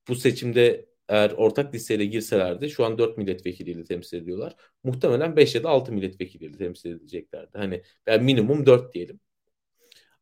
[0.08, 4.56] Bu seçimde eğer ortak listeyle girselerdi şu an 4 milletvekiliyle temsil ediyorlar.
[4.84, 7.58] Muhtemelen 5 ya da 6 milletvekiliyle temsil edeceklerdi.
[7.58, 9.20] Hani ben minimum 4 diyelim.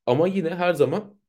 [0.06, 1.19] Ama yine her zaman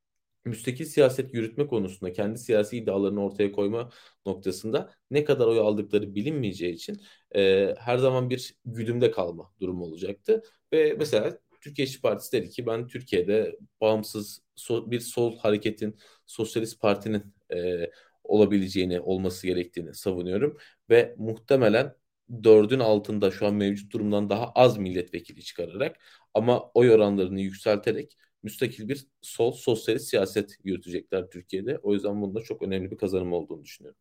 [0.46, 3.90] müstakil siyaset yürütme konusunda kendi siyasi iddialarını ortaya koyma
[4.26, 7.02] noktasında ne kadar oy aldıkları bilinmeyeceği için
[7.36, 10.44] e, her zaman bir güdümde kalma durumu olacaktı.
[10.74, 16.82] Ve mesela Türkiye İşçi Partisi dedi ki ben Türkiye'de bağımsız so, bir sol hareketin, sosyalist
[16.82, 17.90] partinin e,
[18.24, 20.58] olabileceğini, olması gerektiğini savunuyorum.
[20.90, 21.96] Ve muhtemelen
[22.44, 25.98] dördün altında şu an mevcut durumdan daha az milletvekili çıkararak
[26.34, 31.78] ama oy oranlarını yükselterek müstakil bir sol sosyalist siyaset yürütecekler Türkiye'de.
[31.78, 34.00] O yüzden bunda çok önemli bir kazanım olduğunu düşünüyorum.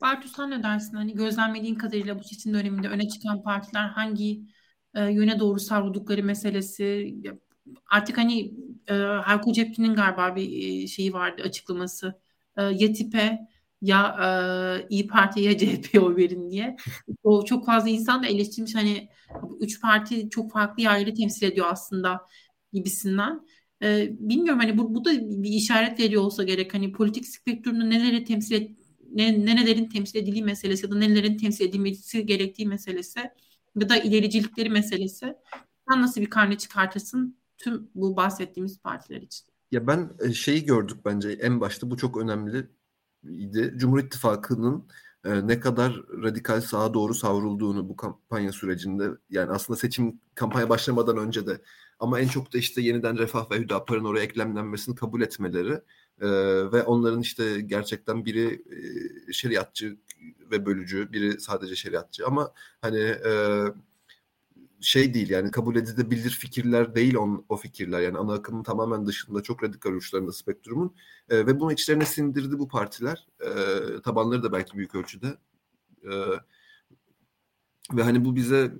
[0.00, 0.96] Bartu sen ne dersin?
[0.96, 4.42] Hani gözlemlediğin kadarıyla bu seçim döneminde öne çıkan partiler hangi
[4.94, 7.14] e, yöne doğru savruldukları meselesi
[7.90, 8.54] artık hani
[8.88, 12.20] e, Hayko Cepkin'in galiba bir e, şeyi vardı açıklaması
[12.56, 13.38] e, ya tipe
[13.82, 16.76] ya e, İyi Parti ya CHP'ye oy verin diye.
[17.22, 19.08] O çok fazla insan da eleştirmiş hani
[19.60, 22.20] üç parti çok farklı yerleri temsil ediyor aslında
[22.72, 23.46] gibisinden.
[23.82, 28.24] E, bilmiyorum hani bu, bu da bir işaret veriyor olsa gerek hani politik spektrumda neleri
[28.24, 28.70] temsil et,
[29.12, 33.20] ne, nelerin temsil edildiği meselesi ya da nelerin temsil edilmesi gerektiği meselesi
[33.80, 35.34] ya da ilericilikleri meselesi.
[35.88, 39.46] Sen nasıl bir karne çıkartırsın tüm bu bahsettiğimiz partiler için?
[39.70, 42.66] Ya ben e, şeyi gördük bence en başta bu çok önemli
[43.22, 43.74] idi.
[43.76, 44.88] Cumhur İttifakı'nın
[45.24, 51.16] e, ne kadar radikal sağa doğru savrulduğunu bu kampanya sürecinde yani aslında seçim kampanya başlamadan
[51.16, 51.60] önce de
[51.98, 55.72] ama en çok da işte yeniden Refah ve Hüdapar'ın oraya eklemlenmesini kabul etmeleri
[56.20, 56.28] e,
[56.72, 58.62] ve onların işte gerçekten biri
[59.28, 59.96] e, şeriatçı
[60.50, 62.26] ve bölücü, biri sadece şeriatçı.
[62.26, 63.62] Ama hani e,
[64.80, 68.00] şey değil yani kabul edilebilir fikirler değil on, o fikirler.
[68.00, 70.94] Yani ana akımın tamamen dışında çok radikal uçlarında spektrumun
[71.30, 73.26] e, ve bunu içlerine sindirdi bu partiler.
[73.40, 73.50] E,
[74.04, 75.38] tabanları da belki büyük ölçüde
[76.04, 76.12] e,
[77.92, 78.72] ve hani bu bize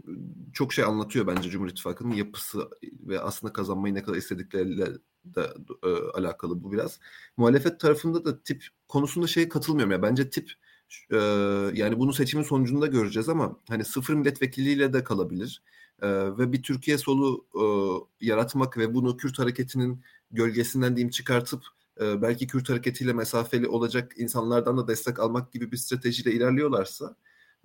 [0.53, 4.87] çok şey anlatıyor bence Cumhur İttifakı'nın yapısı ve aslında kazanmayı ne kadar istedikleriyle
[5.25, 5.53] de
[5.83, 7.01] e, alakalı bu biraz.
[7.37, 10.03] Muhalefet tarafında da tip konusunda şey katılmıyorum ya.
[10.03, 10.53] Bence tip
[11.13, 11.17] e,
[11.75, 15.63] yani bunu seçimin sonucunda göreceğiz ama hani sıfır milletvekiliyle de kalabilir.
[16.03, 21.63] E, ve bir Türkiye solu e, yaratmak ve bunu Kürt hareketinin gölgesinden diyeyim çıkartıp
[22.01, 27.17] e, belki Kürt hareketiyle mesafeli olacak insanlardan da destek almak gibi bir stratejiyle ilerliyorlarsa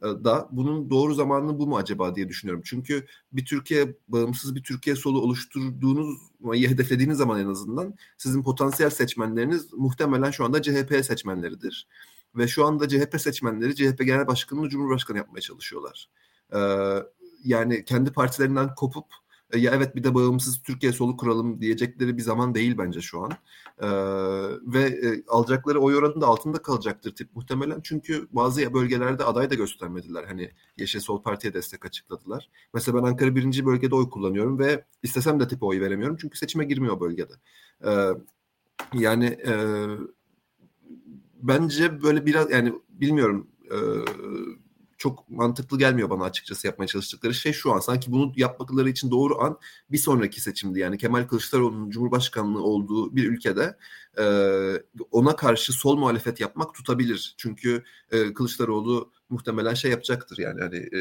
[0.02, 2.64] da bunun doğru zamanı bu mu acaba diye düşünüyorum.
[2.66, 9.74] Çünkü bir Türkiye bağımsız bir Türkiye solu oluşturduğunuz hedeflediğiniz zaman en azından sizin potansiyel seçmenleriniz
[9.74, 11.88] muhtemelen şu anda CHP seçmenleridir.
[12.36, 16.10] Ve şu anda CHP seçmenleri CHP Genel Başkanı'nı Cumhurbaşkanı yapmaya çalışıyorlar.
[16.56, 16.60] Ee,
[17.44, 19.23] yani kendi partilerinden kopup e,
[19.58, 23.32] ya evet bir de bağımsız Türkiye solu kuralım diyecekleri bir zaman değil bence şu an.
[23.80, 23.88] Ee,
[24.74, 27.82] ve e, alacakları oy oranı da altında kalacaktır tip muhtemelen.
[27.84, 30.24] Çünkü bazı bölgelerde aday da göstermediler.
[30.24, 32.50] Hani Yeşil Sol Parti'ye destek açıkladılar.
[32.74, 36.18] Mesela ben Ankara birinci bölgede oy kullanıyorum ve istesem de tipe oy veremiyorum.
[36.22, 37.34] Çünkü seçime girmiyor bölgede.
[37.86, 38.10] Ee,
[38.94, 39.54] yani e,
[41.42, 43.78] bence böyle biraz yani bilmiyorum e,
[45.04, 47.80] çok mantıklı gelmiyor bana açıkçası yapmaya çalıştıkları şey şu an.
[47.80, 49.60] Sanki bunu yapmakları için doğru an
[49.92, 50.80] bir sonraki seçimdi.
[50.80, 53.78] Yani Kemal Kılıçdaroğlu'nun Cumhurbaşkanlığı olduğu bir ülkede
[54.20, 54.26] e,
[55.12, 57.36] ona karşı sol muhalefet yapmak tutabilir.
[57.38, 61.00] Çünkü e, Kılıçdaroğlu muhtemelen şey yapacaktır yani hani e,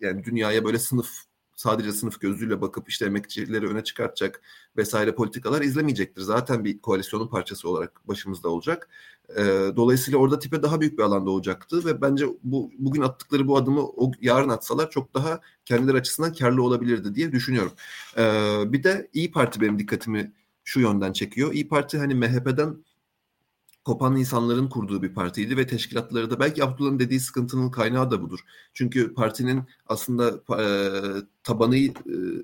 [0.00, 1.29] yani dünyaya böyle sınıf
[1.60, 4.42] sadece sınıf gözüyle bakıp işte emekçileri öne çıkartacak
[4.76, 6.22] vesaire politikalar izlemeyecektir.
[6.22, 8.88] Zaten bir koalisyonun parçası olarak başımızda olacak.
[9.36, 9.42] E,
[9.76, 13.80] dolayısıyla orada tipe daha büyük bir alanda olacaktı ve bence bu bugün attıkları bu adımı
[13.82, 17.72] o yarın atsalar çok daha kendileri açısından karlı olabilirdi diye düşünüyorum.
[18.16, 18.22] E,
[18.72, 20.32] bir de İyi Parti benim dikkatimi
[20.64, 21.52] şu yönden çekiyor.
[21.52, 22.84] İyi Parti hani MHP'den
[23.84, 28.40] kopan insanların kurduğu bir partiydi ve teşkilatları da belki Abdullah'ın dediği sıkıntının kaynağı da budur.
[28.74, 30.28] Çünkü partinin aslında
[30.62, 30.66] e,
[31.42, 31.92] tabanı e,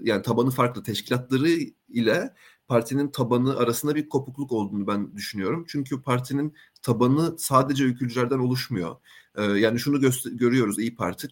[0.03, 1.49] yani tabanı farklı teşkilatları
[1.89, 2.35] ile
[2.69, 5.65] partinin tabanı arasında bir kopukluk olduğunu ben düşünüyorum.
[5.69, 8.97] Çünkü partinin tabanı sadece ülkücülerden oluşmuyor.
[9.35, 11.29] E, yani şunu görüyoruz İyi Parti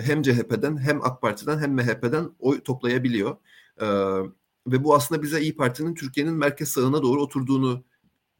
[0.00, 3.36] hem CHP'den hem AK Parti'den hem MHP'den oy toplayabiliyor.
[4.66, 7.84] Ve bu aslında bize İyi Parti'nin Türkiye'nin merkez sağına doğru oturduğunu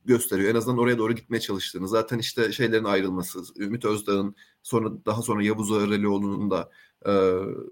[0.06, 0.50] gösteriyor.
[0.50, 1.88] En azından oraya doğru gitmeye çalıştığını.
[1.88, 6.70] Zaten işte şeylerin ayrılması, Ümit Özdağ'ın sonra daha sonra Yavuz Ağrelioğlu'nun da
[7.06, 7.12] e,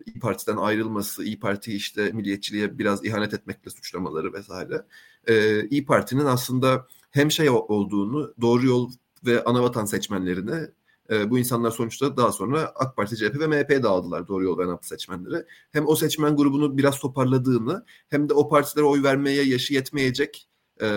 [0.06, 4.84] İyi Parti'den ayrılması, İyi Parti işte milliyetçiliğe biraz ihanet etmekle suçlamaları vesaire.
[5.26, 8.90] E, İyi Parti'nin aslında hem şey olduğunu, doğru yol
[9.26, 10.70] ve anavatan seçmenlerine
[11.10, 14.62] e, bu insanlar sonuçta daha sonra AK Parti, CHP ve MHP'ye dağıldılar doğru yol ve
[14.64, 15.44] anavatan seçmenleri.
[15.72, 20.48] Hem o seçmen grubunu biraz toparladığını hem de o partilere oy vermeye yaşı yetmeyecek
[20.82, 20.88] e,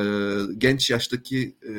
[0.58, 1.72] genç yaştaki e,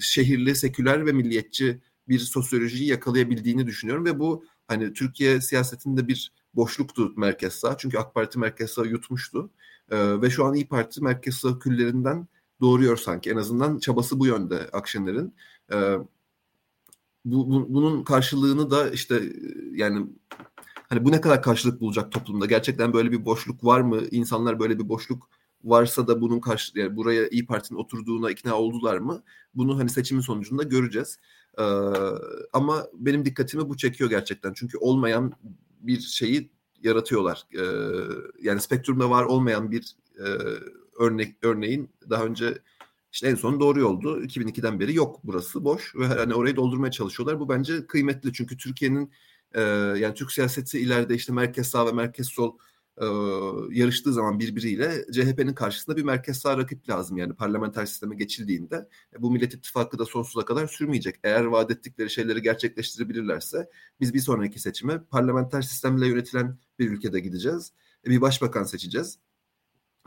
[0.00, 7.12] şehirli, seküler ve milliyetçi bir sosyolojiyi yakalayabildiğini düşünüyorum ve bu hani Türkiye siyasetinde bir boşluktu
[7.16, 7.76] merkez sağ.
[7.78, 9.50] Çünkü AK Parti merkez sağ yutmuştu.
[9.90, 12.28] E, ve şu an İyi Parti merkez sağ küllerinden
[12.60, 13.30] doğuruyor sanki.
[13.30, 15.34] En azından çabası bu yönde Akşener'in.
[15.72, 15.76] E,
[17.24, 19.22] bu, bu, bunun karşılığını da işte
[19.72, 20.06] yani
[20.88, 22.46] hani bu ne kadar karşılık bulacak toplumda?
[22.46, 24.00] Gerçekten böyle bir boşluk var mı?
[24.10, 25.28] İnsanlar böyle bir boşluk
[25.64, 29.22] varsa da bunun karşı yani buraya İyi Parti'nin oturduğuna ikna oldular mı?
[29.54, 31.18] Bunu hani seçimin sonucunda göreceğiz.
[31.58, 31.62] Ee,
[32.52, 34.52] ama benim dikkatimi bu çekiyor gerçekten.
[34.52, 35.32] Çünkü olmayan
[35.80, 36.50] bir şeyi
[36.82, 37.44] yaratıyorlar.
[37.54, 37.62] Ee,
[38.42, 40.26] yani spektrumda var olmayan bir e,
[40.98, 42.58] örnek örneğin daha önce
[43.12, 44.22] işte en son doğru yoldu.
[44.22, 47.40] 2002'den beri yok burası boş ve hani orayı doldurmaya çalışıyorlar.
[47.40, 49.12] Bu bence kıymetli çünkü Türkiye'nin
[49.54, 49.60] e,
[49.96, 52.56] yani Türk siyaseti ileride işte merkez sağ ve merkez sol
[53.00, 53.06] e,
[53.70, 57.16] yarıştığı zaman birbiriyle CHP'nin karşısında bir merkez sağ rakip lazım.
[57.16, 61.16] Yani parlamenter sisteme geçildiğinde e, bu Millet İttifakı da sonsuza kadar sürmeyecek.
[61.24, 63.70] Eğer vaat ettikleri şeyleri gerçekleştirebilirlerse
[64.00, 67.72] biz bir sonraki seçime parlamenter sistemle yönetilen bir ülkede gideceğiz.
[68.06, 69.18] E, bir başbakan seçeceğiz.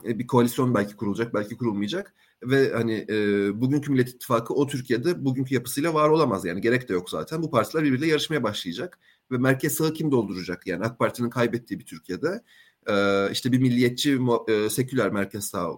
[0.04, 3.16] E, bir koalisyon belki kurulacak, belki kurulmayacak ve hani e,
[3.60, 7.42] bugünkü Millet İttifakı o Türkiye'de bugünkü yapısıyla var olamaz yani gerek de yok zaten.
[7.42, 8.98] Bu partiler birbiriyle yarışmaya başlayacak
[9.30, 12.42] ve merkez sağı kim dolduracak yani AK Parti'nin kaybettiği bir Türkiye'de
[12.88, 14.18] e, işte bir milliyetçi
[14.48, 15.70] e, seküler merkez sağ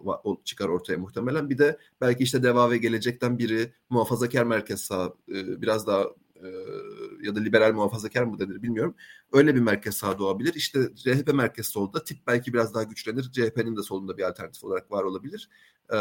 [0.45, 1.51] çıkar ortaya muhtemelen.
[1.51, 6.05] Bir de belki işte Deva ve Gelecek'ten biri muhafazakar merkez sağ e, biraz daha
[6.43, 6.49] e,
[7.23, 8.95] ya da liberal muhafazakar mı denir bilmiyorum.
[9.33, 10.55] Öyle bir merkez sağ doğabilir.
[10.55, 13.33] İşte CHP merkez solda tip belki biraz daha güçlenir.
[13.33, 15.49] CHP'nin de solunda bir alternatif olarak var olabilir.
[15.93, 15.99] E,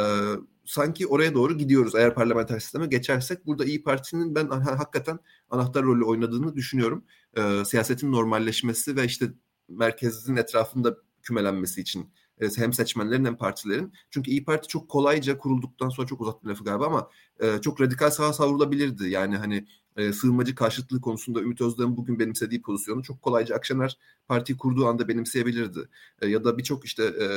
[0.65, 1.95] sanki oraya doğru gidiyoruz.
[1.95, 7.05] Eğer parlamenter sisteme geçersek burada İyi Parti'nin ben hakikaten anahtar rolü oynadığını düşünüyorum.
[7.37, 9.25] E, siyasetin normalleşmesi ve işte
[9.67, 12.09] merkezin etrafında kümelenmesi için
[12.55, 13.93] hem seçmenlerin hem partilerin.
[14.09, 17.09] Çünkü İyi Parti çok kolayca kurulduktan sonra çok uzattım lafı galiba ama
[17.39, 19.09] e, çok radikal sağa savrulabilirdi.
[19.09, 23.97] Yani hani e, sığınmacı karşıtlığı konusunda Ümit Özdağ'ın bugün benimsediği pozisyonu çok kolayca Akşener
[24.27, 25.89] partiyi kurduğu anda benimseyebilirdi.
[26.21, 27.27] E, ya da birçok işte e,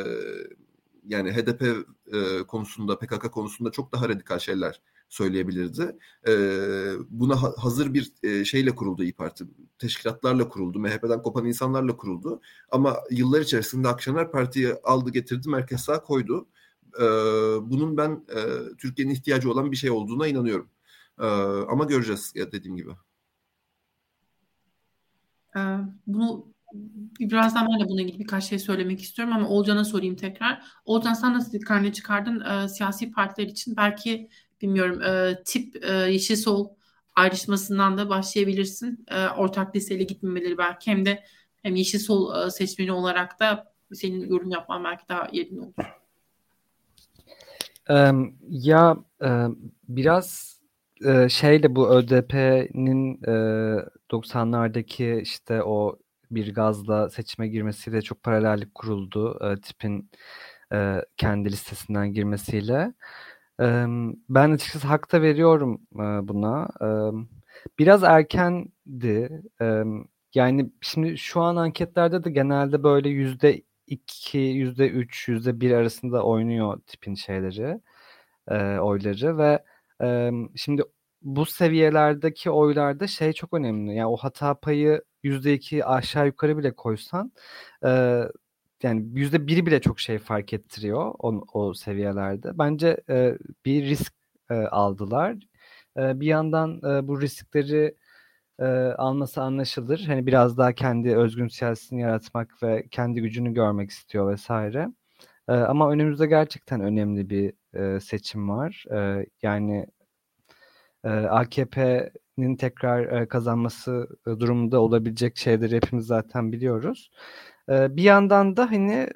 [1.07, 1.62] yani HDP
[2.12, 5.97] e, konusunda PKK konusunda çok daha radikal şeyler söyleyebilirdi.
[7.11, 8.13] Buna ha, hazır bir
[8.45, 9.45] şeyle kuruldu İyi Parti.
[9.79, 10.79] Teşkilatlarla kuruldu.
[10.79, 12.41] MHP'den kopan insanlarla kuruldu.
[12.71, 16.47] Ama yıllar içerisinde Akşener Parti'yi aldı getirdi merkez sağ koydu.
[17.63, 18.25] Bunun ben
[18.79, 20.69] Türkiye'nin ihtiyacı olan bir şey olduğuna inanıyorum.
[21.69, 22.91] Ama göreceğiz dediğim gibi.
[26.07, 26.47] Bunu
[27.21, 30.63] birazdan ben de buna ilgili birkaç şey söylemek istiyorum ama Olcan'a sorayım tekrar.
[30.85, 33.77] Olcan sen nasıl karne çıkardın e, siyasi partiler için?
[33.77, 34.29] Belki
[34.63, 36.69] bilmiyorum e, tip e, Yeşil Sol
[37.17, 39.05] ayrışmasından da başlayabilirsin.
[39.09, 41.25] E, ortak listeyle gitmemeleri belki hem de
[41.63, 45.75] hem Yeşil Sol e, seçmeni olarak da senin yorum yapman belki daha yerinde olur.
[48.49, 50.59] Ya um, biraz
[51.05, 53.31] e, şeyle bu ÖDP'nin e,
[54.11, 55.99] 90'lardaki işte o
[56.31, 59.39] bir gazla seçime girmesiyle çok paralellik kuruldu.
[59.43, 60.11] E, tipin
[60.73, 62.95] e, kendi listesinden girmesiyle.
[64.29, 65.81] Ben açıkçası hak da veriyorum
[66.29, 66.69] buna.
[67.79, 69.43] Biraz erkendi.
[70.35, 76.23] Yani şimdi şu an anketlerde de genelde böyle yüzde iki, yüzde üç, yüzde bir arasında
[76.23, 77.81] oynuyor tipin şeyleri,
[78.81, 79.65] oyları ve
[80.57, 80.83] şimdi
[81.23, 83.95] bu seviyelerdeki oylarda şey çok önemli.
[83.95, 87.33] Yani o hata payı yüzde iki aşağı yukarı bile koysan
[88.83, 92.59] yani yüzde biri bile çok şey fark ettiriyor o, o seviyelerde.
[92.59, 94.12] Bence e, bir risk
[94.51, 95.37] e, aldılar.
[95.99, 97.95] E, bir yandan e, bu riskleri
[98.61, 98.64] e,
[98.99, 100.05] alması anlaşılır.
[100.07, 104.89] Hani biraz daha kendi özgün siyasetini yaratmak ve kendi gücünü görmek istiyor vesaire.
[105.49, 108.85] E, ama önümüzde gerçekten önemli bir e, seçim var.
[108.93, 109.87] E, yani
[111.05, 117.11] e, AKP'nin tekrar e, kazanması e, durumunda olabilecek şeyleri hepimiz zaten biliyoruz.
[117.69, 119.09] Bir yandan da hani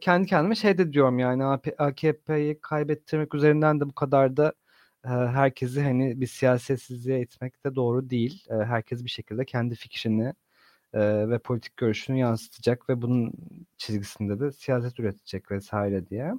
[0.00, 1.44] kendi kendime şey de diyorum yani
[1.78, 4.52] AKP'yi kaybettirmek üzerinden de bu kadar da
[5.04, 8.46] herkesi hani bir siyasetsizliğe itmek de doğru değil.
[8.50, 10.34] Herkes bir şekilde kendi fikrini
[10.94, 13.32] ve politik görüşünü yansıtacak ve bunun
[13.76, 16.34] çizgisinde de siyaset üretecek vesaire diye.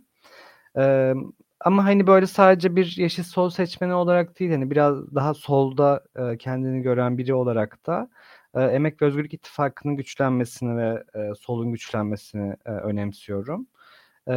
[1.60, 6.03] Ama hani böyle sadece bir yeşil sol seçmeni olarak değil hani biraz daha solda
[6.39, 8.10] kendini gören biri olarak da
[8.56, 13.68] e, Emek ve Özgürlük İttifakı'nın güçlenmesini ve e, solun güçlenmesini e, önemsiyorum.
[14.28, 14.36] E,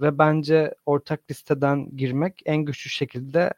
[0.00, 3.50] ve bence ortak listeden girmek en güçlü şekilde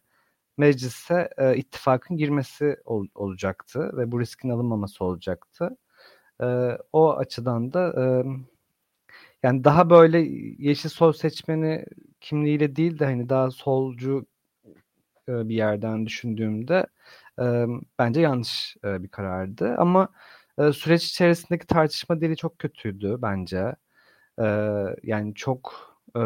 [0.56, 5.76] meclise e, ittifakın girmesi ol, olacaktı ve bu riskin alınmaması olacaktı.
[6.42, 6.46] E,
[6.92, 8.04] o açıdan da e,
[9.42, 10.18] yani daha böyle
[10.58, 11.84] yeşil sol seçmeni
[12.20, 14.26] kimliğiyle değil de hani daha solcu
[15.28, 16.86] e, bir yerden düşündüğümde
[17.40, 17.66] e,
[17.98, 19.74] bence yanlış e, bir karardı.
[19.78, 20.08] Ama
[20.58, 23.74] e, süreç içerisindeki tartışma dili çok kötüydü bence.
[24.42, 24.44] E,
[25.02, 25.74] yani çok
[26.16, 26.20] e,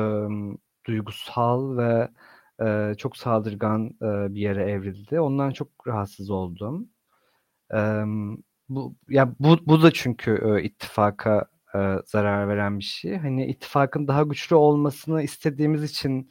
[0.87, 2.09] duygusal ve
[2.63, 5.21] e, çok saldırgan e, bir yere evrildi.
[5.21, 6.89] Ondan çok rahatsız oldum.
[7.75, 7.79] E,
[8.69, 13.17] bu ya bu bu da çünkü e, ittifaka e, zarar veren bir şey.
[13.19, 16.31] Hani ittifakın daha güçlü olmasını istediğimiz için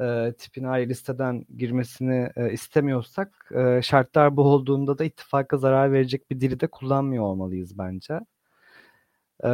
[0.00, 6.30] e, tipin ayrı listeden girmesini e, istemiyorsak e, şartlar bu olduğunda da ittifaka zarar verecek
[6.30, 8.20] bir dili de kullanmıyor olmalıyız bence.
[9.44, 9.48] E,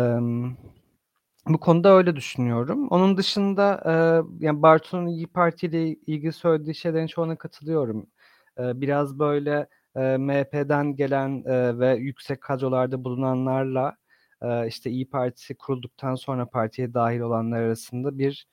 [1.48, 2.88] bu konuda öyle düşünüyorum.
[2.88, 3.92] Onun dışında e,
[4.44, 8.06] yani Bartu'nun İyi Parti ile ilgili söylediği şeylerin çoğuna katılıyorum.
[8.58, 9.66] E, biraz böyle
[9.96, 13.96] e, MHP'den gelen e, ve yüksek kadrolarda bulunanlarla
[14.42, 18.46] e, işte İyi Parti kurulduktan sonra partiye dahil olanlar arasında bir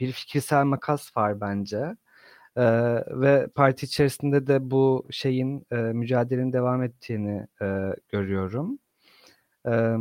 [0.00, 1.96] bir fikirsel makas var bence.
[2.56, 2.64] E,
[3.20, 7.66] ve parti içerisinde de bu şeyin e, mücadelenin devam ettiğini e,
[8.08, 8.78] görüyorum.
[9.68, 9.96] E,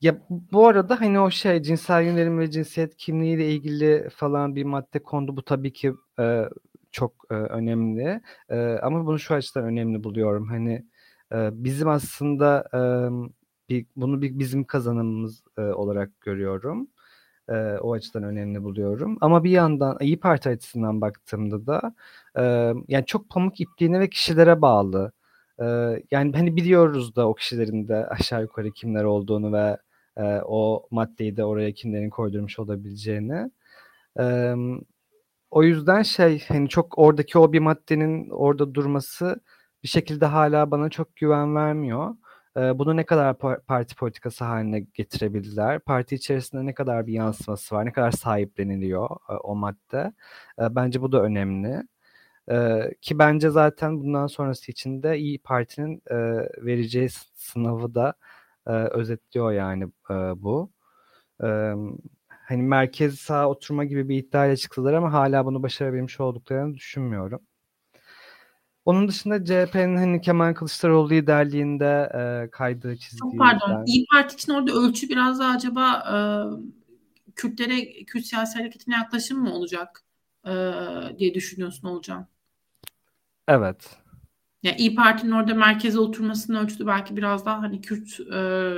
[0.00, 4.98] ya bu arada hani o şey cinsel yönelim ve cinsiyet kimliğiyle ilgili falan bir madde
[5.02, 5.36] kondu.
[5.36, 6.44] Bu tabii ki e,
[6.92, 8.20] çok e, önemli.
[8.48, 10.48] E, ama bunu şu açıdan önemli buluyorum.
[10.48, 10.86] Hani
[11.32, 12.80] e, bizim aslında e,
[13.68, 16.88] bir, bunu bir bizim kazanımımız e, olarak görüyorum.
[17.48, 19.18] E, o açıdan önemli buluyorum.
[19.20, 21.94] Ama bir yandan İyi Parti açısından baktığımda da
[22.38, 22.42] e,
[22.88, 25.12] yani çok pamuk ipliğine ve kişilere bağlı.
[25.60, 25.64] E,
[26.10, 29.76] yani hani biliyoruz da o kişilerin de aşağı yukarı kimler olduğunu ve
[30.16, 33.50] e, o maddeyi de oraya kimlerin koydurmuş olabileceğini.
[34.20, 34.54] E,
[35.50, 39.40] o yüzden şey hani çok oradaki o bir maddenin orada durması
[39.82, 42.16] bir şekilde hala bana çok güven vermiyor.
[42.56, 45.80] Bunu ne kadar parti politikası haline getirebildiler?
[45.80, 47.86] Parti içerisinde ne kadar bir yansıması var?
[47.86, 50.12] Ne kadar sahipleniliyor e, o madde?
[50.58, 51.82] Bence bu da önemli.
[53.00, 56.02] Ki bence zaten bundan sonrası için de İyi Parti'nin
[56.58, 58.14] vereceği sınavı da
[58.66, 59.88] özetliyor yani
[60.36, 60.70] bu.
[62.28, 67.40] Hani merkez sağ oturma gibi bir iddiayla çıktılar ama hala bunu başarabilmiş olduklarını düşünmüyorum.
[68.84, 73.18] Onun dışında CHP'nin hani Kemal Kılıçdaroğlu liderliğinde e, kaydığı çizgi.
[73.18, 73.86] Çok pardon.
[73.86, 76.16] İyi Parti için orada ölçü biraz da acaba e,
[77.34, 80.02] Kürtlere, Kürt siyasi hareketine yaklaşım mı olacak
[80.46, 80.52] e,
[81.18, 82.26] diye düşünüyorsun Olcan?
[83.48, 83.98] Evet.
[84.62, 88.36] Yani İyi Parti'nin orada merkeze oturmasının ölçüsü belki biraz daha hani Kürt e,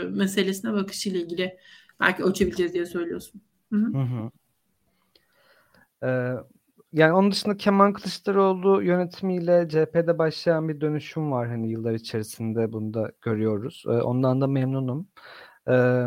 [0.08, 1.58] meselesine bakışıyla ilgili
[2.00, 3.42] belki ölçebileceğiz diye söylüyorsun.
[3.72, 3.98] Hı hı.
[3.98, 4.30] hı, hı.
[6.02, 6.36] Ee,
[6.94, 12.94] yani onun dışında Kemal Kılıçdaroğlu yönetimiyle CHP'de başlayan bir dönüşüm var hani yıllar içerisinde bunu
[12.94, 13.84] da görüyoruz.
[13.86, 15.08] Ee, ondan da memnunum.
[15.68, 16.06] Ee,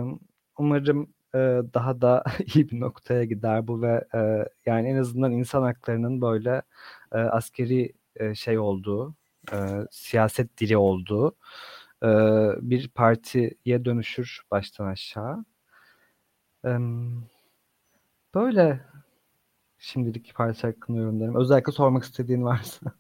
[0.58, 1.38] umarım e,
[1.74, 2.24] daha da
[2.56, 4.20] iyi bir noktaya gider bu ve e,
[4.66, 6.62] yani en azından insan haklarının böyle
[7.12, 7.94] e, askeri
[8.36, 9.16] şey olduğu,
[9.92, 11.36] siyaset dili olduğu
[12.62, 15.46] bir partiye dönüşür baştan aşağı.
[18.36, 18.82] Böyle
[19.80, 21.36] şimdilik parça hakkında yorumlarım.
[21.36, 22.92] Özellikle sormak istediğin varsa.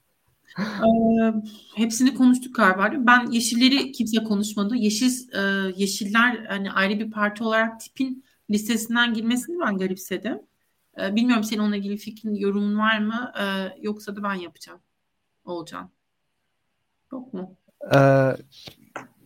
[0.59, 1.33] Ee,
[1.75, 2.91] hepsini konuştuk galiba.
[3.07, 4.75] Ben Yeşilleri kimse konuşmadı.
[4.75, 10.39] Yeşil e, Yeşiller hani ayrı bir parti olarak tipin listesinden girmesini ben garipsedim.
[11.01, 13.31] E, bilmiyorum senin onunla ilgili fikrin, yorumun var mı?
[13.39, 13.43] E,
[13.81, 14.79] yoksa da ben yapacağım.
[15.45, 15.89] Olcan.
[17.11, 17.55] Yok mu?
[17.95, 18.31] Ee,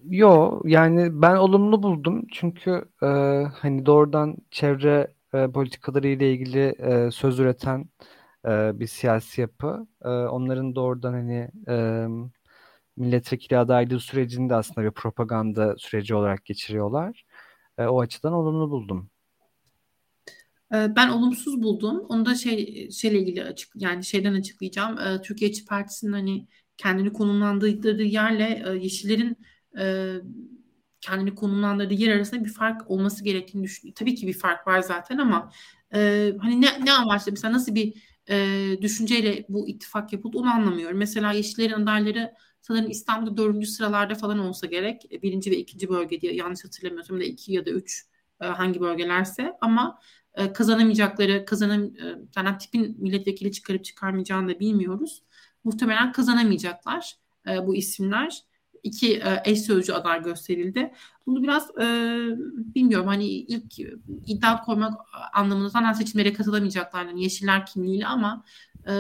[0.10, 2.28] yo yani ben olumlu buldum.
[2.32, 3.08] Çünkü e,
[3.54, 7.86] hani doğrudan çevre e, politikaları ile ilgili e, söz üreten
[8.46, 9.88] e, bir siyasi yapı.
[10.02, 12.08] E, onların doğrudan hani e,
[12.98, 17.26] milletvekili adaylığı sürecini de aslında bir propaganda süreci olarak geçiriyorlar.
[17.78, 19.10] E, o açıdan olumlu buldum.
[20.74, 22.06] E, ben olumsuz buldum.
[22.10, 25.00] Onu da şey şeyle ilgili açık yani şeyden açıklayacağım.
[25.00, 29.38] E, Türkiye İşçi Partisi'nin hani kendini konumlandırdığı yerle e, Yeşillerin
[29.80, 30.16] e,
[31.02, 33.96] kendini konumlandırdığı yer arasında bir fark olması gerektiğini düşünüyorum.
[34.00, 35.52] Tabii ki bir fark var zaten ama
[35.94, 37.94] e, hani ne, ne amaçla mesela nasıl bir
[38.30, 40.98] e, düşünceyle bu ittifak yapıldı onu anlamıyorum.
[40.98, 45.14] Mesela Yeşillerin adayları sanırım İstanbul'da dördüncü sıralarda falan olsa gerek.
[45.14, 48.06] E, birinci ve ikinci bölge diye yanlış hatırlamıyorsam da iki ya da üç
[48.42, 50.00] e, hangi bölgelerse ama
[50.34, 55.24] e, kazanamayacakları, kazanam e, yani tipin milletvekili çıkarıp çıkarmayacağını da bilmiyoruz.
[55.64, 57.16] Muhtemelen kazanamayacaklar
[57.48, 58.44] e, bu isimler.
[58.84, 60.92] İki e, eş sözcü aday gösterildi.
[61.26, 61.86] Bunu biraz e,
[62.76, 63.80] bilmiyorum hani ilk
[64.28, 64.94] iddia koymak
[65.34, 68.44] anlamında zaten seçimlere katılamayacaklar yani Yeşiller kimliğiyle ama
[68.88, 68.94] e,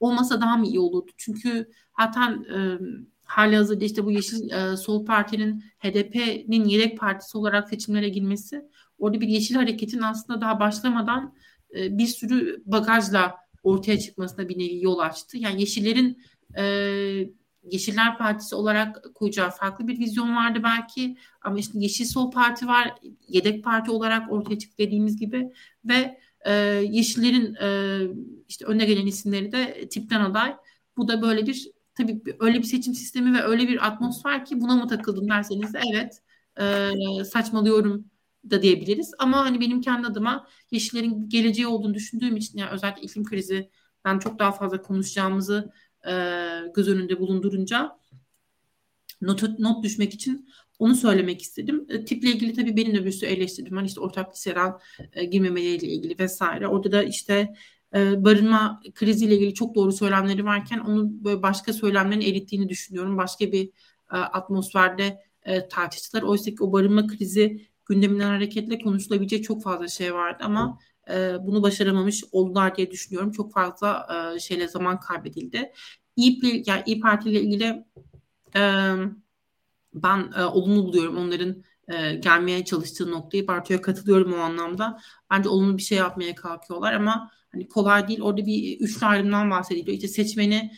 [0.00, 1.10] olmasa daha mı iyi olurdu?
[1.16, 1.70] Çünkü
[2.00, 2.78] zaten e,
[3.24, 8.62] hali hazırda işte bu Yeşil e, Sol Parti'nin HDP'nin yedek partisi olarak seçimlere girmesi
[8.98, 11.34] orada bir yeşil hareketin aslında daha başlamadan
[11.76, 15.38] e, bir sürü bagajla ortaya çıkmasına bir nevi yol açtı.
[15.38, 16.22] Yani Yeşillerin
[16.58, 16.64] e,
[17.70, 22.94] Yeşiller Partisi olarak koyacağı farklı bir vizyon vardı belki ama işte Yeşil Sol Parti var
[23.28, 25.52] yedek parti olarak ortaya çıktı dediğimiz gibi
[25.84, 26.52] ve e,
[26.90, 28.00] Yeşillerin e,
[28.48, 30.56] işte önde gelen isimleri de tipten aday.
[30.96, 34.76] Bu da böyle bir tabii öyle bir seçim sistemi ve öyle bir atmosfer ki buna
[34.76, 36.22] mı takıldım derseniz de evet
[36.60, 38.10] e, saçmalıyorum
[38.50, 39.14] da diyebiliriz.
[39.18, 43.70] Ama hani benim kendi adıma Yeşillerin geleceği olduğunu düşündüğüm için yani özellikle iklim krizi
[44.04, 45.72] ben çok daha fazla konuşacağımızı
[46.74, 47.98] göz önünde bulundurunca
[49.20, 50.48] not, not düşmek için
[50.78, 51.86] onu söylemek istedim.
[51.88, 53.76] E, tiple ilgili tabii benim de bir sürü eleştirdim.
[53.76, 54.72] Hani işte ortak liseden
[55.12, 56.68] e, girmemeleriyle ilgili vesaire.
[56.68, 57.54] Orada da işte
[57.94, 63.18] e, barınma kriziyle ilgili çok doğru söylemleri varken onu böyle başka söylemlerin erittiğini düşünüyorum.
[63.18, 63.66] Başka bir
[64.12, 66.22] e, atmosferde e, tartıştılar.
[66.22, 70.78] Oysa ki o barınma krizi gündeminden hareketle konuşulabilecek çok fazla şey vardı ama
[71.10, 73.32] e, bunu başaramamış oldular diye düşünüyorum.
[73.32, 75.72] Çok fazla e, şeyle zaman kaybedildi.
[76.16, 77.84] İyi, yani İyi Parti ile ilgili
[78.56, 78.60] e,
[79.94, 83.46] ben e, olumlu buluyorum onların e, gelmeye çalıştığı noktayı.
[83.46, 85.00] Partiye katılıyorum o anlamda.
[85.30, 88.20] Bence olumlu bir şey yapmaya kalkıyorlar ama hani kolay değil.
[88.20, 89.96] Orada bir üçlü ayrımdan bahsediliyor.
[89.96, 90.70] İşte seçmeni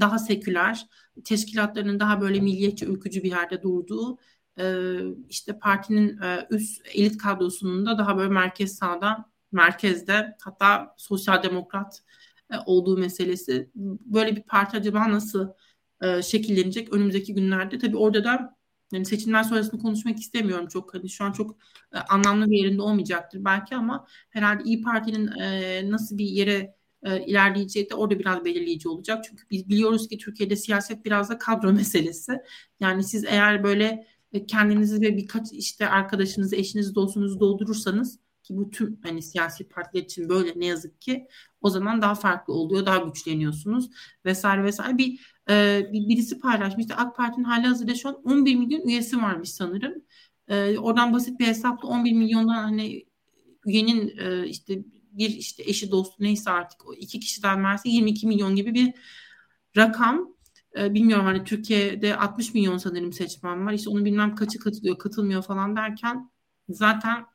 [0.00, 0.86] daha seküler,
[1.24, 4.18] teşkilatlarının daha böyle milliyetçi, ülkücü bir yerde durduğu
[5.28, 6.18] işte partinin
[6.50, 9.24] üst elit kadrosunun da daha böyle merkez sağda,
[9.54, 12.02] merkezde hatta sosyal demokrat
[12.52, 13.70] e, olduğu meselesi.
[14.04, 15.48] Böyle bir parti acaba nasıl
[16.02, 17.78] e, şekillenecek önümüzdeki günlerde?
[17.78, 18.56] Tabii orada da
[18.92, 20.94] yani seçimler sonrasını konuşmak istemiyorum çok.
[20.94, 21.56] Hani şu an çok
[21.94, 27.26] e, anlamlı bir yerinde olmayacaktır belki ama herhalde İyi Parti'nin e, nasıl bir yere e,
[27.26, 29.24] ilerleyeceği de orada biraz belirleyici olacak.
[29.24, 32.32] Çünkü biz biliyoruz ki Türkiye'de siyaset biraz da kadro meselesi.
[32.80, 34.06] Yani siz eğer böyle
[34.48, 40.28] kendinizi ve birkaç işte arkadaşınızı, eşinizi, dostunuzu doldurursanız ki bu tüm hani siyasi partiler için
[40.28, 41.28] böyle ne yazık ki
[41.60, 43.90] o zaman daha farklı oluyor, daha güçleniyorsunuz
[44.24, 44.98] vesaire vesaire.
[44.98, 45.20] Bir,
[45.50, 46.94] e, bir birisi paylaşmıştı.
[46.94, 49.94] AK Parti'nin hali hazırda şu an 11 milyon üyesi varmış sanırım.
[50.48, 53.04] E, oradan basit bir hesapla 11 milyondan hani
[53.66, 58.56] üyenin e, işte bir işte eşi dostu neyse artık o iki kişiden verse 22 milyon
[58.56, 58.94] gibi bir
[59.76, 60.34] rakam
[60.78, 63.72] e, bilmiyorum hani Türkiye'de 60 milyon sanırım seçmen var.
[63.72, 66.30] İşte onu bilmem kaçı katılıyor, katılmıyor falan derken
[66.68, 67.26] zaten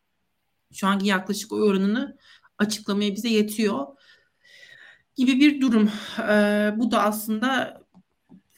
[0.74, 2.18] şu anki yaklaşık oy oranını
[2.58, 3.86] açıklamaya bize yetiyor
[5.16, 5.90] gibi bir durum.
[6.20, 7.82] E, bu da aslında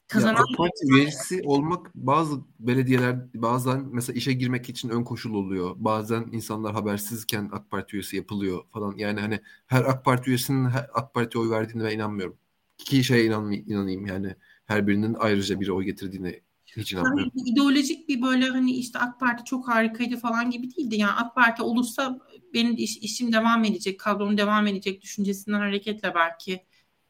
[0.08, 0.46] kazanan...
[0.50, 5.76] Ya, parti üyesi olmak bazı belediyeler bazen mesela işe girmek için ön koşul oluyor.
[5.78, 8.98] Bazen insanlar habersizken AK Parti üyesi yapılıyor falan.
[8.98, 12.38] Yani hani her AK Parti üyesinin AK Parti'ye oy verdiğine ben inanmıyorum.
[12.80, 14.36] İki şeye inan, inanayım yani
[14.66, 16.40] her birinin ayrıca bir oy getirdiğine
[16.78, 16.94] hiç.
[16.94, 20.96] Yani ideolojik bir böyle hani işte AK Parti çok harikaydı falan gibi değildi.
[20.96, 22.20] Yani AK Parti olursa
[22.54, 26.66] benim iş, işim devam edecek, kadrom devam edecek düşüncesinden hareketle belki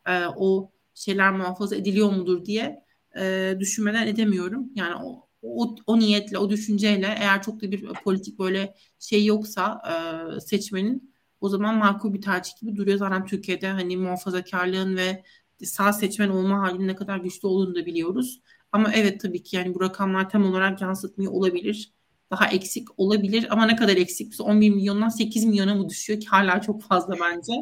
[0.05, 2.83] e, o şeyler muhafaza ediliyor mudur diye
[3.19, 4.69] e, düşünmeden edemiyorum.
[4.75, 9.81] Yani o, o, o niyetle, o düşünceyle eğer çok da bir politik böyle şey yoksa
[9.87, 12.97] e, seçmenin o zaman makul bir tercih gibi duruyor.
[12.97, 15.23] Zaten Türkiye'de hani muhafazakarlığın ve
[15.63, 18.41] sağ seçmen olma halinin ne kadar güçlü olduğunu da biliyoruz.
[18.71, 21.93] Ama evet tabii ki yani bu rakamlar tam olarak yansıtmıyor olabilir.
[22.31, 24.33] Daha eksik olabilir ama ne kadar eksik?
[24.39, 27.53] 11 milyondan 8 milyona mı düşüyor ki hala çok fazla bence.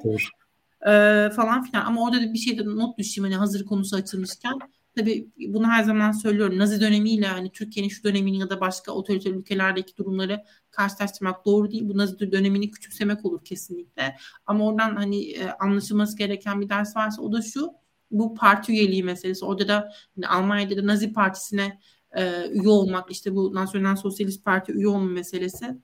[0.88, 4.60] Ee, falan filan ama orada da bir şeyde not düşeyim hani hazır konusu açılmışken.
[4.95, 6.57] Tabii bunu her zaman söylüyorum.
[6.60, 11.89] Nazi dönemiyle hani Türkiye'nin şu dönemini ya da başka otoriter ülkelerdeki durumları karşılaştırmak doğru değil.
[11.89, 14.16] Bu Nazi dönemini küçümsemek olur kesinlikle.
[14.45, 17.70] Ama oradan hani e, anlaşılması gereken bir ders varsa o da şu
[18.12, 19.45] bu parti üyeliği meselesi.
[19.45, 21.80] Orada da hani Almanya'da da Nazi Partisi'ne
[22.18, 25.78] e, üye olmak, işte bu Nasyonel Sosyalist Parti üye olma meselesi.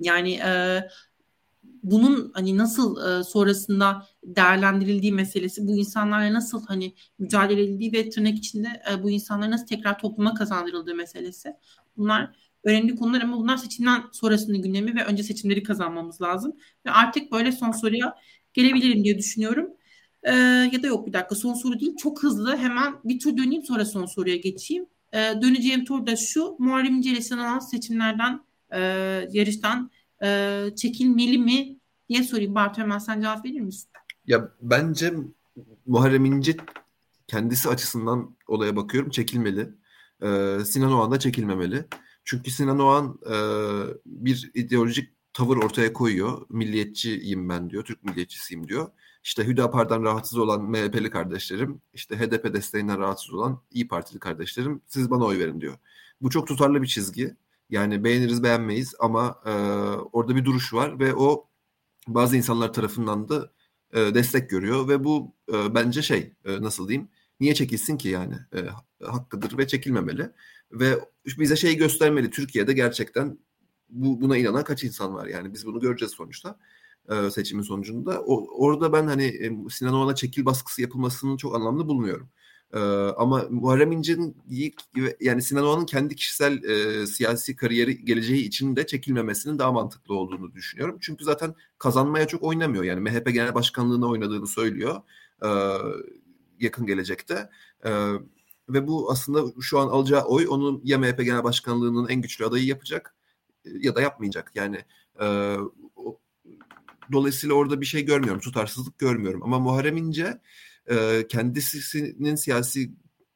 [0.00, 0.82] Yani e,
[1.82, 8.38] bunun hani nasıl e, sonrasında değerlendirildiği meselesi, bu insanlarla nasıl hani mücadele edildiği ve tırnak
[8.38, 11.54] içinde e, bu insanlara nasıl tekrar topluma kazandırıldığı meselesi.
[11.96, 16.56] Bunlar önemli konular ama bunlar seçimden sonrasında gündemi ve önce seçimleri kazanmamız lazım.
[16.86, 18.14] Ve artık böyle son soruya
[18.54, 19.70] gelebilirim diye düşünüyorum.
[20.22, 20.32] Ee,
[20.72, 21.96] ya da yok bir dakika son soru değil.
[21.96, 24.86] Çok hızlı hemen bir tur döneyim sonra son soruya geçeyim.
[25.12, 26.56] Ee, döneceğim tur da şu.
[26.58, 27.20] Muharrem İnce ile
[27.70, 28.40] seçimlerden
[28.70, 28.78] e,
[29.32, 29.90] yarıştan
[30.22, 32.54] e, çekilmeli mi diye sorayım.
[32.54, 33.90] Bartu hemen sen cevap verir misin?
[34.26, 35.14] Ya bence
[35.86, 36.56] Muharrem İnce
[37.26, 39.68] kendisi açısından olaya bakıyorum çekilmeli.
[40.22, 41.84] Ee, Sinan Oğan da çekilmemeli.
[42.24, 43.36] Çünkü Sinan Oğan e,
[44.06, 46.46] bir ideolojik tavır ortaya koyuyor.
[46.48, 48.90] Milliyetçiyim ben diyor, Türk milliyetçisiyim diyor.
[49.24, 55.10] İşte Hüdapar'dan rahatsız olan MHP'li kardeşlerim, işte HDP desteğinden rahatsız olan İyi Partili kardeşlerim siz
[55.10, 55.78] bana oy verin diyor.
[56.20, 57.36] Bu çok tutarlı bir çizgi.
[57.70, 59.50] Yani beğeniriz beğenmeyiz ama e,
[60.12, 61.48] orada bir duruş var ve o
[62.08, 63.52] bazı insanlar tarafından da
[63.92, 67.08] e, destek görüyor ve bu e, bence şey e, nasıl diyeyim
[67.40, 68.58] niye çekilsin ki yani e,
[69.04, 70.30] hakkıdır ve çekilmemeli
[70.72, 70.98] ve
[71.38, 73.38] bize şeyi göstermeli Türkiye'de gerçekten
[73.88, 76.58] bu, buna inanan kaç insan var yani biz bunu göreceğiz sonuçta
[77.08, 78.20] e, seçimin sonucunda.
[78.20, 82.28] O, orada ben hani e, Sinan Oğan'a çekil baskısı yapılmasını çok anlamlı bulmuyorum.
[82.74, 82.78] E,
[83.16, 84.36] ama Muharrem İnce'nin
[85.20, 90.54] yani Sinan Oğan'ın kendi kişisel e, siyasi kariyeri geleceği için de çekilmemesinin daha mantıklı olduğunu
[90.54, 90.98] düşünüyorum.
[91.00, 92.84] Çünkü zaten kazanmaya çok oynamıyor.
[92.84, 95.02] Yani MHP Genel Başkanlığı'na oynadığını söylüyor
[95.44, 95.48] e,
[96.60, 97.50] yakın gelecekte.
[97.84, 97.90] E,
[98.68, 102.64] ve bu aslında şu an alacağı oy onun ya MHP Genel Başkanlığı'nın en güçlü adayı
[102.66, 103.14] yapacak
[103.80, 104.52] ya da yapmayacak.
[104.54, 104.84] Yani
[105.20, 105.56] e,
[107.12, 108.40] dolayısıyla orada bir şey görmüyorum.
[108.40, 109.42] Tutarsızlık görmüyorum.
[109.42, 110.40] Ama Muharrem İnce
[110.90, 112.90] e, kendisinin siyasi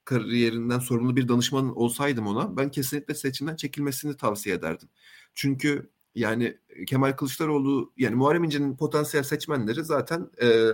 [0.05, 4.89] kariyerinden sorumlu bir danışman olsaydım ona ben kesinlikle seçimden çekilmesini tavsiye ederdim.
[5.35, 10.69] Çünkü yani Kemal Kılıçdaroğlu yani Muharrem İnce'nin potansiyel seçmenleri zaten e,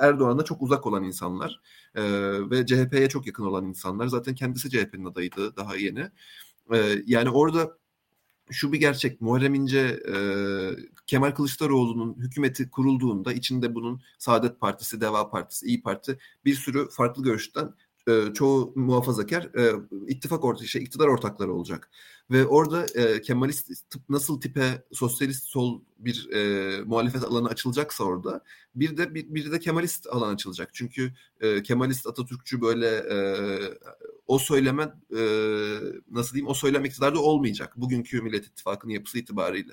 [0.00, 1.60] Erdoğan'a çok uzak olan insanlar
[1.94, 2.02] e,
[2.50, 4.06] ve CHP'ye çok yakın olan insanlar.
[4.06, 6.10] Zaten kendisi CHP'nin adayıydı daha yeni.
[6.74, 7.78] E, yani orada
[8.50, 9.20] şu bir gerçek.
[9.20, 10.16] Muharrem İnce e,
[11.06, 17.22] Kemal Kılıçdaroğlu'nun hükümeti kurulduğunda içinde bunun Saadet Partisi, Deva Partisi, İyi Parti bir sürü farklı
[17.22, 17.74] görüşten
[18.10, 19.74] e, çoğu muhafazakar e,
[20.08, 21.90] ittifak orta şey iktidar ortakları olacak.
[22.30, 28.44] Ve orada e, Kemalist tıp nasıl tipe sosyalist sol bir e, muhalefet alanı açılacaksa orada
[28.74, 30.70] bir de bir, bir de Kemalist alan açılacak.
[30.72, 33.16] Çünkü e, Kemalist Atatürkçü böyle e,
[34.26, 34.82] o söyleme
[35.16, 35.22] e,
[36.10, 37.72] nasıl diyeyim o söylem iktidarda olmayacak.
[37.76, 39.72] Bugünkü Millet İttifakı'nın yapısı itibariyle.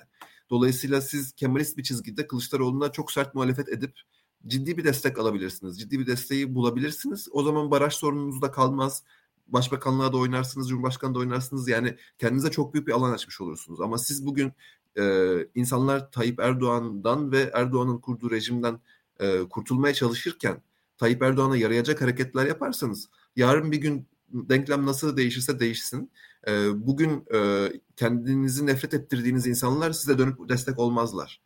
[0.50, 4.00] Dolayısıyla siz Kemalist bir çizgide Kılıçdaroğlu'na çok sert muhalefet edip
[4.46, 5.80] ciddi bir destek alabilirsiniz.
[5.80, 7.28] Ciddi bir desteği bulabilirsiniz.
[7.32, 9.02] O zaman baraj sorununuz da kalmaz.
[9.48, 11.68] Başbakanlığa da oynarsınız, Cumhurbaşkanı da oynarsınız.
[11.68, 13.80] Yani kendinize çok büyük bir alan açmış olursunuz.
[13.80, 14.52] Ama siz bugün
[14.98, 18.80] e, insanlar Tayyip Erdoğan'dan ve Erdoğan'ın kurduğu rejimden
[19.20, 20.62] e, kurtulmaya çalışırken
[20.98, 26.10] Tayyip Erdoğan'a yarayacak hareketler yaparsanız yarın bir gün denklem nasıl değişirse değişsin.
[26.48, 26.52] E,
[26.86, 31.40] bugün e, kendinizi nefret ettirdiğiniz insanlar size dönüp destek olmazlar.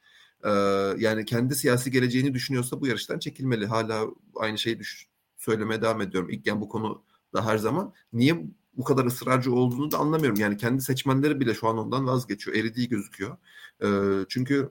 [0.44, 0.50] E,
[0.98, 3.66] yani kendi siyasi geleceğini düşünüyorsa bu yarıştan çekilmeli.
[3.66, 5.06] Hala aynı şeyi düş
[5.38, 6.30] söylemeye devam ediyorum.
[6.30, 7.92] İlk yani bu konu da her zaman.
[8.12, 8.44] Niye
[8.76, 10.40] bu kadar ısrarcı olduğunu da anlamıyorum.
[10.40, 12.56] Yani kendi seçmenleri bile şu an ondan vazgeçiyor.
[12.56, 13.36] Eridiği gözüküyor.
[13.82, 13.88] E,
[14.28, 14.70] çünkü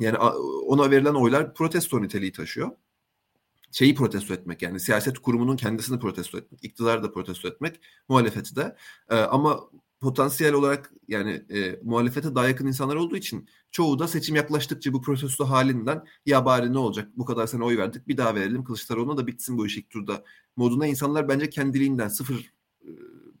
[0.00, 0.18] yani
[0.66, 2.70] ona verilen oylar protesto niteliği taşıyor
[3.74, 8.76] şeyi protesto etmek yani siyaset kurumunun kendisini protesto etmek, iktidarı da protesto etmek, muhalefeti de.
[9.10, 9.60] E, ama
[10.04, 15.02] potansiyel olarak yani e, muhalefete daha yakın insanlar olduğu için çoğu da seçim yaklaştıkça bu
[15.02, 19.16] protesto halinden ya bari ne olacak bu kadar sene oy verdik bir daha verelim Kılıçdaroğlu'na
[19.16, 20.24] da bitsin bu iş ilk turda
[20.56, 22.52] moduna insanlar bence kendiliğinden sıfır
[22.82, 22.90] e,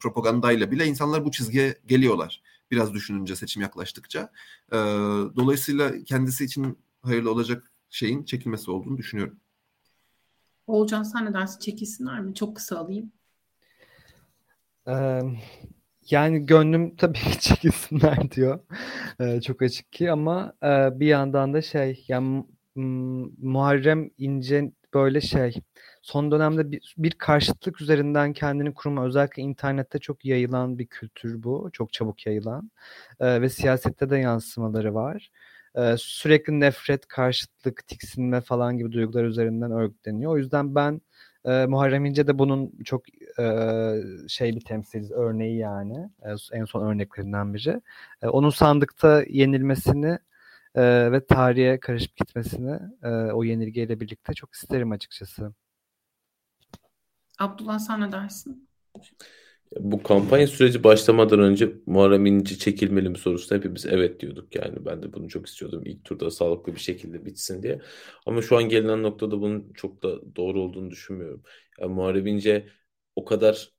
[0.00, 2.42] propagandayla bile insanlar bu çizgiye geliyorlar.
[2.70, 4.32] Biraz düşününce seçim yaklaştıkça.
[4.72, 4.76] E,
[5.36, 9.36] dolayısıyla kendisi için hayırlı olacak şeyin çekilmesi olduğunu düşünüyorum.
[10.66, 11.60] Olcan sen ne dersin?
[11.60, 12.34] Çekilsinler mi?
[12.34, 13.12] Çok kısa alayım.
[14.88, 15.20] Ee,
[16.10, 18.60] yani gönlüm tabii ki çekilsinler diyor.
[19.20, 22.44] Ee, çok açık ki ama e, bir yandan da şey yani
[23.42, 25.54] Muharrem İnce böyle şey
[26.02, 31.70] son dönemde bir, bir karşıtlık üzerinden kendini kurma özellikle internette çok yayılan bir kültür bu.
[31.72, 32.70] Çok çabuk yayılan
[33.20, 35.30] ee, ve siyasette de yansımaları var
[35.76, 40.32] e, sürekli nefret, karşıtlık, tiksinme falan gibi duygular üzerinden örgütleniyor.
[40.32, 41.00] O yüzden ben
[41.44, 43.02] e, Muharrem İnce de bunun çok
[43.38, 43.46] e,
[44.28, 46.10] şey bir temsil örneği yani.
[46.22, 47.80] E, en son örneklerinden biri.
[48.22, 50.18] E, onun sandıkta yenilmesini
[50.74, 55.52] e, ve tarihe karışıp gitmesini e, o yenilgiyle birlikte çok isterim açıkçası.
[57.38, 58.68] Abdullah sen ne dersin?
[59.80, 64.84] Bu kampanya süreci başlamadan önce Muharrem İnce çekilmeli mi sorusuna hepimiz evet diyorduk yani.
[64.86, 67.80] Ben de bunu çok istiyordum ilk turda sağlıklı bir şekilde bitsin diye.
[68.26, 71.42] Ama şu an gelinen noktada bunun çok da doğru olduğunu düşünmüyorum.
[71.80, 72.68] Yani Muharrem İnce
[73.16, 73.72] o kadar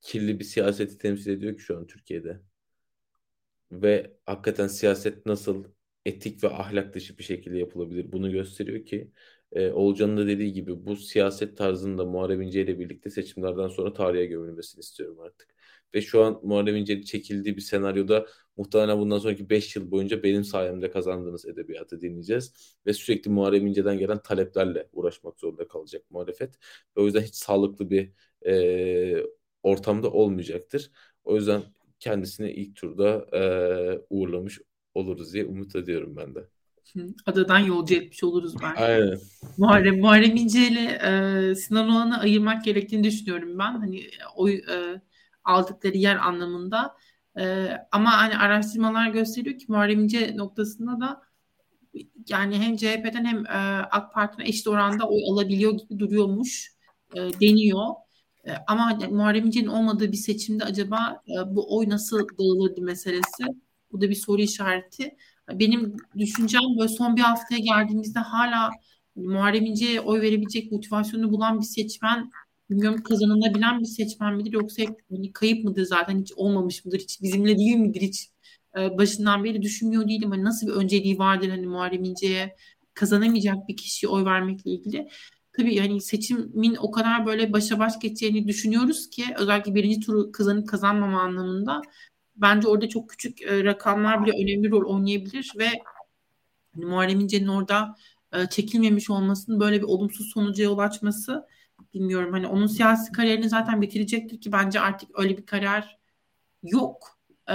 [0.00, 2.40] kirli bir siyaseti temsil ediyor ki şu an Türkiye'de.
[3.72, 5.64] Ve hakikaten siyaset nasıl
[6.06, 9.10] etik ve ahlak dışı bir şekilde yapılabilir bunu gösteriyor ki
[9.52, 14.26] e, Olcan'ın da dediği gibi bu siyaset tarzında Muharrem İnce ile birlikte seçimlerden sonra tarihe
[14.26, 15.48] gömülmesini istiyorum artık.
[15.94, 18.26] Ve şu an Muharrem İnce'nin çekildiği bir senaryoda
[18.56, 22.76] muhtemelen bundan sonraki 5 yıl boyunca benim sayemde kazandığınız edebiyatı dinleyeceğiz.
[22.86, 26.54] Ve sürekli Muharrem İnce'den gelen taleplerle uğraşmak zorunda kalacak muhalefet.
[26.96, 28.12] Ve o yüzden hiç sağlıklı bir
[28.46, 29.24] e,
[29.62, 30.90] ortamda olmayacaktır.
[31.24, 31.62] O yüzden
[31.98, 34.60] kendisini ilk turda e, uğurlamış
[34.94, 36.59] oluruz diye umut ediyorum ben de.
[37.26, 38.74] Adadan yolcu etmiş oluruz ben.
[38.82, 39.18] Aynen.
[39.58, 43.72] Muharrem, Muharrem İnce ile e, Sinan Oğan'ı ayırmak gerektiğini düşünüyorum ben.
[43.72, 44.02] Hani
[44.36, 45.02] oy e,
[45.44, 46.96] aldıkları yer anlamında.
[47.38, 51.22] E, ama hani araştırmalar gösteriyor ki Muharrem İnce noktasında da
[52.28, 56.72] yani hem CHP'den hem e, AK Parti'den eşit oranda oy alabiliyor gibi duruyormuş
[57.14, 57.86] e, deniyor.
[58.46, 63.44] E, ama hani Muharrem İnce'nin olmadığı bir seçimde acaba e, bu oy nasıl dağılırdı meselesi.
[63.92, 65.16] Bu da bir soru işareti.
[65.54, 68.70] Benim düşüncem böyle son bir haftaya geldiğimizde hala
[69.16, 72.30] Muharrem İnce'ye oy verebilecek motivasyonu bulan bir seçmen
[72.70, 77.58] bilmiyorum kazanılabilen bir seçmen midir yoksa hani kayıp mıdır zaten hiç olmamış mıdır hiç bizimle
[77.58, 78.30] değil midir hiç
[78.78, 80.30] e, başından beri düşünmüyor değilim.
[80.30, 82.56] Hani nasıl bir önceliği vardır hani Muharrem İnce'ye
[82.94, 85.08] kazanamayacak bir kişiye oy vermekle ilgili.
[85.52, 90.68] Tabii hani seçimin o kadar böyle başa baş geçeceğini düşünüyoruz ki özellikle birinci turu kazanıp
[90.68, 91.82] kazanmama anlamında
[92.36, 95.68] bence orada çok küçük e, rakamlar bile önemli rol oynayabilir ve
[96.74, 97.96] hani, Muharrem İnce'nin orada
[98.32, 101.46] e, çekilmemiş olmasının böyle bir olumsuz sonuca yol açması
[101.94, 105.98] bilmiyorum hani onun siyasi kariyerini zaten bitirecektir ki bence artık öyle bir kariyer
[106.62, 107.20] yok.
[107.50, 107.54] Ee,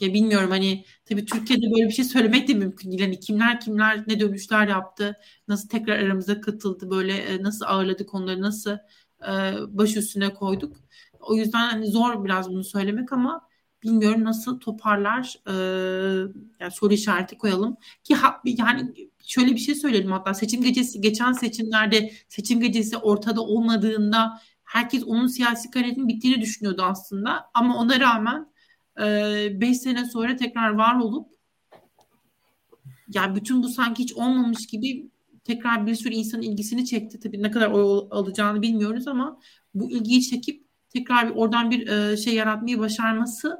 [0.00, 3.02] ya bilmiyorum hani tabii Türkiye'de böyle bir şey söylemek de mümkün değil.
[3.02, 5.16] Hani kimler kimler ne dönüşler yaptı,
[5.48, 8.70] nasıl tekrar aramıza katıldı, böyle e, nasıl ağırladık onları, nasıl
[9.22, 10.76] e, baş üstüne koyduk.
[11.20, 13.48] O yüzden hani zor biraz bunu söylemek ama
[13.82, 15.52] bilmiyorum nasıl toparlar e,
[16.60, 18.94] yani soru işareti koyalım ki ha, yani
[19.26, 25.26] şöyle bir şey söyledim hatta seçim gecesi geçen seçimlerde seçim gecesi ortada olmadığında herkes onun
[25.26, 28.52] siyasi kariyerinin bittiğini düşünüyordu aslında ama ona rağmen
[29.60, 31.28] 5 e, sene sonra tekrar var olup
[33.14, 35.10] yani bütün bu sanki hiç olmamış gibi
[35.44, 37.20] tekrar bir sürü insanın ilgisini çekti.
[37.20, 39.40] Tabii ne kadar oy alacağını bilmiyoruz ama
[39.74, 43.58] bu ilgiyi çekip tekrar bir oradan bir e, şey yaratmayı başarması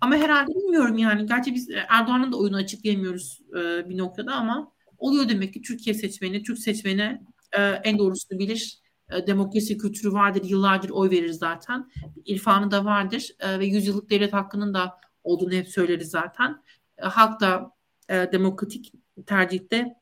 [0.00, 1.26] ama herhalde bilmiyorum yani.
[1.26, 5.94] Gerçi biz e, Erdoğan'ın da oyunu açıklayamıyoruz e, bir noktada ama oluyor demek ki Türkiye
[5.94, 7.22] seçmeni, Türk seçmeni
[7.52, 8.80] e, en doğrusunu bilir.
[9.10, 11.90] E, demokrasi kültürü vardır, yıllardır oy verir zaten.
[12.24, 16.62] İrfanı da vardır e, ve yüzyıllık devlet hakkının da olduğunu hep söyleriz zaten.
[16.98, 17.70] E, halk da
[18.08, 18.92] e, demokratik
[19.26, 19.94] tercihte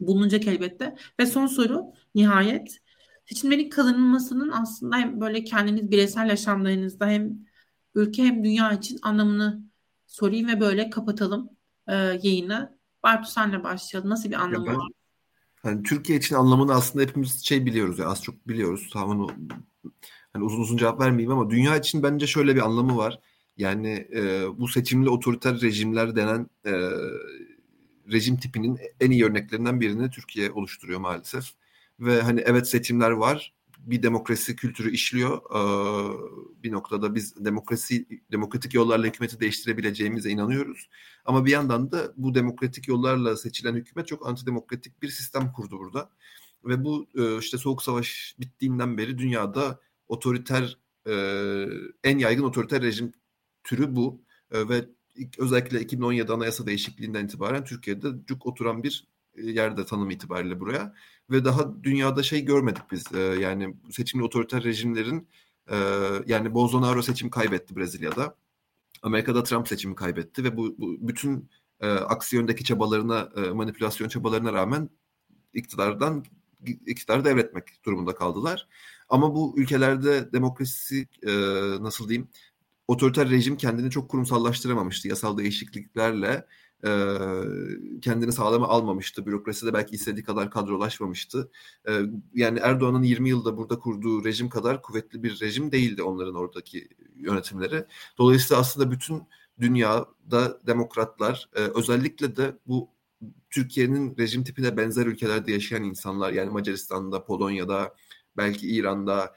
[0.00, 0.96] bulunacak elbette.
[1.20, 2.78] Ve son soru nihayet
[3.26, 7.47] seçimlerin kazanılmasının aslında hem böyle kendiniz bireysel yaşamlarınızda hem
[7.94, 9.62] ülke hem dünya için anlamını
[10.06, 11.50] sorayım ve böyle kapatalım
[11.86, 12.78] e, yayını.
[13.02, 14.10] Bartu senle başlayalım.
[14.10, 14.88] Nasıl bir anlamı ben, var?
[15.62, 18.90] Hani Türkiye için anlamını aslında hepimiz şey biliyoruz ya az çok biliyoruz.
[18.92, 19.28] Tamam
[20.32, 23.20] hani uzun uzun cevap vermeyeyim ama dünya için bence şöyle bir anlamı var.
[23.56, 26.72] Yani e, bu seçimli otoriter rejimler denen e,
[28.12, 31.44] rejim tipinin en iyi örneklerinden birini Türkiye oluşturuyor maalesef.
[32.00, 35.38] Ve hani evet seçimler var bir demokrasi kültürü işliyor.
[35.38, 40.88] Ee, bir noktada biz demokrasi demokratik yollarla hükümeti değiştirebileceğimize inanıyoruz.
[41.24, 46.10] Ama bir yandan da bu demokratik yollarla seçilen hükümet çok antidemokratik bir sistem kurdu burada.
[46.64, 51.14] Ve bu e, işte soğuk savaş bittiğinden beri dünyada otoriter e,
[52.04, 53.12] en yaygın otoriter rejim
[53.64, 54.22] türü bu.
[54.50, 54.88] E, ve
[55.38, 59.06] özellikle 2017 anayasa değişikliğinden itibaren Türkiye'de cuk oturan bir
[59.36, 60.94] yerde tanım itibariyle buraya
[61.30, 65.28] ve daha dünyada şey görmedik biz e, yani seçimli otoriter rejimlerin
[65.70, 65.76] e,
[66.26, 68.34] yani Bolsonaro seçim kaybetti Brezilya'da
[69.02, 71.50] Amerika'da Trump seçimi kaybetti ve bu, bu bütün
[71.80, 74.90] e, aksi yöndeki çabalarına e, manipülasyon çabalarına rağmen
[75.54, 76.24] iktidardan
[76.86, 78.68] iktidarı devretmek durumunda kaldılar.
[79.08, 81.32] Ama bu ülkelerde demokrasi e,
[81.80, 82.28] nasıl diyeyim
[82.88, 85.08] otoriter rejim kendini çok kurumsallaştıramamıştı.
[85.08, 86.46] Yasal değişikliklerle
[86.84, 86.90] e,
[88.02, 89.26] kendini sağlama almamıştı.
[89.26, 91.50] Bürokrasi de belki istediği kadar kadrolaşmamıştı.
[91.88, 91.92] E,
[92.34, 97.84] yani Erdoğan'ın 20 yılda burada kurduğu rejim kadar kuvvetli bir rejim değildi onların oradaki yönetimleri.
[98.18, 99.22] Dolayısıyla aslında bütün
[99.60, 102.88] dünyada demokratlar e, özellikle de bu
[103.50, 107.94] Türkiye'nin rejim tipine benzer ülkelerde yaşayan insanlar yani Macaristan'da, Polonya'da,
[108.36, 109.34] belki İran'da,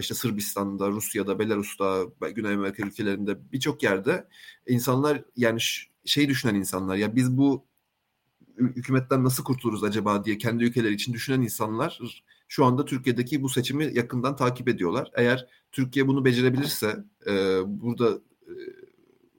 [0.00, 2.04] işte Sırbistan'da, Rusya'da, Belarus'ta,
[2.34, 4.28] Güney Amerika ülkelerinde birçok yerde
[4.66, 5.60] insanlar yani
[6.08, 7.64] şey düşünen insanlar ya biz bu
[8.58, 12.00] hükümetten nasıl kurtuluruz acaba diye kendi ülkeleri için düşünen insanlar
[12.48, 15.10] şu anda Türkiye'deki bu seçimi yakından takip ediyorlar.
[15.14, 18.52] Eğer Türkiye bunu becerebilirse e, burada e,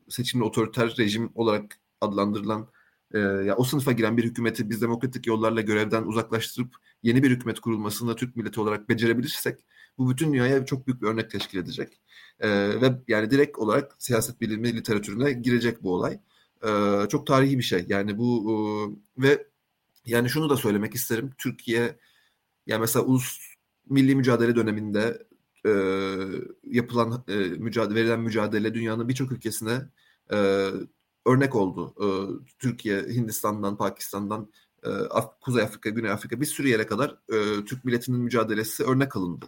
[0.09, 2.69] seçimli otoriter rejim olarak adlandırılan
[3.13, 7.59] e, ya o sınıfa giren bir hükümeti biz demokratik yollarla görevden uzaklaştırıp yeni bir hükümet
[7.59, 9.65] kurulmasını Türk milleti olarak becerebilirsek
[9.97, 12.01] bu bütün dünyaya çok büyük bir örnek teşkil edecek.
[12.39, 12.49] E,
[12.81, 16.19] ve yani direkt olarak siyaset bilimi literatürüne girecek bu olay.
[17.09, 17.85] Çok tarihi bir şey.
[17.87, 19.47] Yani bu ve
[20.05, 21.31] yani şunu da söylemek isterim.
[21.37, 21.99] Türkiye
[22.67, 23.39] yani mesela ulus
[23.89, 25.23] milli mücadele döneminde
[25.65, 25.71] e,
[26.63, 29.81] yapılan e, mücadele verilen mücadele dünyanın birçok ülkesine
[30.31, 30.67] e,
[31.25, 31.93] örnek oldu.
[32.01, 32.07] E,
[32.59, 34.51] Türkiye, Hindistan'dan, Pakistan'dan,
[34.83, 39.15] e, Af Kuzey Afrika, Güney Afrika bir sürü yere kadar e, Türk milletinin mücadelesi örnek
[39.15, 39.45] alındı.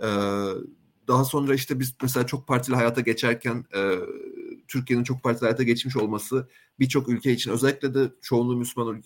[0.00, 0.08] E,
[1.08, 3.80] daha sonra işte biz mesela çok partili hayata geçerken e,
[4.74, 6.48] Türkiye'nin çok partili hayata geçmiş olması
[6.78, 9.02] birçok ülke için özellikle de çoğunluğu Müslüman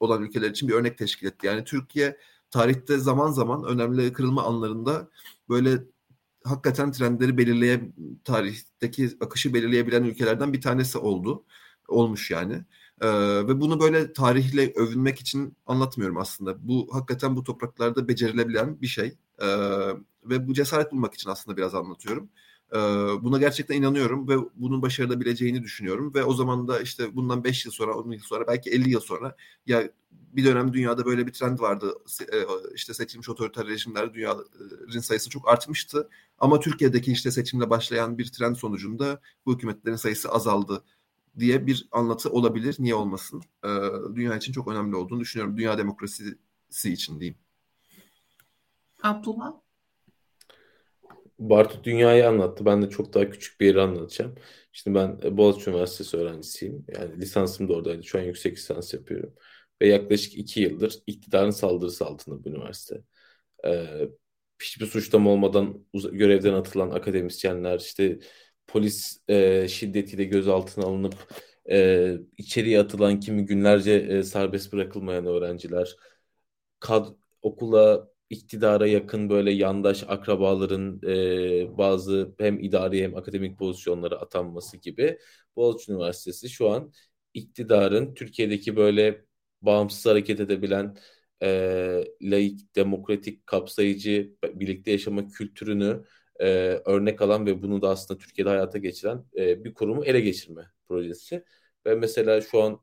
[0.00, 1.46] olan ülkeler için bir örnek teşkil etti.
[1.46, 2.16] Yani Türkiye
[2.50, 5.08] tarihte zaman zaman önemli kırılma anlarında
[5.48, 5.84] böyle
[6.44, 7.92] hakikaten trendleri belirleye
[8.24, 11.44] tarihteki akışı belirleyebilen ülkelerden bir tanesi oldu.
[11.88, 12.64] Olmuş yani.
[13.00, 13.08] Ee,
[13.48, 16.68] ve bunu böyle tarihle övünmek için anlatmıyorum aslında.
[16.68, 19.18] Bu hakikaten bu topraklarda becerilebilen bir şey.
[19.42, 19.46] Ee,
[20.24, 22.30] ve bu cesaret bulmak için aslında biraz anlatıyorum.
[23.22, 26.14] Buna gerçekten inanıyorum ve bunun başarılabileceğini düşünüyorum.
[26.14, 29.00] Ve o zaman da işte bundan 5 yıl sonra, 10 yıl sonra, belki 50 yıl
[29.00, 29.36] sonra
[29.66, 31.94] ya bir dönem dünyada böyle bir trend vardı.
[32.74, 36.08] İşte seçilmiş otoriter rejimler dünyanın sayısı çok artmıştı.
[36.38, 40.84] Ama Türkiye'deki işte seçimle başlayan bir trend sonucunda bu hükümetlerin sayısı azaldı
[41.38, 42.76] diye bir anlatı olabilir.
[42.78, 43.42] Niye olmasın?
[44.14, 45.56] Dünya için çok önemli olduğunu düşünüyorum.
[45.56, 46.38] Dünya demokrasisi
[46.84, 47.38] için diyeyim.
[49.02, 49.52] Abdullah?
[51.38, 52.64] Bartu dünyayı anlattı.
[52.66, 54.34] Ben de çok daha küçük bir yeri anlatacağım.
[54.72, 56.84] Şimdi ben Boğaziçi Üniversitesi öğrencisiyim.
[56.88, 58.04] Yani lisansım da oradaydı.
[58.04, 59.34] Şu an yüksek lisans yapıyorum.
[59.82, 63.00] Ve yaklaşık iki yıldır iktidarın saldırısı altında bu üniversite.
[63.66, 64.08] Ee,
[64.62, 68.18] hiçbir suçlama olmadan görevden atılan akademisyenler, işte
[68.66, 71.14] polis e, şiddetiyle gözaltına alınıp
[71.70, 75.96] e, içeriye atılan kimi günlerce e, serbest bırakılmayan öğrenciler,
[76.80, 77.06] kad
[77.42, 85.18] okula iktidara yakın böyle yandaş akrabaların e, bazı hem idari hem akademik pozisyonlara atanması gibi
[85.56, 86.92] Boğaziçi Üniversitesi şu an
[87.34, 89.24] iktidarın Türkiye'deki böyle
[89.62, 90.96] bağımsız hareket edebilen
[91.42, 96.04] e, laik, demokratik, kapsayıcı, birlikte yaşama kültürünü
[96.40, 96.46] e,
[96.84, 101.44] örnek alan ve bunu da aslında Türkiye'de hayata geçiren e, bir kurumu ele geçirme projesi.
[101.86, 102.80] Ve mesela şu an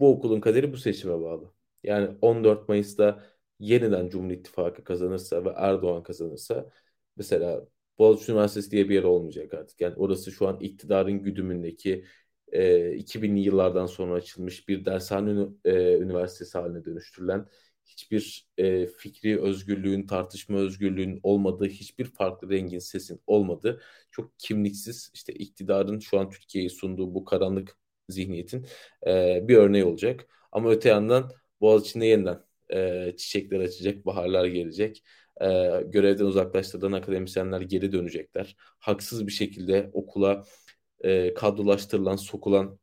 [0.00, 1.52] bu okulun kaderi bu seçime bağlı.
[1.82, 3.24] Yani 14 Mayıs'ta
[3.60, 6.70] yeniden Cumhur İttifakı kazanırsa ve Erdoğan kazanırsa
[7.16, 7.66] mesela
[7.98, 9.80] Boğaziçi Üniversitesi diye bir yer olmayacak artık.
[9.80, 12.04] Yani orası şu an iktidarın güdümündeki
[12.52, 17.46] e, 2000'li yıllardan sonra açılmış bir dershane e, üniversitesi haline dönüştürülen
[17.86, 23.80] hiçbir e, fikri özgürlüğün, tartışma özgürlüğün olmadığı, hiçbir farklı rengin, sesin olmadığı
[24.10, 27.76] çok kimliksiz işte iktidarın şu an Türkiye'yi sunduğu bu karanlık
[28.08, 28.66] zihniyetin
[29.06, 30.26] e, bir örneği olacak.
[30.52, 31.30] Ama öte yandan
[31.60, 32.42] Boğaziçi'nde yeniden
[32.72, 35.02] e, çiçekler açacak, baharlar gelecek.
[35.40, 35.46] E,
[35.86, 38.56] görevden uzaklaştırılan akademisyenler geri dönecekler.
[38.78, 40.44] Haksız bir şekilde okula
[41.04, 42.78] e, kadrolaştırılan, sokulan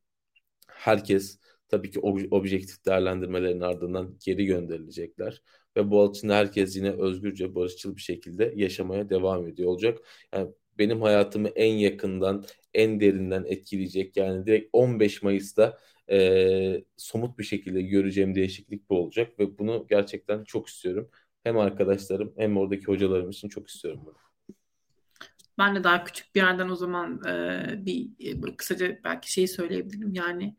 [0.68, 1.39] herkes
[1.69, 5.41] tabii ki ob- objektif değerlendirmelerin ardından geri gönderilecekler.
[5.77, 9.97] Ve Boğaziçi'nde herkes yine özgürce, barışçıl bir şekilde yaşamaya devam ediyor olacak.
[10.34, 14.18] Yani benim hayatımı en yakından, en derinden etkileyecek.
[14.18, 15.77] Yani direkt 15 Mayıs'ta
[16.11, 19.39] e, somut bir şekilde göreceğim değişiklik bu olacak.
[19.39, 21.09] Ve bunu gerçekten çok istiyorum.
[21.43, 24.15] Hem arkadaşlarım hem oradaki hocalarım için çok istiyorum bunu.
[25.57, 30.13] Ben de daha küçük bir yerden o zaman e, bir e, kısaca belki şeyi söyleyebilirim.
[30.13, 30.55] Yani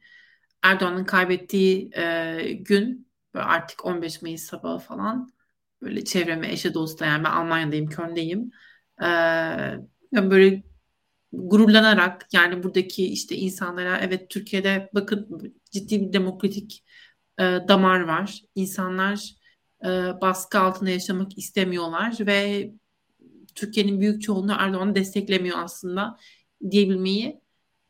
[0.62, 5.28] Erdoğan'ın kaybettiği e, gün artık 15 Mayıs sabahı falan
[5.82, 8.50] böyle çevreme, eşe dosta yani ben Almanya'dayım, Köln'deyim.
[9.02, 9.06] E,
[10.12, 10.62] böyle
[11.32, 16.84] gururlanarak yani buradaki işte insanlara evet Türkiye'de bakın ciddi bir demokratik
[17.38, 18.42] e, damar var.
[18.54, 19.34] İnsanlar
[19.84, 19.88] e,
[20.20, 22.70] baskı altında yaşamak istemiyorlar ve
[23.54, 26.16] Türkiye'nin büyük çoğunluğu Erdoğan'ı desteklemiyor aslında
[26.70, 27.40] diyebilmeyi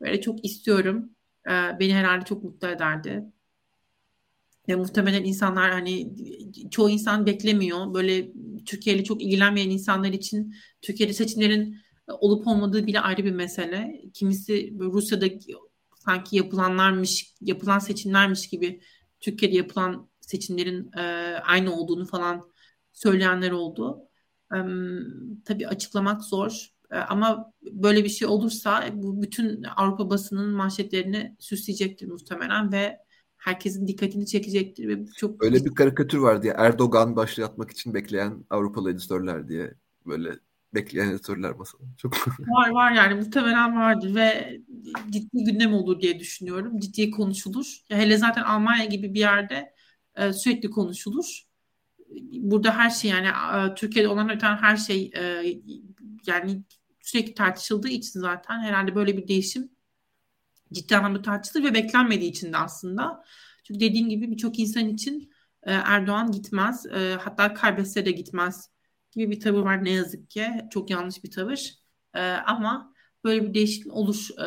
[0.01, 1.09] böyle çok istiyorum.
[1.47, 3.23] Ee, beni herhalde çok mutlu ederdi.
[4.69, 6.13] Ve muhtemelen insanlar hani
[6.71, 7.93] çoğu insan beklemiyor.
[7.93, 8.31] Böyle
[8.65, 11.77] Türkiye ile çok ilgilenmeyen insanlar için Türkiye'de seçimlerin
[12.13, 14.01] olup olmadığı bile ayrı bir mesele.
[14.13, 15.25] Kimisi Rusya'da
[16.05, 18.81] sanki yapılanlarmış, yapılan seçimlermiş gibi
[19.19, 21.01] Türkiye'de yapılan seçimlerin e,
[21.43, 22.51] aynı olduğunu falan
[22.93, 24.01] söyleyenler oldu.
[24.53, 24.57] E,
[25.45, 26.67] tabii açıklamak zor.
[26.91, 32.99] E, ama böyle bir şey olursa bu bütün Avrupa basının manşetlerini süsleyecektir muhtemelen ve
[33.37, 38.91] herkesin dikkatini çekecektir ve çok öyle bir karikatür vardı ya Erdoğan başlatmak için bekleyen Avrupalı
[38.91, 39.73] editörler diye
[40.05, 40.39] böyle
[40.73, 41.83] bekleyen editörler masada.
[41.97, 44.59] Çok var var yani muhtemelen vardır ve
[45.09, 46.79] ciddi gündem olur diye düşünüyorum.
[46.79, 47.77] Ciddi konuşulur.
[47.87, 49.73] Hele zaten Almanya gibi bir yerde
[50.15, 51.43] e, sürekli konuşulur.
[52.31, 53.27] Burada her şey yani
[53.75, 55.43] Türkiye'de olan öten her şey e,
[56.25, 56.63] yani
[57.01, 59.69] sürekli tartışıldığı için zaten herhalde böyle bir değişim
[60.73, 63.23] ciddi anlamda tartışılır ve beklenmediği için de aslında.
[63.63, 65.31] Çünkü dediğim gibi birçok insan için
[65.63, 66.85] e, Erdoğan gitmez.
[67.19, 68.69] Hatta kaybetse de gitmez
[69.11, 70.47] gibi bir tavır var ne yazık ki.
[70.71, 71.73] Çok yanlış bir tavır.
[72.13, 74.27] E, ama böyle bir değişiklik olur.
[74.39, 74.43] E,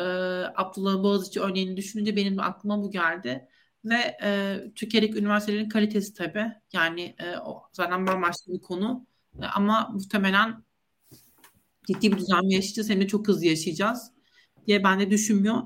[0.55, 3.47] Abdullah Boğaziçi örneğini düşününce benim aklıma bu geldi.
[3.85, 6.51] Ve e, Türkiye'deki üniversitelerin kalitesi tabii.
[6.73, 9.05] Yani e, o zaten bambaşka bir konu.
[9.41, 10.63] E, ama muhtemelen
[11.87, 12.89] ciddi bir düzenleme yaşayacağız.
[12.89, 14.11] Hem de çok hızlı yaşayacağız
[14.67, 15.61] diye ben de düşünmüyor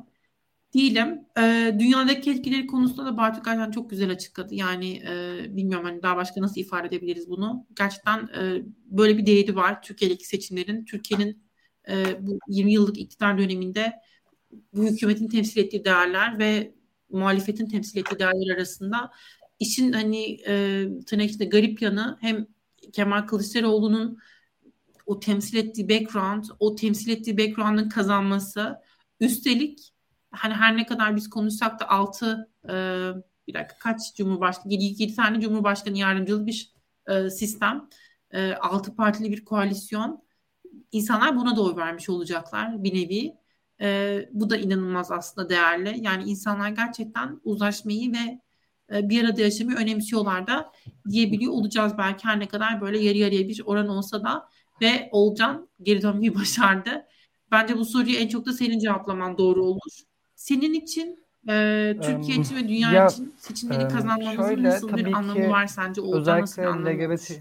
[0.74, 1.26] değilim.
[1.38, 4.56] E, dünyadaki etkileri konusunda da Bartu gerçekten çok güzel açıkladı.
[4.56, 7.66] Yani e, bilmiyorum hani daha başka nasıl ifade edebiliriz bunu.
[7.76, 10.86] Gerçekten e, böyle bir değeri var Türkiye'deki seçimlerin.
[10.86, 11.44] Türkiye'nin
[11.90, 13.94] e, bu 20 yıllık iktidar döneminde
[14.74, 16.76] bu hükümetin temsil ettiği değerler ve
[17.10, 19.12] muhalefetin temsil ettiği değerler arasında
[19.60, 22.48] işin hani e, tırnak içinde garip yanı hem
[22.94, 24.18] Kemal Kılıçdaroğlu'nun
[25.06, 28.76] o temsil ettiği background, o temsil ettiği background'ın kazanması,
[29.20, 29.94] üstelik
[30.32, 32.74] hani her ne kadar biz konuşsak da 6 e,
[33.48, 36.74] bir dakika kaç cumhurbaşkanı 7, 7 tane cumhurbaşkanı yardımcılı bir
[37.08, 37.90] e, sistem.
[38.32, 40.24] E, 6 partili bir koalisyon.
[40.92, 43.34] İnsanlar buna da oy vermiş olacaklar bir nevi.
[43.82, 46.04] E, bu da inanılmaz aslında değerli.
[46.04, 48.42] Yani insanlar gerçekten uzlaşmayı ve
[48.96, 50.72] e, bir arada yaşamayı önemsiyorlar da
[51.10, 54.50] diyebiliyor olacağız belki her ne kadar böyle yarı yarıya bir oran olsa da
[54.82, 57.06] ve Olcan geri dönmeyi başardı.
[57.52, 60.08] Bence bu soruyu en çok da senin cevaplaman doğru olur.
[60.38, 65.14] Senin için e, Türkiye için ve dünya ya, için seçimleri um, kazanmamızın şöyle, nasıl bir
[65.14, 66.02] anlamı var sence?
[66.02, 67.32] Bir anlamı LGBT...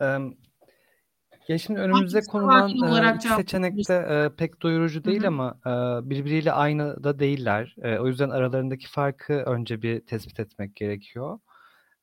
[0.00, 0.36] Um,
[1.48, 5.28] ya şimdi önümüze konulan e, iki seçenek de e, pek doyurucu değil Hı-hı.
[5.28, 5.70] ama e,
[6.10, 7.76] birbiriyle aynı da değiller.
[7.82, 11.38] E, o yüzden aralarındaki farkı önce bir tespit etmek gerekiyor.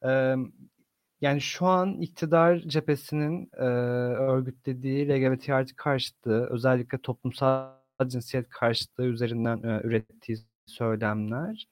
[0.06, 0.36] E,
[1.26, 3.66] yani şu an iktidar cephesinin e,
[4.34, 7.72] örgütlediği LGBT artı karşıtlığı, özellikle toplumsal
[8.08, 11.68] cinsiyet karşıtlığı üzerinden e, ürettiği söylemler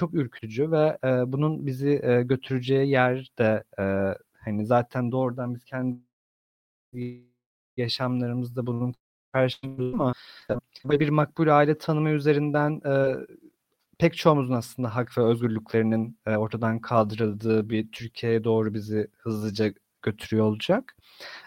[0.00, 3.82] çok ürkütücü ve e, bunun bizi e, götüreceği yer de e,
[4.44, 6.00] hani zaten doğrudan biz kendi
[7.76, 8.94] yaşamlarımızda bunun
[9.32, 10.14] karşılığında ama
[10.84, 13.16] bir makbul aile tanımı üzerinden e,
[13.98, 19.72] pek çoğumuzun aslında hak ve özgürlüklerinin e, ortadan kaldırıldığı bir Türkiye'ye doğru bizi hızlıca
[20.02, 20.96] götürüyor olacak.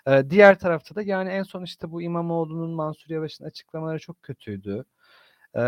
[0.07, 4.85] E, diğer tarafta da yani en son işte bu İmamoğlu'nun Mansur Yavaş'ın açıklamaları çok kötüydü.
[5.57, 5.61] E,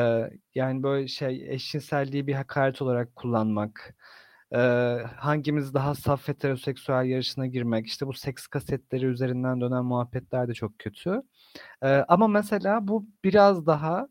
[0.55, 3.95] yani böyle şey eşcinselliği bir hakaret olarak kullanmak,
[4.53, 4.57] e,
[5.17, 10.79] hangimiz daha saf heteroseksüel yarışına girmek, işte bu seks kasetleri üzerinden dönen muhabbetler de çok
[10.79, 11.21] kötü.
[11.83, 14.07] E, ama mesela bu biraz daha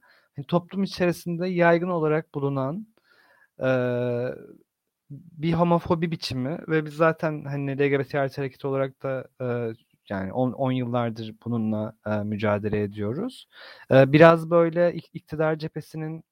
[0.48, 2.86] toplum içerisinde yaygın olarak bulunan
[3.60, 3.68] e,
[5.10, 9.74] bir homofobi biçimi ve biz zaten hani LGBT hareketi olarak da e,
[10.08, 13.48] yani 10 yıllardır bununla e, mücadele ediyoruz.
[13.90, 16.24] E, biraz böyle iktidar cephesinin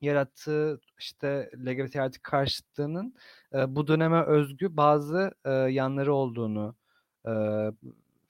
[0.00, 3.14] yarattığı işte LGBT artı karşıtlığının
[3.54, 6.76] e, bu döneme özgü bazı e, yanları olduğunu
[7.26, 7.30] e,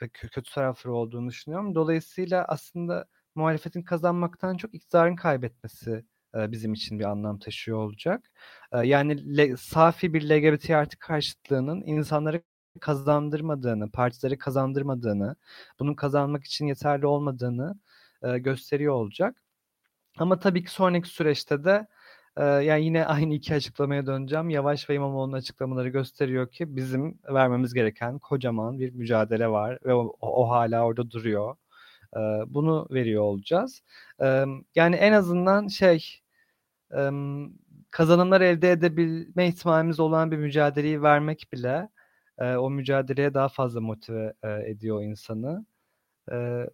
[0.02, 1.74] ve kötü tarafları olduğunu düşünüyorum.
[1.74, 3.06] Dolayısıyla aslında
[3.36, 6.04] muhalefetin kazanmaktan çok iktidarın kaybetmesi
[6.34, 8.30] bizim için bir anlam taşıyor olacak.
[8.84, 12.42] Yani le, safi bir LGBT artı karşıtlığının insanları
[12.80, 15.36] kazandırmadığını, partileri kazandırmadığını,
[15.80, 17.74] bunun kazanmak için yeterli olmadığını
[18.22, 19.42] gösteriyor olacak.
[20.18, 21.86] Ama tabii ki sonraki süreçte de
[22.38, 24.50] yani yine aynı iki açıklamaya döneceğim.
[24.50, 30.16] Yavaş ve İmamoğlu'nun açıklamaları gösteriyor ki bizim vermemiz gereken kocaman bir mücadele var ve o,
[30.20, 31.56] o hala orada duruyor
[32.46, 33.82] bunu veriyor olacağız.
[34.74, 36.20] Yani en azından şey
[37.90, 41.88] kazanımlar elde edebilme ihtimalimiz olan bir mücadeleyi vermek bile
[42.40, 44.34] o mücadeleye daha fazla motive
[44.66, 45.66] ediyor insanı.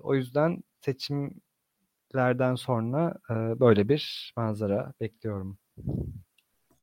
[0.01, 3.17] O yüzden seçimlerden sonra
[3.61, 5.59] böyle bir manzara bekliyorum.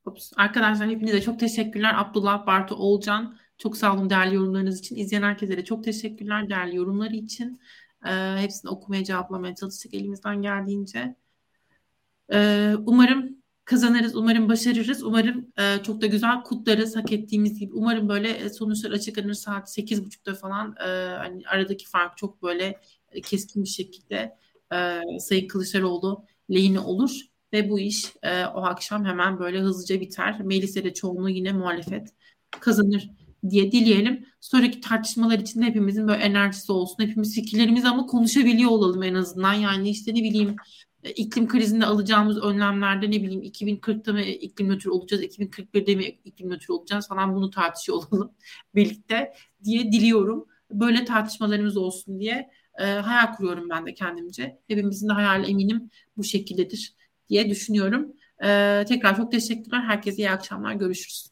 [0.05, 0.31] Ups.
[0.38, 1.93] Arkadaşlar hepinize çok teşekkürler.
[1.95, 4.95] Abdullah, Bartu, Olcan çok sağ olun değerli yorumlarınız için.
[4.95, 7.61] İzleyen herkese de çok teşekkürler değerli yorumları için.
[8.05, 11.15] E, hepsini okumaya cevaplamaya çalıştık elimizden geldiğince.
[12.34, 17.73] E, umarım kazanırız, umarım başarırız, umarım e, çok da güzel kutlarız hak ettiğimiz gibi.
[17.73, 22.81] Umarım böyle sonuçlar açıklanır saat 8.30'da falan e, hani aradaki fark çok böyle
[23.23, 24.38] keskin bir şekilde
[24.73, 27.11] e, Sayın Kılıçdaroğlu lehine olur
[27.53, 30.41] ve bu iş e, o akşam hemen böyle hızlıca biter.
[30.41, 32.13] Mecliste de çoğunluğu yine muhalefet
[32.51, 33.09] kazanır
[33.49, 34.26] diye dileyelim.
[34.40, 37.03] Sonraki tartışmalar için hepimizin böyle enerjisi olsun.
[37.03, 39.53] Hepimiz fikirlerimizi ama konuşabiliyor olalım en azından.
[39.53, 40.56] Yani işte ne bileyim
[41.03, 46.49] e, iklim krizinde alacağımız önlemlerde ne bileyim 2040'ta mı iklim nötr olacağız, 2041'de mi iklim
[46.49, 48.32] nötr olacağız falan bunu tartışıyor olalım
[48.76, 49.34] birlikte
[49.64, 50.45] diye diliyorum.
[50.72, 52.49] Böyle tartışmalarımız olsun diye
[52.80, 54.60] e, hayal kuruyorum ben de kendimce.
[54.68, 56.95] Hepimizin de hayal eminim bu şekildedir
[57.30, 58.14] diye düşünüyorum.
[58.44, 59.82] E, tekrar çok teşekkürler.
[59.82, 60.74] Herkese iyi akşamlar.
[60.74, 61.30] Görüşürüz.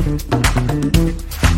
[0.00, 1.49] Mm-hmm.